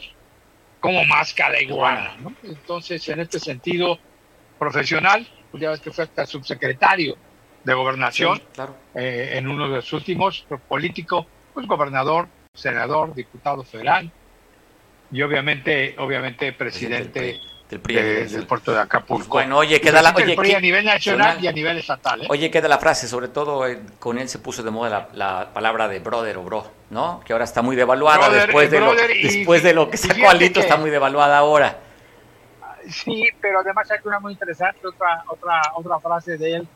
como 0.79 1.03
máscara 1.05 1.59
iguana. 1.61 2.15
¿no? 2.19 2.33
Entonces, 2.43 3.07
en 3.09 3.19
este 3.21 3.39
sentido 3.39 3.97
profesional, 4.59 5.27
pues 5.51 5.61
ya 5.61 5.71
ves 5.71 5.79
que 5.79 5.91
fue 5.91 6.03
hasta 6.03 6.25
subsecretario 6.25 7.17
de 7.63 7.73
gobernación, 7.73 8.37
Sí, 8.37 8.43
claro. 8.53 8.75
eh, 8.93 9.31
en 9.33 9.47
uno 9.47 9.67
de 9.67 9.77
los 9.77 9.93
últimos, 9.93 10.45
político, 10.67 11.25
pues 11.53 11.65
gobernador, 11.65 12.27
senador, 12.55 13.13
diputado 13.13 13.63
federal 13.63 14.11
y 15.11 15.21
obviamente, 15.21 15.95
obviamente 15.99 16.51
presidente 16.53 17.39
del 17.69 17.79
PRI, 17.79 17.95
de- 17.95 18.25
del 18.27 18.45
puerto 18.47 18.71
de 18.73 18.79
Acapulco. 18.81 19.27
Bueno, 19.37 19.57
oye, 19.57 19.79
queda 19.81 20.01
la, 20.01 20.13
oye, 20.15 20.35
PRI 20.35 20.49
¿qué- 20.51 20.55
a 20.55 20.59
nivel 20.59 20.85
nacional 20.85 21.43
y 21.43 21.47
a 21.47 21.51
nivel 21.51 21.77
estatal. 21.77 22.21
¿eh? 22.23 22.27
Oye, 22.29 22.49
queda 22.51 22.67
la 22.67 22.77
frase, 22.77 23.07
sobre 23.07 23.27
todo 23.27 23.67
eh, 23.67 23.79
con 23.99 24.17
él 24.19 24.27
se 24.29 24.39
puso 24.39 24.63
de 24.63 24.71
moda 24.71 24.89
la, 24.89 25.09
la 25.13 25.53
palabra 25.53 25.87
de 25.87 25.99
brother 25.99 26.37
o 26.37 26.43
bro, 26.43 26.71
¿no? 26.91 27.21
Que 27.25 27.33
ahora 27.33 27.45
está 27.45 27.61
muy 27.61 27.75
devaluada 27.75 28.17
Brother, 28.29 28.45
después, 28.47 28.71
de 28.71 28.79
lo, 28.79 28.93
y- 28.93 29.23
después 29.23 29.63
de 29.63 29.73
lo 29.73 29.89
que 29.89 29.97
sacó 29.97 30.29
Alito, 30.29 30.55
que- 30.55 30.59
está 30.61 30.77
muy 30.77 30.89
devaluada 30.89 31.37
ahora. 31.37 31.79
Sí, 32.87 33.23
pero 33.41 33.59
además 33.61 33.89
hay 33.89 33.97
una 34.03 34.19
muy 34.19 34.33
interesante, 34.33 34.85
otra, 34.85 35.23
otra, 35.27 35.61
otra 35.75 35.99
frase 35.99 36.37
de 36.37 36.55
él 36.57 36.67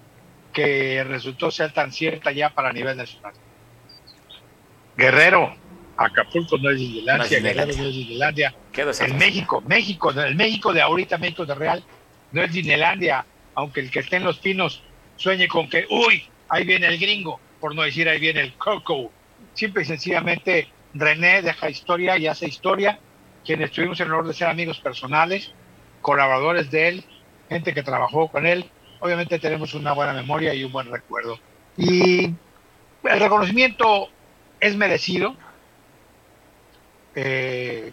que 0.51 1.03
resultó 1.03 1.51
ser 1.51 1.71
tan 1.71 1.91
cierta 1.91 2.31
ya 2.31 2.49
para 2.49 2.73
nivel 2.73 2.97
nacional. 2.97 3.33
Guerrero, 4.97 5.55
Acapulco 5.99 6.57
no 6.57 6.69
es 6.69 6.77
Disneylandia, 6.77 7.39
Guerrero 7.39 7.65
no 7.65 7.83
es 7.83 7.93
Disneylandia. 7.93 8.55
Frase. 8.71 9.07
México, 9.09 9.61
México, 9.67 10.11
el 10.11 10.35
México 10.35 10.71
de 10.71 10.81
ahorita, 10.81 11.17
México 11.17 11.45
de 11.45 11.55
real, 11.55 11.83
no 12.31 12.41
es 12.41 12.53
Disneylandia, 12.53 13.25
aunque 13.55 13.81
el 13.81 13.91
que 13.91 13.99
esté 13.99 14.15
en 14.15 14.23
los 14.23 14.39
pinos 14.39 14.81
sueñe 15.17 15.49
con 15.49 15.69
que, 15.69 15.85
uy, 15.89 16.23
ahí 16.47 16.63
viene 16.63 16.87
el 16.87 16.97
gringo, 16.97 17.41
por 17.59 17.75
no 17.75 17.81
decir 17.81 18.07
ahí 18.07 18.19
viene 18.19 18.39
el 18.39 18.53
coco. 18.53 19.11
Simple 19.53 19.81
y 19.81 19.85
sencillamente, 19.85 20.69
René 20.93 21.41
deja 21.41 21.69
historia 21.69 22.17
y 22.17 22.27
hace 22.27 22.47
historia. 22.47 22.97
Quienes 23.45 23.71
tuvimos 23.71 23.99
el 23.99 24.07
honor 24.07 24.27
de 24.27 24.33
ser 24.33 24.47
amigos 24.47 24.79
personales, 24.79 25.51
colaboradores 26.01 26.71
de 26.71 26.87
él, 26.87 27.03
gente 27.49 27.73
que 27.73 27.83
trabajó 27.83 28.29
con 28.29 28.45
él, 28.45 28.65
obviamente 29.01 29.37
tenemos 29.39 29.73
una 29.73 29.91
buena 29.91 30.13
memoria 30.13 30.53
y 30.53 30.63
un 30.63 30.71
buen 30.71 30.89
recuerdo. 30.89 31.39
Y 31.77 32.25
el 33.03 33.19
reconocimiento 33.19 34.07
es 34.61 34.77
merecido. 34.77 35.35
Eh, 37.21 37.91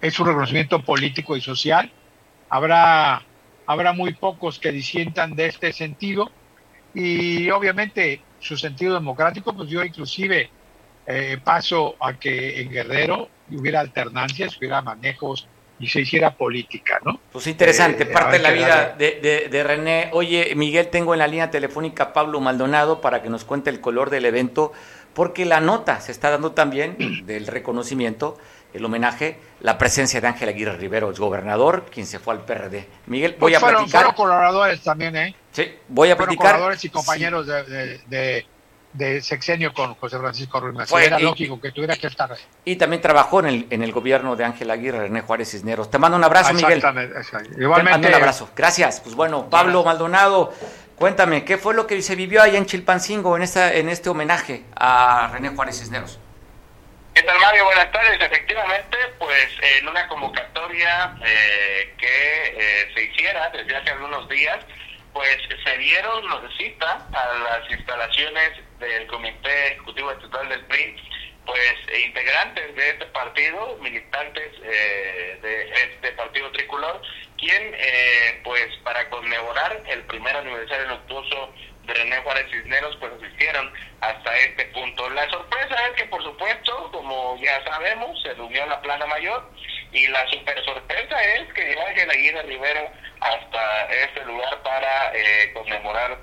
es 0.00 0.18
un 0.18 0.26
reconocimiento 0.26 0.82
político 0.82 1.36
y 1.36 1.40
social. 1.40 1.90
Habrá, 2.48 3.22
habrá 3.66 3.92
muy 3.92 4.14
pocos 4.14 4.58
que 4.58 4.72
disientan 4.72 5.34
de 5.36 5.46
este 5.46 5.72
sentido 5.72 6.30
y 6.94 7.50
obviamente 7.50 8.22
su 8.40 8.56
sentido 8.56 8.94
democrático 8.94 9.54
pues 9.54 9.68
dio 9.68 9.84
inclusive 9.84 10.50
eh, 11.06 11.38
paso 11.44 11.96
a 12.00 12.14
que 12.14 12.60
en 12.62 12.70
Guerrero 12.70 13.28
hubiera 13.50 13.80
alternancias, 13.80 14.56
hubiera 14.58 14.80
manejos 14.80 15.46
y 15.80 15.86
se 15.88 16.00
hiciera 16.00 16.34
política, 16.34 16.98
¿no? 17.04 17.20
Pues 17.30 17.46
interesante, 17.46 18.02
Eh, 18.02 18.06
parte 18.06 18.38
de 18.38 18.42
la 18.42 18.50
vida 18.50 18.94
de, 18.98 19.20
de- 19.20 19.48
de 19.48 19.62
René. 19.62 20.10
Oye, 20.12 20.52
Miguel, 20.56 20.88
tengo 20.88 21.12
en 21.14 21.20
la 21.20 21.28
línea 21.28 21.50
telefónica 21.50 22.04
a 22.04 22.12
Pablo 22.12 22.40
Maldonado 22.40 23.00
para 23.00 23.22
que 23.22 23.28
nos 23.30 23.44
cuente 23.44 23.70
el 23.70 23.80
color 23.80 24.10
del 24.10 24.24
evento, 24.24 24.72
porque 25.14 25.44
la 25.44 25.60
nota 25.60 26.00
se 26.00 26.12
está 26.12 26.30
dando 26.30 26.52
también 26.52 27.24
del 27.26 27.46
reconocimiento, 27.46 28.38
el 28.74 28.84
homenaje, 28.84 29.38
la 29.60 29.78
presencia 29.78 30.20
de 30.20 30.26
Ángel 30.28 30.48
Aguirre 30.50 30.76
Rivero, 30.76 31.08
el 31.08 31.16
gobernador, 31.16 31.86
quien 31.92 32.06
se 32.06 32.18
fue 32.18 32.34
al 32.34 32.40
PRD. 32.44 32.86
Miguel, 33.06 33.36
voy 33.38 33.54
a 33.54 33.60
Pues 33.60 33.60
fueron, 33.60 33.78
platicar. 33.84 34.00
fueron 34.02 34.14
colaboradores 34.16 34.80
también, 34.82 35.16
¿eh? 35.16 35.34
Sí, 35.52 35.72
voy 35.88 36.10
a 36.10 36.16
Fueron 36.16 36.34
platicar. 36.36 36.52
colaboradores 36.52 36.84
y 36.84 36.88
compañeros 36.90 37.46
de, 37.46 37.64
de, 37.64 38.00
de- 38.06 38.46
de 38.90 39.20
sexenio 39.20 39.74
con 39.74 39.94
José 39.96 40.18
Francisco 40.18 40.58
Ruiz. 40.60 40.88
Fue- 40.88 41.04
Era 41.04 41.20
y- 41.20 41.22
lógico 41.22 41.60
que 41.60 41.70
tuviera 41.72 41.94
que 41.96 42.06
estar. 42.06 42.30
Y 42.64 42.76
también 42.76 43.02
trabajó 43.02 43.40
en 43.40 43.46
el, 43.46 43.66
en 43.70 43.82
el 43.82 43.92
gobierno 43.92 44.34
de 44.34 44.44
Ángel 44.44 44.70
Aguirre, 44.70 45.00
René 45.00 45.20
Juárez 45.20 45.50
Cisneros. 45.50 45.90
Te 45.90 45.98
mando 45.98 46.16
un 46.16 46.24
abrazo, 46.24 46.54
Miguel. 46.54 46.78
Exactamente, 46.78 47.18
exacto. 47.18 47.50
Te 47.54 47.62
Igualmente. 47.62 47.90
mando 47.92 48.08
un 48.08 48.14
abrazo. 48.14 48.48
Gracias. 48.56 49.00
Pues 49.00 49.14
bueno, 49.14 49.48
Pablo 49.50 49.84
Maldonado, 49.84 50.52
cuéntame, 50.98 51.44
¿qué 51.44 51.56
fue 51.56 51.74
lo 51.74 51.86
que 51.86 52.02
se 52.02 52.16
vivió 52.16 52.42
allá 52.42 52.58
en 52.58 52.66
Chilpancingo 52.66 53.36
en, 53.36 53.42
esta, 53.42 53.72
en 53.72 53.88
este 53.88 54.08
homenaje 54.08 54.64
a 54.76 55.30
René 55.32 55.50
Juárez 55.50 55.78
Cisneros? 55.78 56.18
¿Qué 57.14 57.22
tal 57.22 57.38
Mario? 57.40 57.64
Buenas 57.64 57.90
tardes. 57.90 58.20
Efectivamente, 58.20 58.96
pues 59.18 59.48
en 59.78 59.88
una 59.88 60.06
convocatoria 60.08 61.16
eh, 61.24 61.94
que 61.98 62.06
eh, 62.06 62.92
se 62.94 63.04
hiciera 63.04 63.50
desde 63.50 63.74
hace 63.74 63.90
algunos 63.90 64.28
días, 64.28 64.58
pues 65.12 65.36
se 65.64 65.78
dieron 65.78 66.22
cita 66.56 67.06
a 67.12 67.38
las 67.38 67.70
instalaciones 67.70 68.52
del 68.78 69.06
Comité 69.06 69.72
Ejecutivo 69.72 70.12
Estatal 70.12 70.48
del 70.48 70.64
PRI, 70.66 70.96
pues 71.48 71.74
integrantes 72.04 72.76
de 72.76 72.90
este 72.90 73.06
partido, 73.06 73.78
militantes 73.80 74.52
eh, 74.62 75.38
de 75.40 75.70
este 75.70 76.12
partido 76.12 76.52
tricolor, 76.52 77.00
quien 77.38 77.74
pues 78.44 78.66
para 78.84 79.08
conmemorar 79.08 79.82
el 79.88 80.02
primer 80.02 80.36
aniversario 80.36 80.88
luctuoso 80.88 81.54
de 81.84 81.94
René 81.94 82.18
Juárez 82.18 82.46
Cisneros 82.50 82.96
pues 83.00 83.12
asistieron 83.14 83.72
hasta 84.00 84.36
este 84.38 84.66
punto. 84.66 85.08
La 85.10 85.28
sorpresa 85.30 85.74
es 85.88 85.96
que 85.96 86.04
por 86.04 86.22
supuesto, 86.22 86.90
como 86.92 87.38
ya 87.40 87.64
sabemos, 87.64 88.20
se 88.22 88.34
reunió 88.34 88.66
la 88.66 88.80
plana 88.82 89.06
mayor 89.06 89.50
y 89.92 90.06
la 90.08 90.26
super 90.28 90.62
sorpresa 90.64 91.24
es 91.24 91.52
que 91.54 91.80
Ángel 91.88 92.10
Aguirre 92.10 92.42
Rivero 92.42 92.90
hasta 93.20 93.84
este 93.86 94.24
lugar 94.26 94.62
para 94.62 95.12
eh, 95.14 95.50
conmemorar 95.54 96.18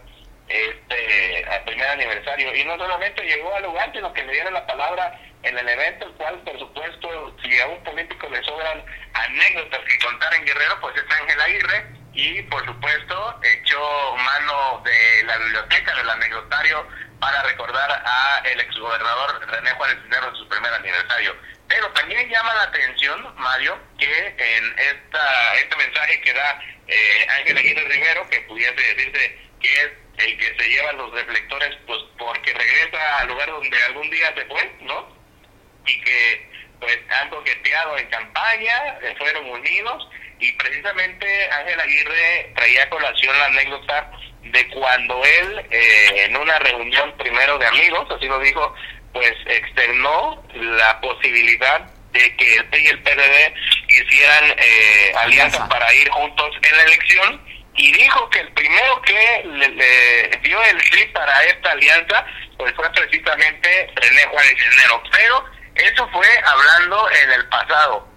este 0.47 1.45
primer 1.65 1.87
aniversario 1.87 2.55
y 2.55 2.63
no 2.65 2.77
solamente 2.77 3.23
llegó 3.23 3.55
al 3.55 3.63
lugar 3.63 3.91
sino 3.93 4.13
que 4.13 4.23
le 4.23 4.33
dieron 4.33 4.53
la 4.53 4.65
palabra 4.67 5.19
en 5.43 5.57
el 5.57 5.67
evento 5.67 6.05
el 6.05 6.13
cual 6.13 6.39
por 6.43 6.59
supuesto 6.59 7.35
si 7.43 7.59
a 7.59 7.67
un 7.67 7.83
político 7.83 8.29
le 8.29 8.43
sobran 8.43 8.83
anécdotas 9.13 9.79
que 9.81 10.05
contar 10.05 10.33
en 10.35 10.45
Guerrero 10.45 10.79
pues 10.81 10.95
es 10.97 11.19
Ángel 11.19 11.41
Aguirre 11.41 11.85
y 12.13 12.41
por 12.43 12.65
supuesto 12.65 13.39
echó 13.43 14.15
mano 14.17 14.81
de 14.85 15.23
la 15.23 15.37
biblioteca 15.37 15.95
del 15.95 16.09
anecdotario 16.09 16.87
para 17.19 17.43
recordar 17.43 17.91
a 17.91 18.41
el 18.45 18.59
exgobernador 18.59 19.47
René 19.47 19.71
Juárez 19.71 19.97
Cisneros 20.01 20.29
en 20.29 20.35
su 20.35 20.47
primer 20.47 20.73
aniversario. 20.73 21.35
Pero 21.67 21.89
también 21.91 22.29
llama 22.29 22.53
la 22.53 22.63
atención, 22.63 23.33
Mario, 23.37 23.77
que 23.97 24.35
en 24.37 24.79
esta 24.79 25.55
este 25.55 25.75
mensaje 25.75 26.21
que 26.21 26.33
da 26.33 26.61
eh, 26.87 27.27
Ángel 27.39 27.57
Aguirre 27.57 27.83
Rivero, 27.85 28.29
que 28.29 28.41
pudiese 28.41 28.75
decirse 28.75 29.39
que 29.59 29.81
es 29.81 29.91
el 30.17 30.37
que 30.37 30.55
se 30.57 30.69
lleva 30.69 30.93
los 30.93 31.11
reflectores, 31.11 31.77
pues 31.85 31.99
porque 32.17 32.53
regresa 32.53 33.19
al 33.19 33.27
lugar 33.27 33.49
donde 33.49 33.83
algún 33.83 34.09
día 34.09 34.33
se 34.35 34.45
fue, 34.45 34.71
¿no? 34.81 35.07
Y 35.85 36.01
que 36.01 36.49
pues 36.79 36.97
han 37.21 37.29
coqueteado 37.29 37.97
en 37.97 38.07
campaña, 38.07 38.99
eh, 39.01 39.15
fueron 39.17 39.49
unidos 39.49 40.07
y 40.39 40.51
precisamente 40.53 41.49
Ángel 41.51 41.79
Aguirre 41.79 42.51
traía 42.55 42.83
a 42.83 42.89
colación 42.89 43.37
la 43.37 43.45
anécdota 43.45 44.11
de 44.41 44.67
cuando 44.69 45.23
él 45.23 45.65
eh, 45.71 46.25
en 46.25 46.35
una 46.37 46.59
reunión 46.59 47.13
primero 47.17 47.57
de 47.57 47.65
amigos, 47.65 48.07
así 48.11 48.27
lo 48.27 48.39
dijo, 48.39 48.73
pues 49.13 49.33
externó 49.45 50.43
la 50.53 50.99
posibilidad 51.01 51.81
de 52.11 52.35
que 52.35 52.55
el 52.55 52.65
PRI 52.65 52.83
y 52.83 52.87
el 52.87 53.03
PRD 53.03 53.53
hicieran 53.87 54.55
eh, 54.57 55.13
alianzas 55.17 55.67
para 55.67 55.93
ir 55.93 56.09
juntos 56.09 56.51
en 56.61 56.77
la 56.77 56.83
elección 56.83 57.54
y 57.77 57.91
dijo 57.91 58.29
que 58.29 58.39
el 58.39 58.51
primero 58.53 59.01
que 59.01 59.43
le, 59.45 60.39
dio 60.41 60.63
el 60.63 60.81
sí 60.81 61.05
para 61.13 61.43
esta 61.43 61.71
alianza 61.71 62.25
pues 62.57 62.73
fue 62.75 62.89
precisamente 62.91 63.91
René 63.95 64.25
Juárez 64.27 64.55
Cisneros, 64.57 65.01
pero 65.11 65.45
eso 65.75 66.07
fue 66.09 66.27
hablando 66.45 67.09
en 67.11 67.31
el 67.31 67.49
pasado. 67.49 68.07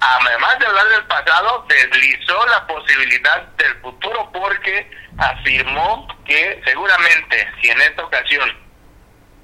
Además 0.00 0.58
de 0.58 0.66
hablar 0.66 0.88
del 0.88 1.06
pasado, 1.06 1.66
deslizó 1.66 2.46
la 2.46 2.66
posibilidad 2.66 3.42
del 3.56 3.74
futuro 3.80 4.30
porque 4.32 4.90
afirmó 5.16 6.06
que 6.26 6.60
seguramente 6.66 7.50
si 7.60 7.70
en 7.70 7.80
esta 7.80 8.04
ocasión 8.04 8.64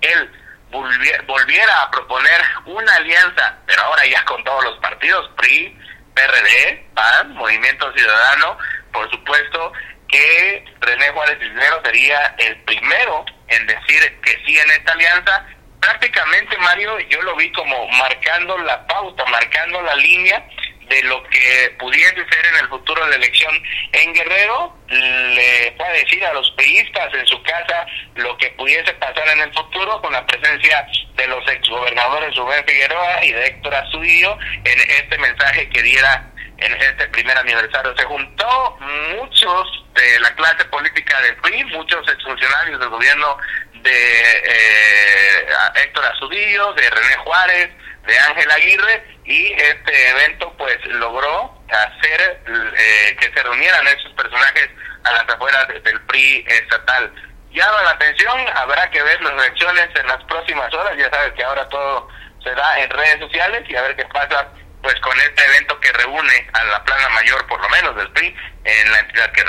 él 0.03 0.31
volviera 0.71 1.83
a 1.83 1.91
proponer 1.91 2.43
una 2.67 2.95
alianza, 2.95 3.59
pero 3.67 3.83
ahora 3.83 4.05
ya 4.07 4.23
con 4.27 4.45
todos 4.45 4.65
los 4.65 4.79
partidos, 4.79 5.31
PRI, 5.37 5.79
PRD, 6.21 6.85
PAN, 6.95 7.35
Movimiento 7.35 7.91
Ciudadano, 7.95 8.59
por 8.93 9.11
supuesto 9.11 9.73
que 10.09 10.65
René 10.81 11.09
Juárez 11.11 11.39
Cisneros 11.41 11.81
sería 11.85 12.35
el 12.39 12.57
primero 12.63 13.25
en 13.49 13.67
decir 13.67 14.21
que 14.23 14.37
sí 14.45 14.59
en 14.59 14.71
esta 14.71 14.93
alianza. 14.93 15.47
Prácticamente 15.81 16.59
Mario 16.59 16.99
yo 17.09 17.23
lo 17.23 17.37
vi 17.37 17.51
como 17.53 17.89
marcando 17.89 18.59
la 18.59 18.87
pauta, 18.87 19.25
marcando 19.27 19.81
la 19.81 19.95
línea 19.95 20.47
de 20.91 21.03
lo 21.05 21.23
que 21.23 21.75
pudiese 21.79 22.17
ser 22.17 22.47
en 22.47 22.57
el 22.57 22.69
futuro 22.69 23.05
de 23.05 23.11
la 23.11 23.17
elección 23.17 23.63
en 23.93 24.13
Guerrero, 24.13 24.77
le 24.89 25.73
puede 25.79 26.05
decir 26.05 26.25
a 26.25 26.35
los 26.35 26.51
peístas 26.53 27.15
en 27.15 27.27
su 27.27 27.41
casa 27.45 27.87
lo 28.17 28.37
que 28.37 28.51
pudiese 28.51 28.93
pasar 28.95 29.29
en 29.29 29.41
el 29.41 29.55
futuro 29.55 30.03
con 30.03 30.13
la 30.13 30.27
presencia 30.27 30.85
de 31.15 31.29
los 31.29 31.47
exgobernadores 31.49 32.35
Rubén 32.35 32.65
Figueroa 32.67 33.25
y 33.25 33.33
de 33.33 33.47
Héctor 33.47 33.75
Astudillo 33.77 34.37
en 34.65 34.81
este 34.91 35.17
mensaje 35.19 35.69
que 35.71 35.81
diera 35.81 36.29
en 36.59 36.73
este 36.83 37.07
primer 37.09 37.39
aniversario. 37.39 37.95
Se 37.97 38.05
juntó 38.05 38.79
muchos 39.17 39.85
de 39.95 40.21
la 40.21 40.35
clase 40.35 40.65
política 40.67 41.21
del 41.23 41.37
PRI, 41.37 41.65
muchos 41.67 42.07
exfuncionarios 42.09 42.81
del 42.81 42.89
gobierno 42.89 43.39
de 43.75 44.21
eh, 44.45 45.47
Héctor 45.77 46.05
Azudillo, 46.05 46.73
de 46.75 46.91
René 46.91 47.17
Juárez, 47.17 47.71
de 48.07 48.19
Ángel 48.19 48.51
Aguirre, 48.51 49.20
y 49.31 49.53
este 49.53 50.11
evento 50.11 50.53
pues 50.59 50.77
logró 50.87 51.55
hacer 51.69 52.43
eh, 52.49 53.17
que 53.17 53.33
se 53.33 53.43
reunieran 53.45 53.87
esos 53.87 54.13
personajes 54.15 54.71
a 55.05 55.13
las 55.13 55.29
afueras 55.29 55.69
del 55.69 56.01
PRI 56.01 56.45
estatal. 56.49 57.13
Llama 57.53 57.83
la 57.85 57.91
atención, 57.91 58.41
habrá 58.57 58.91
que 58.91 59.01
ver 59.01 59.23
las 59.23 59.35
reacciones 59.35 59.89
en 59.95 60.07
las 60.09 60.23
próximas 60.25 60.75
horas, 60.75 60.99
ya 60.99 61.09
sabes 61.11 61.33
que 61.35 61.45
ahora 61.45 61.69
todo 61.69 62.09
se 62.43 62.51
da 62.51 62.81
en 62.81 62.91
redes 62.91 63.21
sociales 63.21 63.63
y 63.69 63.77
a 63.77 63.83
ver 63.83 63.95
qué 63.95 64.05
pasa 64.07 64.49
pues 64.83 64.99
con 65.01 65.17
este 65.21 65.47
evento 65.47 65.79
que 65.79 65.93
reúne 65.93 66.51
a 66.53 66.65
la 66.65 66.83
plana 66.83 67.09
mayor, 67.11 67.47
por 67.47 67.61
lo 67.61 67.69
menos 67.69 67.95
del 67.95 68.11
PRI, 68.11 68.35
en 68.65 68.91
la 68.91 68.99
entidad 68.99 69.31
que 69.31 69.45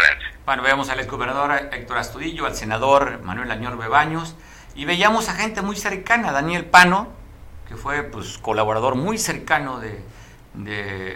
Bueno, 0.46 0.62
vemos 0.62 0.90
al 0.92 1.00
exgobernador 1.00 1.70
Héctor 1.72 1.98
Astudillo, 1.98 2.46
al 2.46 2.56
senador 2.56 3.20
Manuel 3.24 3.50
Añor 3.50 3.78
Bebaños, 3.80 4.36
y 4.76 4.86
veíamos 4.86 5.28
a 5.30 5.34
gente 5.34 5.62
muy 5.64 5.76
cercana, 5.76 6.32
Daniel 6.32 6.66
Pano, 6.66 7.21
que 7.72 7.78
fue 7.78 8.04
pues 8.04 8.38
colaborador 8.38 8.96
muy 8.96 9.18
cercano 9.18 9.80
de, 9.80 10.04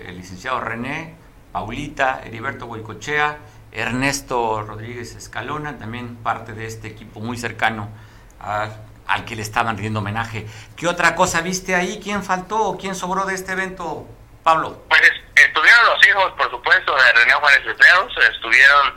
el 0.08 0.16
licenciado 0.16 0.62
René, 0.62 1.16
Paulita, 1.51 2.22
Heriberto 2.24 2.66
Boicochea, 2.66 3.39
Ernesto 3.74 4.64
Rodríguez 4.64 5.16
Escalona, 5.16 5.78
también 5.78 6.16
parte 6.16 6.53
de 6.53 6.66
este 6.66 6.88
equipo 6.88 7.20
muy 7.20 7.38
cercano 7.38 7.89
al 8.39 9.26
que 9.26 9.36
le 9.36 9.41
estaban 9.41 9.76
rindiendo 9.76 9.99
homenaje. 9.99 10.47
¿Qué 10.78 10.88
otra 10.88 11.14
cosa 11.14 11.41
viste 11.41 11.76
ahí? 11.76 11.99
¿Quién 12.01 12.24
faltó 12.24 12.78
quién 12.80 12.95
sobró 12.95 13.26
de 13.26 13.36
este 13.36 13.51
evento, 13.51 14.08
Pablo? 14.41 14.86
Pues 14.88 15.01
estuvieron 15.36 15.86
los 15.88 16.08
hijos, 16.08 16.32
por 16.38 16.49
supuesto, 16.51 16.95
de 16.95 17.12
René 17.20 17.34
Juárez 17.34 17.64
Cisneros, 17.68 18.14
estuvieron 18.32 18.93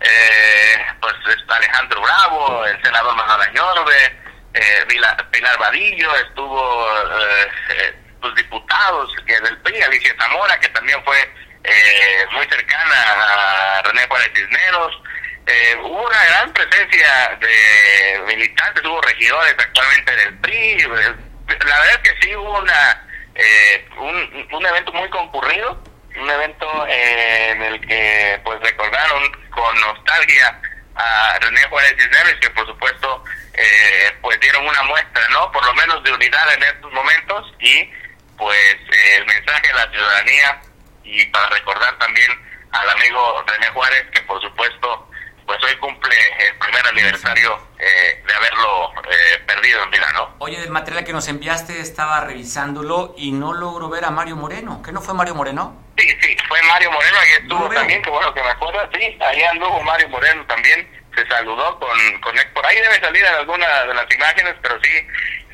eh, 0.00 0.76
pues 0.98 1.12
Alejandro 1.46 2.00
Bravo, 2.00 2.64
el 2.64 2.82
senador 2.82 3.14
Manuel 3.14 3.50
Añorbe, 3.50 4.21
eh, 4.54 4.84
Pilar 5.30 5.58
Vadillo, 5.58 6.14
estuvo 6.16 6.88
eh, 7.20 7.48
eh 7.70 7.94
pues 8.20 8.34
diputados 8.36 9.12
del 9.26 9.58
PRI, 9.62 9.82
Alicia 9.82 10.14
Zamora, 10.16 10.58
que 10.60 10.68
también 10.68 11.02
fue 11.04 11.18
eh, 11.64 12.26
muy 12.30 12.46
cercana 12.46 12.94
a 12.94 13.82
René 13.82 14.06
Juárez 14.06 14.30
Cisneros, 14.32 15.02
eh, 15.44 15.76
hubo 15.82 16.06
una 16.06 16.24
gran 16.26 16.52
presencia 16.52 17.36
de 17.40 18.22
militantes, 18.28 18.84
hubo 18.84 19.00
regidores 19.00 19.56
actualmente 19.58 20.16
del 20.16 20.38
PRI, 20.38 20.82
la 20.82 21.78
verdad 21.78 21.90
es 21.90 21.98
que 21.98 22.16
sí 22.20 22.36
hubo 22.36 22.60
una 22.60 23.06
eh, 23.34 23.88
un, 23.98 24.48
un 24.52 24.66
evento 24.66 24.92
muy 24.92 25.08
concurrido, 25.10 25.82
un 26.16 26.30
evento 26.30 26.86
en 26.86 27.62
el 27.62 27.80
que 27.80 28.40
pues 28.44 28.60
recordaron 28.60 29.32
con 29.50 29.80
nostalgia 29.80 30.60
a 30.94 31.38
René 31.40 31.62
Juárez 31.68 31.94
Cisneros 31.98 32.34
que 32.40 32.50
por 32.50 32.66
supuesto 32.66 33.24
eh, 33.54 34.12
pues 34.20 34.38
dieron 34.40 34.66
una 34.66 34.82
muestra, 34.82 35.28
¿no? 35.30 35.50
Por 35.52 35.64
lo 35.64 35.74
menos 35.74 36.02
de 36.04 36.12
unidad 36.12 36.54
en 36.54 36.62
estos 36.62 36.92
momentos 36.92 37.54
y 37.60 37.90
pues 38.36 38.76
el 39.16 39.26
mensaje 39.26 39.68
de 39.68 39.74
la 39.74 39.90
ciudadanía 39.90 40.62
y 41.04 41.24
para 41.26 41.48
recordar 41.50 41.98
también 41.98 42.30
al 42.72 42.90
amigo 42.90 43.44
René 43.46 43.68
Juárez 43.68 44.04
que 44.12 44.20
por 44.22 44.40
supuesto 44.40 45.08
pues 45.46 45.58
hoy 45.64 45.76
cumple 45.76 46.16
el 46.38 46.56
primer 46.58 46.86
aniversario 46.86 47.58
eh, 47.78 48.22
de 48.26 48.34
haberlo 48.34 48.92
eh, 49.10 49.42
perdido 49.46 49.82
en 49.82 49.90
vida, 49.90 50.06
¿no? 50.14 50.34
Oye, 50.38 50.60
del 50.60 50.70
material 50.70 51.04
que 51.04 51.12
nos 51.12 51.28
enviaste 51.28 51.80
estaba 51.80 52.20
revisándolo 52.20 53.14
y 53.16 53.32
no 53.32 53.52
logro 53.52 53.88
ver 53.88 54.04
a 54.04 54.10
Mario 54.10 54.36
Moreno. 54.36 54.82
¿Qué 54.82 54.92
no 54.92 55.00
fue 55.00 55.14
Mario 55.14 55.34
Moreno? 55.34 55.81
Sí, 55.98 56.16
sí, 56.20 56.36
fue 56.48 56.60
Mario 56.62 56.90
Moreno, 56.90 57.16
ahí 57.18 57.32
estuvo 57.32 57.68
también, 57.68 58.02
que 58.02 58.10
bueno 58.10 58.32
que 58.32 58.42
me 58.42 58.48
acuerdo, 58.48 58.90
sí, 58.94 59.18
ahí 59.20 59.42
anduvo 59.42 59.82
Mario 59.82 60.08
Moreno 60.08 60.44
también, 60.46 60.88
se 61.14 61.26
saludó 61.26 61.78
con, 61.78 62.20
con 62.20 62.34
por 62.54 62.66
ahí 62.66 62.76
debe 62.76 62.98
salir 63.00 63.22
en 63.22 63.34
alguna 63.34 63.84
de 63.84 63.94
las 63.94 64.14
imágenes, 64.14 64.54
pero 64.62 64.78
sí 64.82 65.06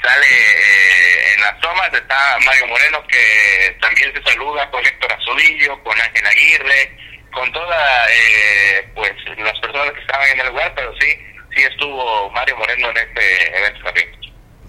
sale 0.03 0.26
eh, 0.26 1.34
en 1.34 1.41
las 1.41 1.59
tomas, 1.61 1.93
está 1.93 2.39
Mario 2.45 2.66
Moreno 2.68 3.03
que 3.09 3.76
también 3.80 4.12
se 4.14 4.22
saluda 4.22 4.70
con 4.70 4.84
Héctor 4.86 5.12
Azudillo, 5.12 5.82
con 5.82 6.01
Ángel 6.01 6.26
Aguirre, 6.26 6.97
con 7.32 7.53
todas 7.53 8.11
eh, 8.11 8.89
pues 8.95 9.12
las 9.39 9.59
personas 9.59 9.93
que 9.93 10.01
estaban 10.01 10.28
en 10.28 10.41
el 10.41 10.47
lugar, 10.49 10.72
pero 10.76 10.95
sí, 11.01 11.18
sí 11.55 11.62
estuvo 11.64 12.30
Mario 12.30 12.57
Moreno 12.57 12.91
en 12.91 12.97
este 12.97 13.59
evento 13.59 13.84
también. 13.84 14.17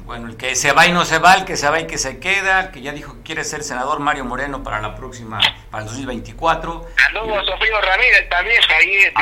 Bueno, 0.10 0.28
el 0.28 0.38
que 0.38 0.55
se 0.55 0.72
va 0.72 0.88
y 0.88 0.91
no 0.91 1.05
se 1.05 1.20
va, 1.20 1.36
el 1.36 1.45
que 1.45 1.55
se 1.55 1.70
va 1.70 1.80
y 1.80 1.86
que 1.86 1.99
se 1.99 2.20
queda, 2.20 2.62
el 2.62 2.72
que 2.72 2.82
ya 2.82 2.93
dijo 2.93 3.14
que 3.18 3.22
quiere 3.22 3.43
ser 3.43 3.62
senador 3.62 3.99
Mario 3.99 4.26
Moreno 4.26 4.64
para 4.64 4.82
la 4.82 4.95
próxima, 4.95 5.39
para 5.70 5.84
el 5.84 5.89
2024. 5.89 6.88
Anduvo 7.05 7.45
Sofía 7.45 7.80
Ramírez 7.80 8.28
también, 8.28 8.60
ahí 8.76 9.14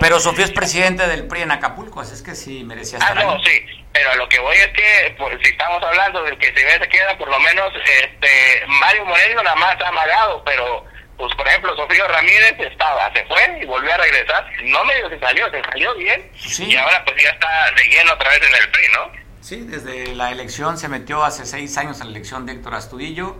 Pero 0.00 0.18
Sofía 0.18 0.46
es 0.46 0.50
presidente 0.50 1.06
del 1.06 1.28
PRI 1.28 1.42
en 1.42 1.52
Acapulco, 1.52 2.00
así 2.00 2.14
es 2.14 2.22
que 2.22 2.34
sí 2.34 2.64
merecía 2.64 2.98
estar 2.98 3.16
Ah, 3.16 3.22
no, 3.22 3.38
sí, 3.44 3.64
pero 3.92 4.12
lo 4.16 4.28
que 4.28 4.40
voy 4.40 4.56
es 4.56 4.66
que, 4.70 5.14
pues, 5.16 5.38
si 5.40 5.50
estamos 5.50 5.80
hablando 5.84 6.24
del 6.24 6.36
que 6.36 6.46
se 6.46 6.64
ve 6.64 6.80
se 6.80 6.88
queda, 6.88 7.16
por 7.16 7.28
lo 7.28 7.38
menos 7.38 7.72
este 8.02 8.64
Mario 8.66 9.06
Moreno 9.06 9.40
nada 9.44 9.54
más 9.54 9.80
ha 9.80 9.86
amagado, 9.86 10.42
pero 10.44 10.84
pues 11.16 11.32
por 11.36 11.46
ejemplo 11.46 11.76
Sofía 11.76 12.08
Ramírez 12.08 12.56
estaba, 12.58 13.12
se 13.12 13.24
fue 13.26 13.60
y 13.62 13.66
volvió 13.66 13.94
a 13.94 13.98
regresar, 13.98 14.50
no 14.64 14.84
medio 14.84 15.10
se 15.10 15.20
salió, 15.20 15.48
se 15.52 15.62
salió 15.62 15.94
bien 15.94 16.28
y 16.58 16.74
ahora 16.74 17.04
pues 17.04 17.22
ya 17.22 17.30
está 17.30 17.70
de 17.76 17.84
lleno 17.84 18.14
otra 18.14 18.30
vez 18.30 18.42
en 18.42 18.56
el 18.56 18.70
PRI, 18.72 18.88
¿no? 18.94 19.27
Sí, 19.48 19.62
desde 19.62 20.14
la 20.14 20.30
elección 20.30 20.76
se 20.76 20.90
metió 20.90 21.24
hace 21.24 21.46
seis 21.46 21.78
años 21.78 22.02
a 22.02 22.04
la 22.04 22.10
elección 22.10 22.44
de 22.44 22.52
Héctor 22.52 22.74
Astudillo 22.74 23.34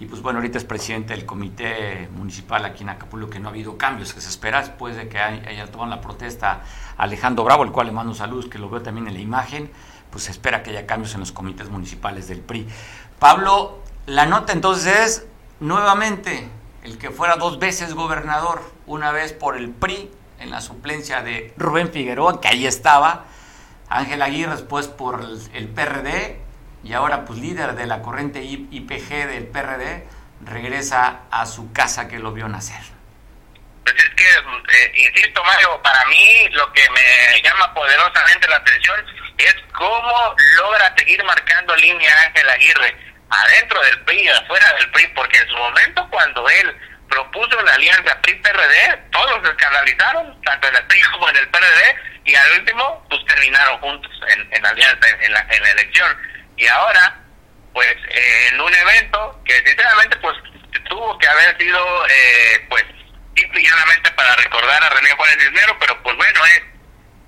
y 0.00 0.06
pues 0.06 0.20
bueno, 0.20 0.40
ahorita 0.40 0.58
es 0.58 0.64
presidente 0.64 1.14
del 1.14 1.24
comité 1.24 2.08
municipal 2.10 2.64
aquí 2.64 2.82
en 2.82 2.88
Acapulco, 2.88 3.30
que 3.30 3.38
no 3.38 3.46
ha 3.46 3.50
habido 3.52 3.78
cambios, 3.78 4.12
que 4.12 4.20
se 4.20 4.30
espera 4.30 4.58
después 4.58 4.96
de 4.96 5.08
que 5.08 5.16
haya 5.16 5.70
tomado 5.70 5.90
la 5.90 6.00
protesta 6.00 6.62
Alejandro 6.96 7.44
Bravo, 7.44 7.62
el 7.62 7.70
cual 7.70 7.86
le 7.86 7.92
mando 7.92 8.14
salud, 8.14 8.50
que 8.50 8.58
lo 8.58 8.68
veo 8.68 8.82
también 8.82 9.06
en 9.06 9.14
la 9.14 9.20
imagen, 9.20 9.70
pues 10.10 10.24
se 10.24 10.32
espera 10.32 10.64
que 10.64 10.70
haya 10.70 10.86
cambios 10.86 11.14
en 11.14 11.20
los 11.20 11.30
comités 11.30 11.68
municipales 11.68 12.26
del 12.26 12.40
PRI. 12.40 12.66
Pablo, 13.20 13.78
la 14.06 14.26
nota 14.26 14.52
entonces 14.52 14.92
es 14.92 15.26
nuevamente 15.60 16.48
el 16.82 16.98
que 16.98 17.10
fuera 17.10 17.36
dos 17.36 17.60
veces 17.60 17.94
gobernador, 17.94 18.60
una 18.88 19.12
vez 19.12 19.32
por 19.32 19.56
el 19.56 19.70
PRI, 19.70 20.10
en 20.40 20.50
la 20.50 20.60
suplencia 20.60 21.22
de 21.22 21.54
Rubén 21.56 21.92
Figueroa, 21.92 22.40
que 22.40 22.48
ahí 22.48 22.66
estaba, 22.66 23.26
Ángel 23.94 24.22
Aguirre 24.22 24.52
después 24.52 24.88
por 24.88 25.20
el, 25.20 25.68
PRD, 25.68 26.40
y 26.82 26.92
ahora 26.94 27.24
pues 27.24 27.38
líder 27.38 27.74
de 27.74 27.86
la 27.86 28.02
corriente 28.02 28.42
IPG 28.42 29.28
del 29.28 29.46
PRD, 29.46 30.04
regresa 30.40 31.20
a 31.30 31.46
su 31.46 31.72
casa 31.72 32.08
que 32.08 32.18
lo 32.18 32.32
vio 32.32 32.48
nacer. 32.48 32.82
Pues 33.84 33.94
es 33.96 34.10
que, 34.16 34.24
eh, 34.24 34.92
insisto 34.96 35.44
Mario, 35.44 35.80
para 35.80 36.04
mí 36.06 36.48
lo 36.50 36.72
que 36.72 36.82
me 36.90 37.42
llama 37.42 37.72
poderosamente 37.72 38.48
la 38.48 38.56
atención 38.56 38.98
es 39.38 39.54
cómo 39.72 40.34
logra 40.56 40.92
seguir 40.96 41.22
marcando 41.22 41.76
línea 41.76 42.12
Ángel 42.26 42.50
Aguirre 42.50 42.96
adentro 43.30 43.80
del 43.80 44.00
PRI 44.00 44.28
afuera 44.28 44.72
del 44.72 44.90
PRI, 44.90 45.06
porque 45.14 45.38
en 45.38 45.48
su 45.48 45.56
momento 45.56 46.08
cuando 46.10 46.48
él 46.48 46.76
propuso 47.08 47.62
la 47.62 47.74
alianza 47.74 48.20
PRI-PRD, 48.22 48.96
todos 49.12 49.40
se 49.44 49.50
escandalizaron, 49.50 50.42
tanto 50.42 50.66
en 50.66 50.76
el 50.76 50.86
PRI 50.86 51.00
como 51.12 51.28
en 51.28 51.36
el 51.36 51.48
PRD, 51.48 52.13
y 52.24 52.34
al 52.34 52.60
último, 52.60 53.06
pues 53.08 53.24
terminaron 53.26 53.78
juntos 53.80 54.12
en, 54.28 54.48
en 54.52 54.66
alianza, 54.66 55.08
en 55.20 55.32
la, 55.32 55.46
en 55.50 55.62
la 55.62 55.70
elección. 55.72 56.16
Y 56.56 56.66
ahora, 56.66 57.20
pues 57.72 57.96
en 58.08 58.60
un 58.60 58.72
evento 58.72 59.42
que 59.44 59.54
sinceramente 59.66 60.16
pues 60.16 60.36
tuvo 60.88 61.18
que 61.18 61.26
haber 61.26 61.56
sido, 61.58 62.06
eh, 62.08 62.66
pues, 62.68 62.84
simple 63.36 63.62
para 64.16 64.36
recordar 64.36 64.82
a 64.82 64.90
René 64.90 65.10
Juárez 65.10 65.36
Cisnero, 65.38 65.76
pero 65.78 66.02
pues 66.02 66.16
bueno, 66.16 66.40
es 66.46 66.62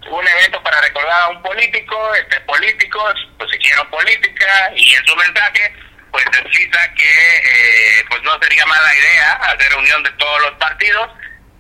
un 0.09 0.27
evento 0.27 0.63
para 0.63 0.81
recordar 0.81 1.23
a 1.23 1.29
un 1.29 1.43
político, 1.43 2.15
este 2.15 2.41
políticos 2.41 3.15
pues 3.39 3.51
hicieron 3.59 3.89
política 3.91 4.71
y 4.77 4.95
en 4.95 5.05
su 5.05 5.17
mensaje 5.17 5.75
pues 6.13 6.25
explica 6.27 6.95
que 6.95 7.37
eh, 7.37 8.05
pues 8.09 8.23
no 8.23 8.39
sería 8.41 8.65
mala 8.67 8.95
idea 8.95 9.33
hacer 9.33 9.69
reunión 9.71 10.03
de 10.05 10.11
todos 10.13 10.41
los 10.43 10.53
partidos. 10.53 11.11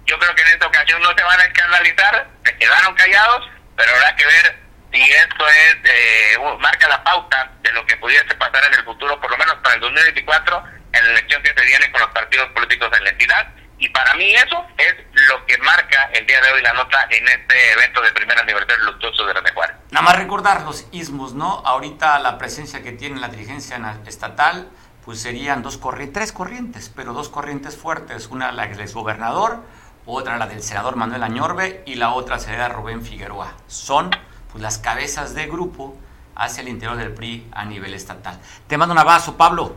Yo 0.06 0.18
creo 0.18 0.34
que 0.34 0.42
en 0.42 0.48
esta 0.48 0.66
ocasión 0.66 1.02
no 1.02 1.08
se 1.16 1.24
van 1.24 1.40
a 1.40 1.44
escandalizar, 1.44 2.28
se 2.44 2.56
quedaron 2.56 2.94
callados, 2.94 3.50
pero 3.76 3.92
habrá 3.92 4.14
que 4.16 4.24
ver 4.24 4.58
si 4.92 5.02
esto 5.02 5.48
es 5.48 5.76
eh, 5.84 6.38
marca 6.60 6.88
la 6.88 7.02
pauta 7.02 7.50
de 7.62 7.72
lo 7.72 7.84
que 7.86 7.96
pudiese 7.96 8.34
pasar 8.36 8.64
en 8.66 8.74
el 8.78 8.84
futuro, 8.84 9.20
por 9.20 9.30
lo 9.30 9.36
menos 9.36 9.56
para 9.56 9.74
el 9.74 9.80
2024, 9.80 10.64
en 10.92 11.04
la 11.04 11.10
elección 11.10 11.42
que 11.42 11.52
se 11.54 11.66
viene 11.66 11.90
con 11.90 12.00
los 12.00 12.10
partidos 12.10 12.48
políticos 12.50 12.88
en 12.96 13.04
la 13.04 13.10
entidad. 13.10 13.48
Y 13.78 13.88
para 13.90 14.14
mí 14.14 14.32
eso 14.34 14.64
es 14.78 14.94
lo 15.28 15.44
que 15.44 15.58
marca 15.58 16.08
el 16.14 16.26
día 16.26 16.40
de 16.40 16.52
hoy 16.52 16.62
la 16.62 16.72
nota 16.72 17.06
en 17.10 17.28
este 17.28 17.72
evento 17.72 18.00
de 18.00 18.12
primer 18.12 18.38
aniversario 18.38 18.84
luctuoso 18.84 19.26
de 19.26 19.34
René 19.34 19.50
Juárez. 19.52 19.76
Nada 19.90 20.04
más 20.04 20.16
recordar 20.16 20.62
los 20.62 20.86
ismos, 20.92 21.34
¿no? 21.34 21.62
Ahorita 21.66 22.18
la 22.20 22.38
presencia 22.38 22.82
que 22.82 22.92
tiene 22.92 23.20
la 23.20 23.28
dirigencia 23.28 23.78
estatal, 24.06 24.70
pues 25.04 25.20
serían 25.20 25.62
dos 25.62 25.76
corrientes, 25.76 26.14
tres 26.14 26.32
corrientes, 26.32 26.90
pero 26.94 27.12
dos 27.12 27.28
corrientes 27.28 27.76
fuertes. 27.76 28.28
Una 28.28 28.50
la 28.52 28.66
del 28.66 28.80
exgobernador, 28.80 29.62
otra 30.06 30.38
la 30.38 30.46
del 30.46 30.62
senador 30.62 30.96
Manuel 30.96 31.22
Añorbe 31.22 31.82
y 31.84 31.96
la 31.96 32.12
otra 32.12 32.38
sería 32.38 32.68
Rubén 32.68 33.02
Figueroa. 33.02 33.52
Son 33.66 34.10
pues 34.50 34.62
las 34.62 34.78
cabezas 34.78 35.34
de 35.34 35.46
grupo 35.46 35.96
hacia 36.36 36.62
el 36.62 36.68
interior 36.68 36.96
del 36.96 37.12
PRI 37.12 37.48
a 37.52 37.64
nivel 37.64 37.92
estatal. 37.92 38.38
Te 38.66 38.78
mando 38.78 38.92
un 38.92 38.98
abrazo, 38.98 39.36
Pablo. 39.36 39.76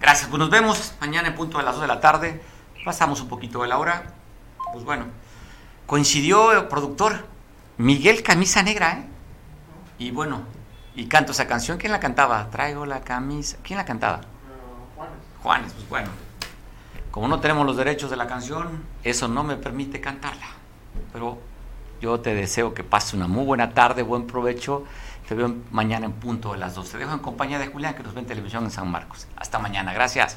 Gracias, 0.00 0.28
pues 0.28 0.38
nos 0.38 0.50
vemos 0.50 0.94
mañana 1.00 1.28
en 1.28 1.34
punto 1.34 1.58
de 1.58 1.64
las 1.64 1.74
2 1.74 1.82
de 1.82 1.88
la 1.88 2.00
tarde. 2.00 2.42
Pasamos 2.84 3.20
un 3.20 3.28
poquito 3.28 3.62
de 3.62 3.68
la 3.68 3.78
hora. 3.78 4.14
Pues 4.72 4.84
bueno, 4.84 5.06
coincidió 5.86 6.52
el 6.52 6.68
productor 6.68 7.26
Miguel 7.76 8.22
Camisa 8.22 8.62
Negra, 8.62 8.92
¿eh? 8.92 9.04
Y 9.98 10.12
bueno, 10.12 10.42
y 10.94 11.06
canto 11.06 11.32
esa 11.32 11.46
canción. 11.46 11.78
¿Quién 11.78 11.92
la 11.92 12.00
cantaba? 12.00 12.48
Traigo 12.50 12.86
la 12.86 13.00
camisa. 13.00 13.58
¿Quién 13.62 13.76
la 13.76 13.84
cantaba? 13.84 14.20
Juanes. 14.96 15.14
Juanes, 15.42 15.72
pues 15.74 15.88
bueno. 15.88 16.29
Como 17.10 17.28
no 17.28 17.40
tenemos 17.40 17.66
los 17.66 17.76
derechos 17.76 18.10
de 18.10 18.16
la 18.16 18.26
canción, 18.26 18.82
eso 19.02 19.28
no 19.28 19.42
me 19.42 19.56
permite 19.56 20.00
cantarla. 20.00 20.46
Pero 21.12 21.38
yo 22.00 22.20
te 22.20 22.34
deseo 22.34 22.74
que 22.74 22.84
pase 22.84 23.16
una 23.16 23.26
muy 23.26 23.44
buena 23.44 23.74
tarde, 23.74 24.02
buen 24.02 24.26
provecho 24.26 24.84
te 25.30 25.36
veo 25.36 25.54
mañana 25.70 26.06
en 26.06 26.12
punto 26.12 26.50
de 26.50 26.58
las 26.58 26.74
12. 26.74 26.90
Te 26.90 26.98
dejo 26.98 27.12
en 27.12 27.20
compañía 27.20 27.60
de 27.60 27.68
Julián, 27.68 27.94
que 27.94 28.02
nos 28.02 28.14
ve 28.14 28.18
en 28.18 28.26
televisión 28.26 28.64
en 28.64 28.72
San 28.72 28.90
Marcos. 28.90 29.28
Hasta 29.36 29.60
mañana. 29.60 29.92
Gracias. 29.92 30.36